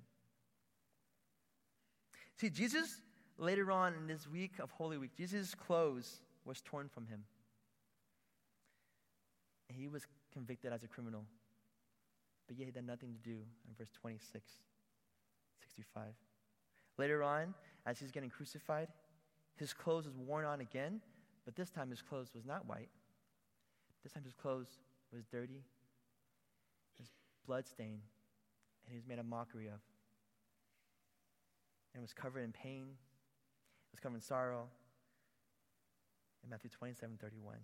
See, 2.36 2.50
Jesus, 2.50 3.00
later 3.38 3.70
on 3.70 3.94
in 3.94 4.06
this 4.06 4.26
week 4.28 4.58
of 4.58 4.70
Holy 4.70 4.98
Week, 4.98 5.14
Jesus' 5.16 5.54
clothes 5.54 6.20
was 6.44 6.60
torn 6.62 6.88
from 6.88 7.06
him. 7.06 7.24
He 9.68 9.88
was 9.88 10.06
convicted 10.32 10.72
as 10.72 10.82
a 10.82 10.86
criminal. 10.86 11.24
But 12.46 12.58
yet 12.58 12.68
he 12.68 12.72
had 12.74 12.86
nothing 12.86 13.12
to 13.12 13.18
do 13.18 13.36
in 13.36 13.74
verse 13.76 13.90
26, 14.00 14.44
65. 15.60 16.04
Later 16.98 17.22
on, 17.22 17.54
as 17.84 17.98
he's 17.98 18.12
getting 18.12 18.30
crucified, 18.30 18.88
his 19.56 19.72
clothes 19.72 20.06
was 20.06 20.16
worn 20.16 20.44
on 20.44 20.60
again, 20.60 21.00
but 21.44 21.56
this 21.56 21.70
time 21.70 21.90
his 21.90 22.02
clothes 22.02 22.32
was 22.34 22.44
not 22.44 22.66
white. 22.66 22.88
This 24.02 24.12
time 24.12 24.24
his 24.24 24.34
clothes 24.34 24.68
was 25.14 25.24
dirty, 25.26 25.62
was 26.98 27.08
blood 27.46 27.66
stained, 27.66 28.02
and 28.84 28.92
he 28.92 28.96
was 28.96 29.06
made 29.06 29.18
a 29.18 29.22
mockery 29.22 29.66
of. 29.66 29.80
And 31.94 32.02
was 32.02 32.12
covered 32.12 32.40
in 32.40 32.52
pain, 32.52 32.86
was 33.92 34.00
covered 34.00 34.16
in 34.16 34.20
sorrow. 34.20 34.68
In 36.44 36.50
Matthew 36.50 36.70
27 36.70 37.18
31. 37.20 37.56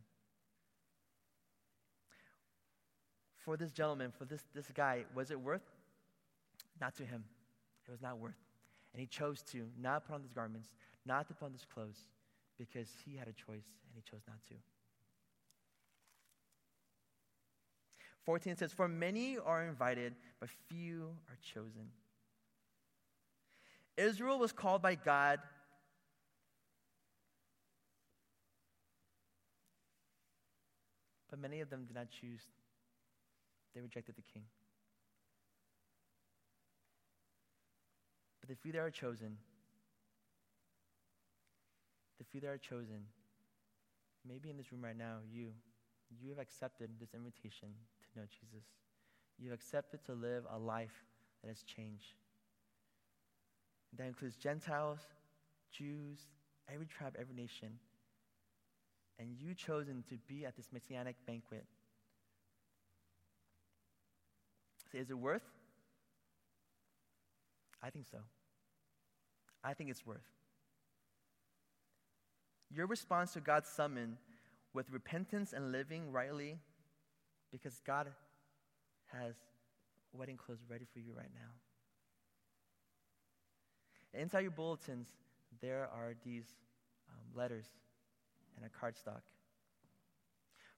For 3.36 3.57
this 3.57 3.70
gentleman, 3.72 4.12
for 4.16 4.24
this, 4.24 4.43
this 4.55 4.70
guy, 4.72 5.05
was 5.14 5.30
it 5.30 5.40
worth? 5.40 5.62
Not 6.80 6.95
to 6.97 7.05
him. 7.05 7.24
It 7.86 7.90
was 7.90 8.01
not 8.01 8.18
worth. 8.18 8.38
And 8.93 9.01
he 9.01 9.07
chose 9.07 9.43
to 9.53 9.68
not 9.80 10.07
put 10.07 10.14
on 10.14 10.22
these 10.22 10.32
garments, 10.32 10.68
not 11.05 11.28
to 11.28 11.34
put 11.34 11.47
on 11.47 11.53
these 11.53 11.66
clothes, 11.72 11.99
because 12.59 12.88
he 13.05 13.16
had 13.16 13.28
a 13.28 13.32
choice 13.32 13.66
and 13.86 13.95
he 13.95 14.03
chose 14.03 14.22
not 14.28 14.38
to. 14.49 14.55
14 18.25 18.57
says, 18.57 18.73
For 18.73 18.89
many 18.89 19.39
are 19.39 19.64
invited, 19.64 20.14
but 20.41 20.49
few 20.68 21.16
are 21.29 21.39
chosen. 21.43 21.91
Israel 23.97 24.39
was 24.39 24.53
called 24.53 24.81
by 24.81 24.95
God 24.95 25.41
but 31.33 31.41
many 31.41 31.62
of 31.62 31.70
them 31.70 31.87
did 31.87 31.97
not 31.97 32.11
choose. 32.11 32.43
They 33.75 33.81
rejected 33.81 34.16
the 34.16 34.23
king. 34.35 34.43
But 38.43 38.51
the 38.51 38.55
few 38.55 38.70
that 38.73 38.81
are 38.81 38.91
chosen, 38.91 39.39
the 42.18 42.25
few 42.31 42.43
that 42.43 42.49
are 42.49 42.59
chosen, 42.59 43.07
maybe 44.29 44.51
in 44.51 44.59
this 44.59 44.70
room 44.70 44.85
right 44.85 44.97
now, 44.97 45.20
you, 45.33 45.53
you 46.20 46.30
have 46.30 46.38
accepted 46.38 46.90
this 47.00 47.14
invitation 47.14 47.68
to 48.02 48.20
know 48.20 48.26
Jesus. 48.30 48.66
You've 49.38 49.52
accepted 49.52 50.04
to 50.06 50.12
live 50.12 50.44
a 50.52 50.58
life 50.58 51.04
that 51.42 51.48
has 51.48 51.62
changed. 51.62 52.14
That 53.96 54.06
includes 54.06 54.36
Gentiles, 54.36 55.00
Jews, 55.70 56.18
every 56.72 56.86
tribe, 56.86 57.16
every 57.18 57.34
nation. 57.34 57.78
And 59.18 59.36
you 59.38 59.54
chosen 59.54 60.04
to 60.08 60.16
be 60.26 60.44
at 60.44 60.56
this 60.56 60.68
messianic 60.72 61.16
banquet. 61.26 61.64
So 64.90 64.98
is 64.98 65.10
it 65.10 65.18
worth? 65.18 65.42
I 67.82 67.90
think 67.90 68.06
so. 68.10 68.18
I 69.64 69.74
think 69.74 69.90
it's 69.90 70.06
worth. 70.06 70.28
Your 72.70 72.86
response 72.86 73.32
to 73.32 73.40
God's 73.40 73.68
summon 73.68 74.16
with 74.75 74.91
repentance 74.91 75.53
and 75.53 75.73
living 75.73 76.11
rightly 76.11 76.59
because 77.51 77.81
God 77.87 78.09
has 79.12 79.35
wedding 80.12 80.37
clothes 80.37 80.64
ready 80.68 80.87
for 80.93 80.99
you 81.01 81.12
right 81.16 81.31
now. 81.35 81.51
Inside 84.18 84.41
your 84.41 84.51
bulletins, 84.51 85.09
there 85.61 85.89
are 85.95 86.14
these 86.25 86.47
um, 87.09 87.39
letters 87.39 87.66
and 88.57 88.66
a 88.66 88.68
cardstock. 88.68 89.23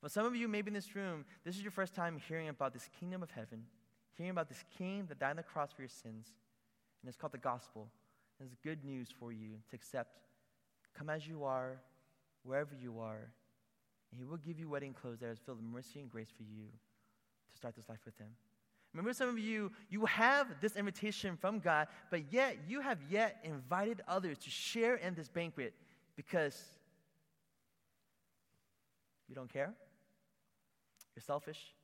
Well, 0.00 0.10
some 0.10 0.26
of 0.26 0.36
you, 0.36 0.48
maybe 0.48 0.68
in 0.68 0.74
this 0.74 0.94
room, 0.94 1.24
this 1.44 1.56
is 1.56 1.62
your 1.62 1.70
first 1.70 1.94
time 1.94 2.20
hearing 2.28 2.48
about 2.48 2.72
this 2.72 2.88
kingdom 3.00 3.22
of 3.22 3.30
heaven, 3.30 3.64
hearing 4.16 4.30
about 4.30 4.48
this 4.48 4.62
king 4.76 5.06
that 5.08 5.18
died 5.18 5.30
on 5.30 5.36
the 5.36 5.42
cross 5.42 5.72
for 5.72 5.82
your 5.82 5.88
sins, 5.88 6.34
and 7.02 7.08
it's 7.08 7.16
called 7.16 7.32
the 7.32 7.38
gospel. 7.38 7.88
And 8.38 8.46
it's 8.46 8.56
good 8.62 8.84
news 8.84 9.08
for 9.18 9.32
you 9.32 9.52
to 9.70 9.76
accept. 9.76 10.18
Come 10.96 11.08
as 11.08 11.26
you 11.26 11.44
are, 11.44 11.80
wherever 12.42 12.74
you 12.74 12.98
are, 12.98 13.30
and 14.14 14.20
he 14.20 14.24
will 14.24 14.36
give 14.36 14.60
you 14.60 14.68
wedding 14.68 14.92
clothes 14.92 15.18
that 15.20 15.30
is 15.30 15.38
filled 15.44 15.58
with 15.58 15.66
mercy 15.66 15.98
and 15.98 16.08
grace 16.08 16.28
for 16.36 16.44
you 16.44 16.66
to 17.50 17.56
start 17.56 17.74
this 17.74 17.88
life 17.88 17.98
with 18.04 18.16
him. 18.16 18.28
Remember, 18.92 19.12
some 19.12 19.28
of 19.28 19.38
you, 19.40 19.72
you 19.90 20.06
have 20.06 20.46
this 20.60 20.76
invitation 20.76 21.36
from 21.36 21.58
God, 21.58 21.88
but 22.12 22.32
yet 22.32 22.58
you 22.68 22.80
have 22.80 22.98
yet 23.10 23.38
invited 23.42 24.02
others 24.06 24.38
to 24.38 24.50
share 24.50 24.94
in 24.94 25.14
this 25.14 25.28
banquet 25.28 25.74
because 26.14 26.62
you 29.28 29.34
don't 29.34 29.52
care, 29.52 29.74
you're 31.16 31.22
selfish, 31.22 31.74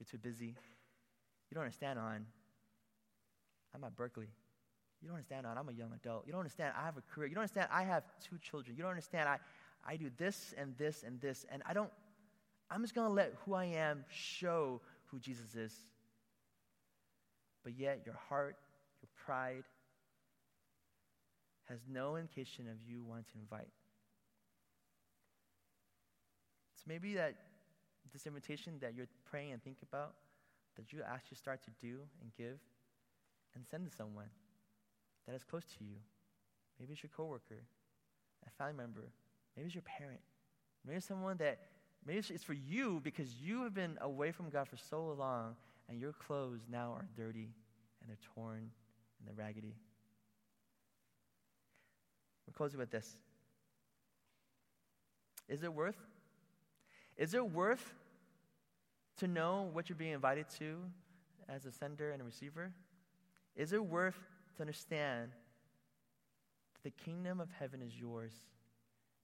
you're 0.00 0.06
too 0.10 0.18
busy, 0.18 0.46
you 0.46 1.54
don't 1.54 1.62
understand 1.62 2.00
on, 2.00 2.26
I'm 3.72 3.84
at 3.84 3.94
Berkeley. 3.94 4.26
You 5.02 5.08
don't 5.08 5.16
understand 5.16 5.46
on, 5.46 5.58
I'm 5.58 5.68
a 5.68 5.72
young 5.72 5.92
adult. 5.92 6.24
You 6.26 6.32
don't 6.32 6.40
understand, 6.40 6.72
I 6.76 6.84
have 6.86 6.96
a 6.96 7.02
career. 7.02 7.28
You 7.28 7.34
don't 7.34 7.42
understand, 7.42 7.68
I 7.70 7.84
have 7.84 8.02
two 8.28 8.38
children. 8.38 8.76
You 8.76 8.82
don't 8.82 8.90
understand, 8.90 9.28
I, 9.28 9.38
I 9.86 9.96
do 9.96 10.10
this 10.16 10.54
and 10.58 10.76
this 10.76 11.02
and 11.04 11.20
this, 11.20 11.46
and 11.50 11.62
I 11.66 11.72
don't, 11.72 11.90
I'm 12.70 12.82
just 12.82 12.94
going 12.94 13.06
to 13.06 13.12
let 13.12 13.34
who 13.44 13.54
I 13.54 13.66
am 13.66 14.04
show 14.10 14.80
who 15.06 15.18
Jesus 15.18 15.54
is 15.54 15.72
but 17.66 17.76
yet 17.76 18.02
your 18.06 18.14
heart, 18.28 18.54
your 19.02 19.08
pride, 19.26 19.64
has 21.64 21.80
no 21.90 22.16
indication 22.16 22.68
of 22.68 22.76
you 22.88 23.02
wanting 23.02 23.24
to 23.32 23.38
invite. 23.40 23.72
So 26.76 26.84
maybe 26.86 27.14
that 27.14 27.34
this 28.12 28.24
invitation 28.24 28.74
that 28.82 28.94
you're 28.94 29.08
praying 29.28 29.50
and 29.50 29.60
think 29.60 29.78
about, 29.82 30.12
that 30.76 30.92
you 30.92 31.00
actually 31.04 31.38
start 31.38 31.60
to 31.64 31.70
do 31.80 31.98
and 32.22 32.30
give 32.38 32.60
and 33.56 33.66
send 33.68 33.90
to 33.90 33.96
someone 33.96 34.30
that 35.26 35.34
is 35.34 35.42
close 35.42 35.64
to 35.76 35.84
you. 35.84 35.96
Maybe 36.78 36.92
it's 36.92 37.02
your 37.02 37.10
coworker, 37.16 37.64
a 38.46 38.50
family 38.50 38.76
member, 38.76 39.08
maybe 39.56 39.66
it's 39.66 39.74
your 39.74 39.82
parent, 39.82 40.20
maybe 40.84 40.96
it's 40.96 41.06
someone 41.06 41.36
that 41.38 41.58
maybe 42.06 42.18
it's 42.18 42.44
for 42.44 42.52
you 42.52 43.00
because 43.02 43.34
you 43.34 43.62
have 43.62 43.74
been 43.74 43.98
away 44.00 44.30
from 44.32 44.50
God 44.50 44.68
for 44.68 44.76
so 44.76 45.14
long 45.18 45.56
and 45.88 46.00
your 46.00 46.12
clothes 46.12 46.60
now 46.70 46.92
are 46.92 47.06
dirty 47.16 47.50
and 48.00 48.08
they're 48.08 48.16
torn 48.34 48.70
and 49.18 49.26
they're 49.26 49.34
raggedy. 49.34 49.74
We're 52.46 52.54
closing 52.54 52.78
with 52.78 52.90
this. 52.90 53.10
Is 55.48 55.62
it 55.62 55.72
worth? 55.72 55.98
Is 57.16 57.34
it 57.34 57.50
worth 57.50 57.94
to 59.18 59.26
know 59.26 59.70
what 59.72 59.88
you're 59.88 59.96
being 59.96 60.12
invited 60.12 60.48
to 60.58 60.76
as 61.48 61.64
a 61.64 61.72
sender 61.72 62.10
and 62.10 62.20
a 62.20 62.24
receiver? 62.24 62.72
Is 63.54 63.72
it 63.72 63.84
worth 63.84 64.18
to 64.56 64.62
understand 64.62 65.30
that 66.74 66.82
the 66.82 66.90
kingdom 66.90 67.40
of 67.40 67.48
heaven 67.58 67.80
is 67.80 67.98
yours? 67.98 68.32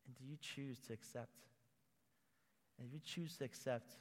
And 0.07 0.17
do 0.17 0.25
you 0.25 0.37
choose 0.41 0.79
to 0.87 0.93
accept? 0.93 1.37
And 2.79 2.87
if 2.87 2.93
you 2.93 3.01
choose 3.05 3.37
to 3.39 3.45
accept, 3.45 3.93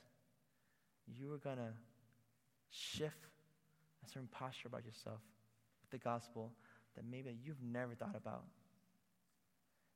you 1.08 1.32
are 1.34 1.38
going 1.38 1.58
to 1.58 1.74
shift 2.70 3.28
a 4.04 4.08
certain 4.08 4.30
posture 4.32 4.68
about 4.68 4.86
yourself 4.86 5.20
with 5.82 5.91
the 5.91 6.04
gospel 6.04 6.52
that 6.95 7.04
maybe 7.10 7.36
you've 7.43 7.62
never 7.62 7.95
thought 7.95 8.16
about. 8.16 8.43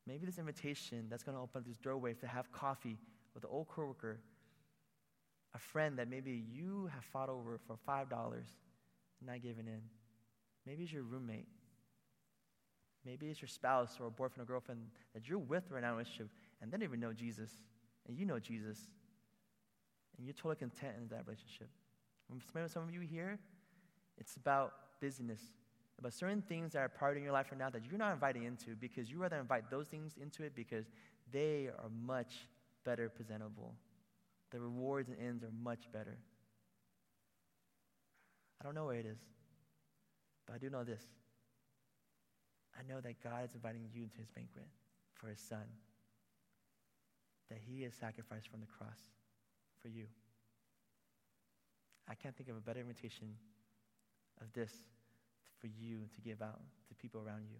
Maybe 0.07 0.25
this 0.25 0.37
invitation 0.37 1.07
that's 1.09 1.23
going 1.23 1.35
to 1.35 1.41
open 1.41 1.61
up 1.61 1.67
this 1.67 1.77
doorway 1.77 2.13
to 2.13 2.27
have 2.27 2.51
coffee 2.51 2.97
with 3.33 3.43
an 3.43 3.49
old 3.51 3.67
coworker, 3.67 4.19
a 5.55 5.57
friend 5.57 5.97
that 5.97 6.07
maybe 6.07 6.43
you 6.51 6.89
have 6.93 7.03
fought 7.05 7.29
over 7.29 7.59
for 7.65 7.77
$5 7.87 8.33
and 8.33 8.43
not 9.25 9.41
giving 9.41 9.67
in. 9.67 9.81
Maybe 10.65 10.83
it's 10.83 10.93
your 10.93 11.03
roommate. 11.03 11.47
Maybe 13.05 13.27
it's 13.27 13.41
your 13.41 13.47
spouse 13.47 13.97
or 13.99 14.07
a 14.07 14.11
boyfriend 14.11 14.49
or 14.49 14.51
girlfriend 14.51 14.81
that 15.13 15.27
you're 15.27 15.37
with 15.37 15.69
right 15.69 15.81
now 15.81 15.89
in 15.89 15.93
a 15.93 15.97
relationship 15.97 16.29
and 16.61 16.71
they 16.71 16.77
don't 16.77 16.83
even 16.83 16.99
know 16.99 17.13
Jesus. 17.13 17.51
And 18.07 18.17
you 18.17 18.25
know 18.25 18.39
Jesus. 18.39 18.79
And 20.17 20.25
you're 20.25 20.33
totally 20.33 20.55
content 20.55 20.93
in 20.97 21.07
that 21.09 21.25
relationship. 21.25 21.69
Maybe 22.53 22.67
some 22.67 22.83
of 22.83 22.91
you 22.91 23.01
here, 23.01 23.37
it's 24.17 24.35
about 24.35 24.73
busyness, 25.01 25.41
about 25.99 26.13
certain 26.13 26.41
things 26.41 26.73
that 26.73 26.79
are 26.79 26.89
part 26.89 27.17
of 27.17 27.23
your 27.23 27.31
life 27.31 27.47
right 27.51 27.59
now 27.59 27.69
that 27.69 27.83
you're 27.85 27.99
not 27.99 28.13
inviting 28.13 28.43
into 28.43 28.75
because 28.75 29.11
you 29.11 29.17
rather 29.17 29.37
invite 29.37 29.69
those 29.69 29.87
things 29.87 30.15
into 30.19 30.43
it 30.43 30.55
because 30.55 30.85
they 31.31 31.67
are 31.67 31.89
much 32.03 32.47
better 32.83 33.09
presentable. 33.09 33.73
The 34.51 34.59
rewards 34.59 35.09
and 35.09 35.17
ends 35.19 35.43
are 35.43 35.51
much 35.63 35.91
better. 35.91 36.17
I 38.61 38.63
don't 38.63 38.75
know 38.75 38.85
where 38.85 38.99
it 38.99 39.05
is, 39.05 39.19
but 40.47 40.55
I 40.55 40.57
do 40.57 40.69
know 40.69 40.83
this. 40.83 41.03
I 42.77 42.83
know 42.91 42.99
that 43.01 43.23
God 43.23 43.45
is 43.45 43.55
inviting 43.55 43.81
you 43.93 44.03
into 44.03 44.17
his 44.19 44.29
banquet 44.31 44.67
for 45.13 45.27
his 45.27 45.39
son, 45.39 45.63
that 47.49 47.59
he 47.65 47.83
is 47.83 47.93
sacrificed 47.93 48.49
from 48.49 48.59
the 48.59 48.67
cross 48.67 48.99
for 49.81 49.87
you. 49.87 50.05
I 52.09 52.15
can't 52.15 52.35
think 52.35 52.49
of 52.49 52.57
a 52.57 52.59
better 52.59 52.79
invitation 52.79 53.35
of 54.41 54.51
this 54.53 54.71
for 55.59 55.67
you 55.67 55.99
to 56.13 56.21
give 56.21 56.41
out 56.41 56.59
to 56.89 56.95
people 56.95 57.21
around 57.25 57.45
you. 57.49 57.57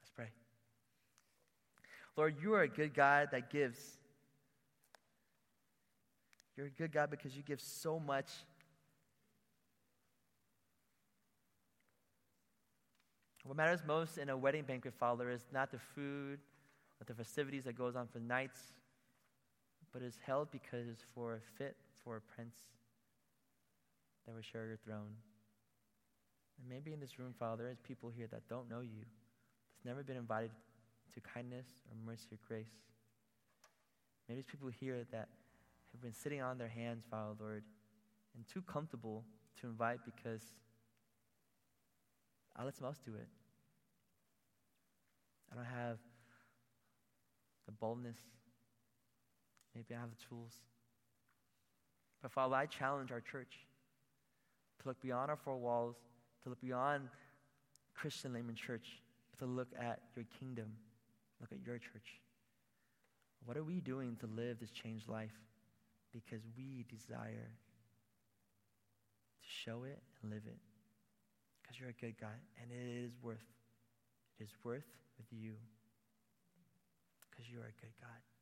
Let's 0.00 0.10
pray. 0.14 0.28
Lord, 2.16 2.36
you 2.40 2.54
are 2.54 2.62
a 2.62 2.68
good 2.68 2.94
God 2.94 3.28
that 3.32 3.50
gives. 3.50 3.78
You're 6.56 6.66
a 6.66 6.70
good 6.70 6.92
God 6.92 7.10
because 7.10 7.36
you 7.36 7.42
give 7.42 7.60
so 7.60 7.98
much. 7.98 8.28
What 13.46 13.56
matters 13.56 13.80
most 13.86 14.18
in 14.18 14.28
a 14.28 14.36
wedding 14.36 14.64
banquet, 14.64 14.92
Father, 14.98 15.30
is 15.30 15.46
not 15.52 15.70
the 15.70 15.78
food 15.78 16.40
or 17.00 17.04
the 17.06 17.14
festivities 17.14 17.62
that 17.64 17.78
goes 17.78 17.94
on 17.94 18.08
for 18.08 18.18
nights, 18.18 18.58
but 19.92 20.02
is 20.02 20.18
held 20.26 20.50
because 20.50 20.88
it's 20.88 21.04
for 21.14 21.34
a 21.34 21.40
fit 21.56 21.76
for 22.02 22.16
a 22.16 22.20
prince 22.20 22.56
that 24.24 24.34
will 24.34 24.42
share 24.42 24.66
your 24.66 24.78
throne. 24.78 25.14
And 26.58 26.68
maybe 26.68 26.92
in 26.92 26.98
this 26.98 27.20
room, 27.20 27.34
Father, 27.38 27.62
there's 27.62 27.78
people 27.78 28.10
here 28.10 28.26
that 28.32 28.48
don't 28.48 28.68
know 28.68 28.80
you, 28.80 29.04
that's 29.70 29.84
never 29.84 30.02
been 30.02 30.16
invited 30.16 30.50
to 31.14 31.20
kindness 31.20 31.66
or 31.88 31.96
mercy 32.04 32.26
or 32.32 32.38
grace. 32.48 32.74
Maybe 34.28 34.40
there's 34.40 34.50
people 34.50 34.68
here 34.68 35.06
that 35.12 35.28
have 35.92 36.02
been 36.02 36.12
sitting 36.12 36.42
on 36.42 36.58
their 36.58 36.68
hands, 36.68 37.04
Father, 37.08 37.34
Lord, 37.38 37.62
and 38.34 38.44
too 38.48 38.62
comfortable 38.62 39.22
to 39.60 39.68
invite 39.68 40.00
because 40.04 40.42
I'll 42.56 42.64
let 42.64 42.74
someone 42.74 42.90
else 42.90 43.00
do 43.04 43.14
it. 43.14 43.28
I 45.52 45.56
don't 45.56 45.64
have 45.64 45.98
the 47.66 47.72
boldness. 47.72 48.18
Maybe 49.74 49.94
I 49.94 50.00
have 50.00 50.10
the 50.10 50.24
tools. 50.28 50.54
But 52.22 52.32
Father, 52.32 52.56
I 52.56 52.66
challenge 52.66 53.12
our 53.12 53.20
church 53.20 53.66
to 54.80 54.88
look 54.88 55.00
beyond 55.00 55.30
our 55.30 55.36
four 55.36 55.56
walls, 55.58 55.96
to 56.42 56.48
look 56.48 56.60
beyond 56.60 57.08
Christian 57.94 58.32
layman 58.32 58.54
church, 58.54 59.02
to 59.38 59.46
look 59.46 59.68
at 59.78 60.00
your 60.14 60.24
kingdom, 60.38 60.66
look 61.40 61.52
at 61.52 61.58
your 61.66 61.78
church. 61.78 62.20
What 63.44 63.56
are 63.56 63.64
we 63.64 63.80
doing 63.80 64.16
to 64.20 64.26
live 64.26 64.58
this 64.60 64.70
changed 64.70 65.08
life? 65.08 65.34
Because 66.12 66.40
we 66.56 66.84
desire 66.88 67.50
to 69.42 69.48
show 69.64 69.84
it 69.84 70.02
and 70.22 70.32
live 70.32 70.42
it. 70.46 70.58
Because 71.62 71.78
you're 71.78 71.90
a 71.90 71.92
good 71.92 72.14
God, 72.20 72.30
and 72.60 72.70
it 72.70 73.04
is 73.04 73.12
worth, 73.22 73.44
it 74.40 74.44
is 74.44 74.50
worth 74.64 74.86
with 75.18 75.32
you. 75.32 75.54
Because 77.30 77.50
you 77.50 77.58
are 77.60 77.68
a 77.68 77.80
good 77.80 77.92
God. 78.00 78.35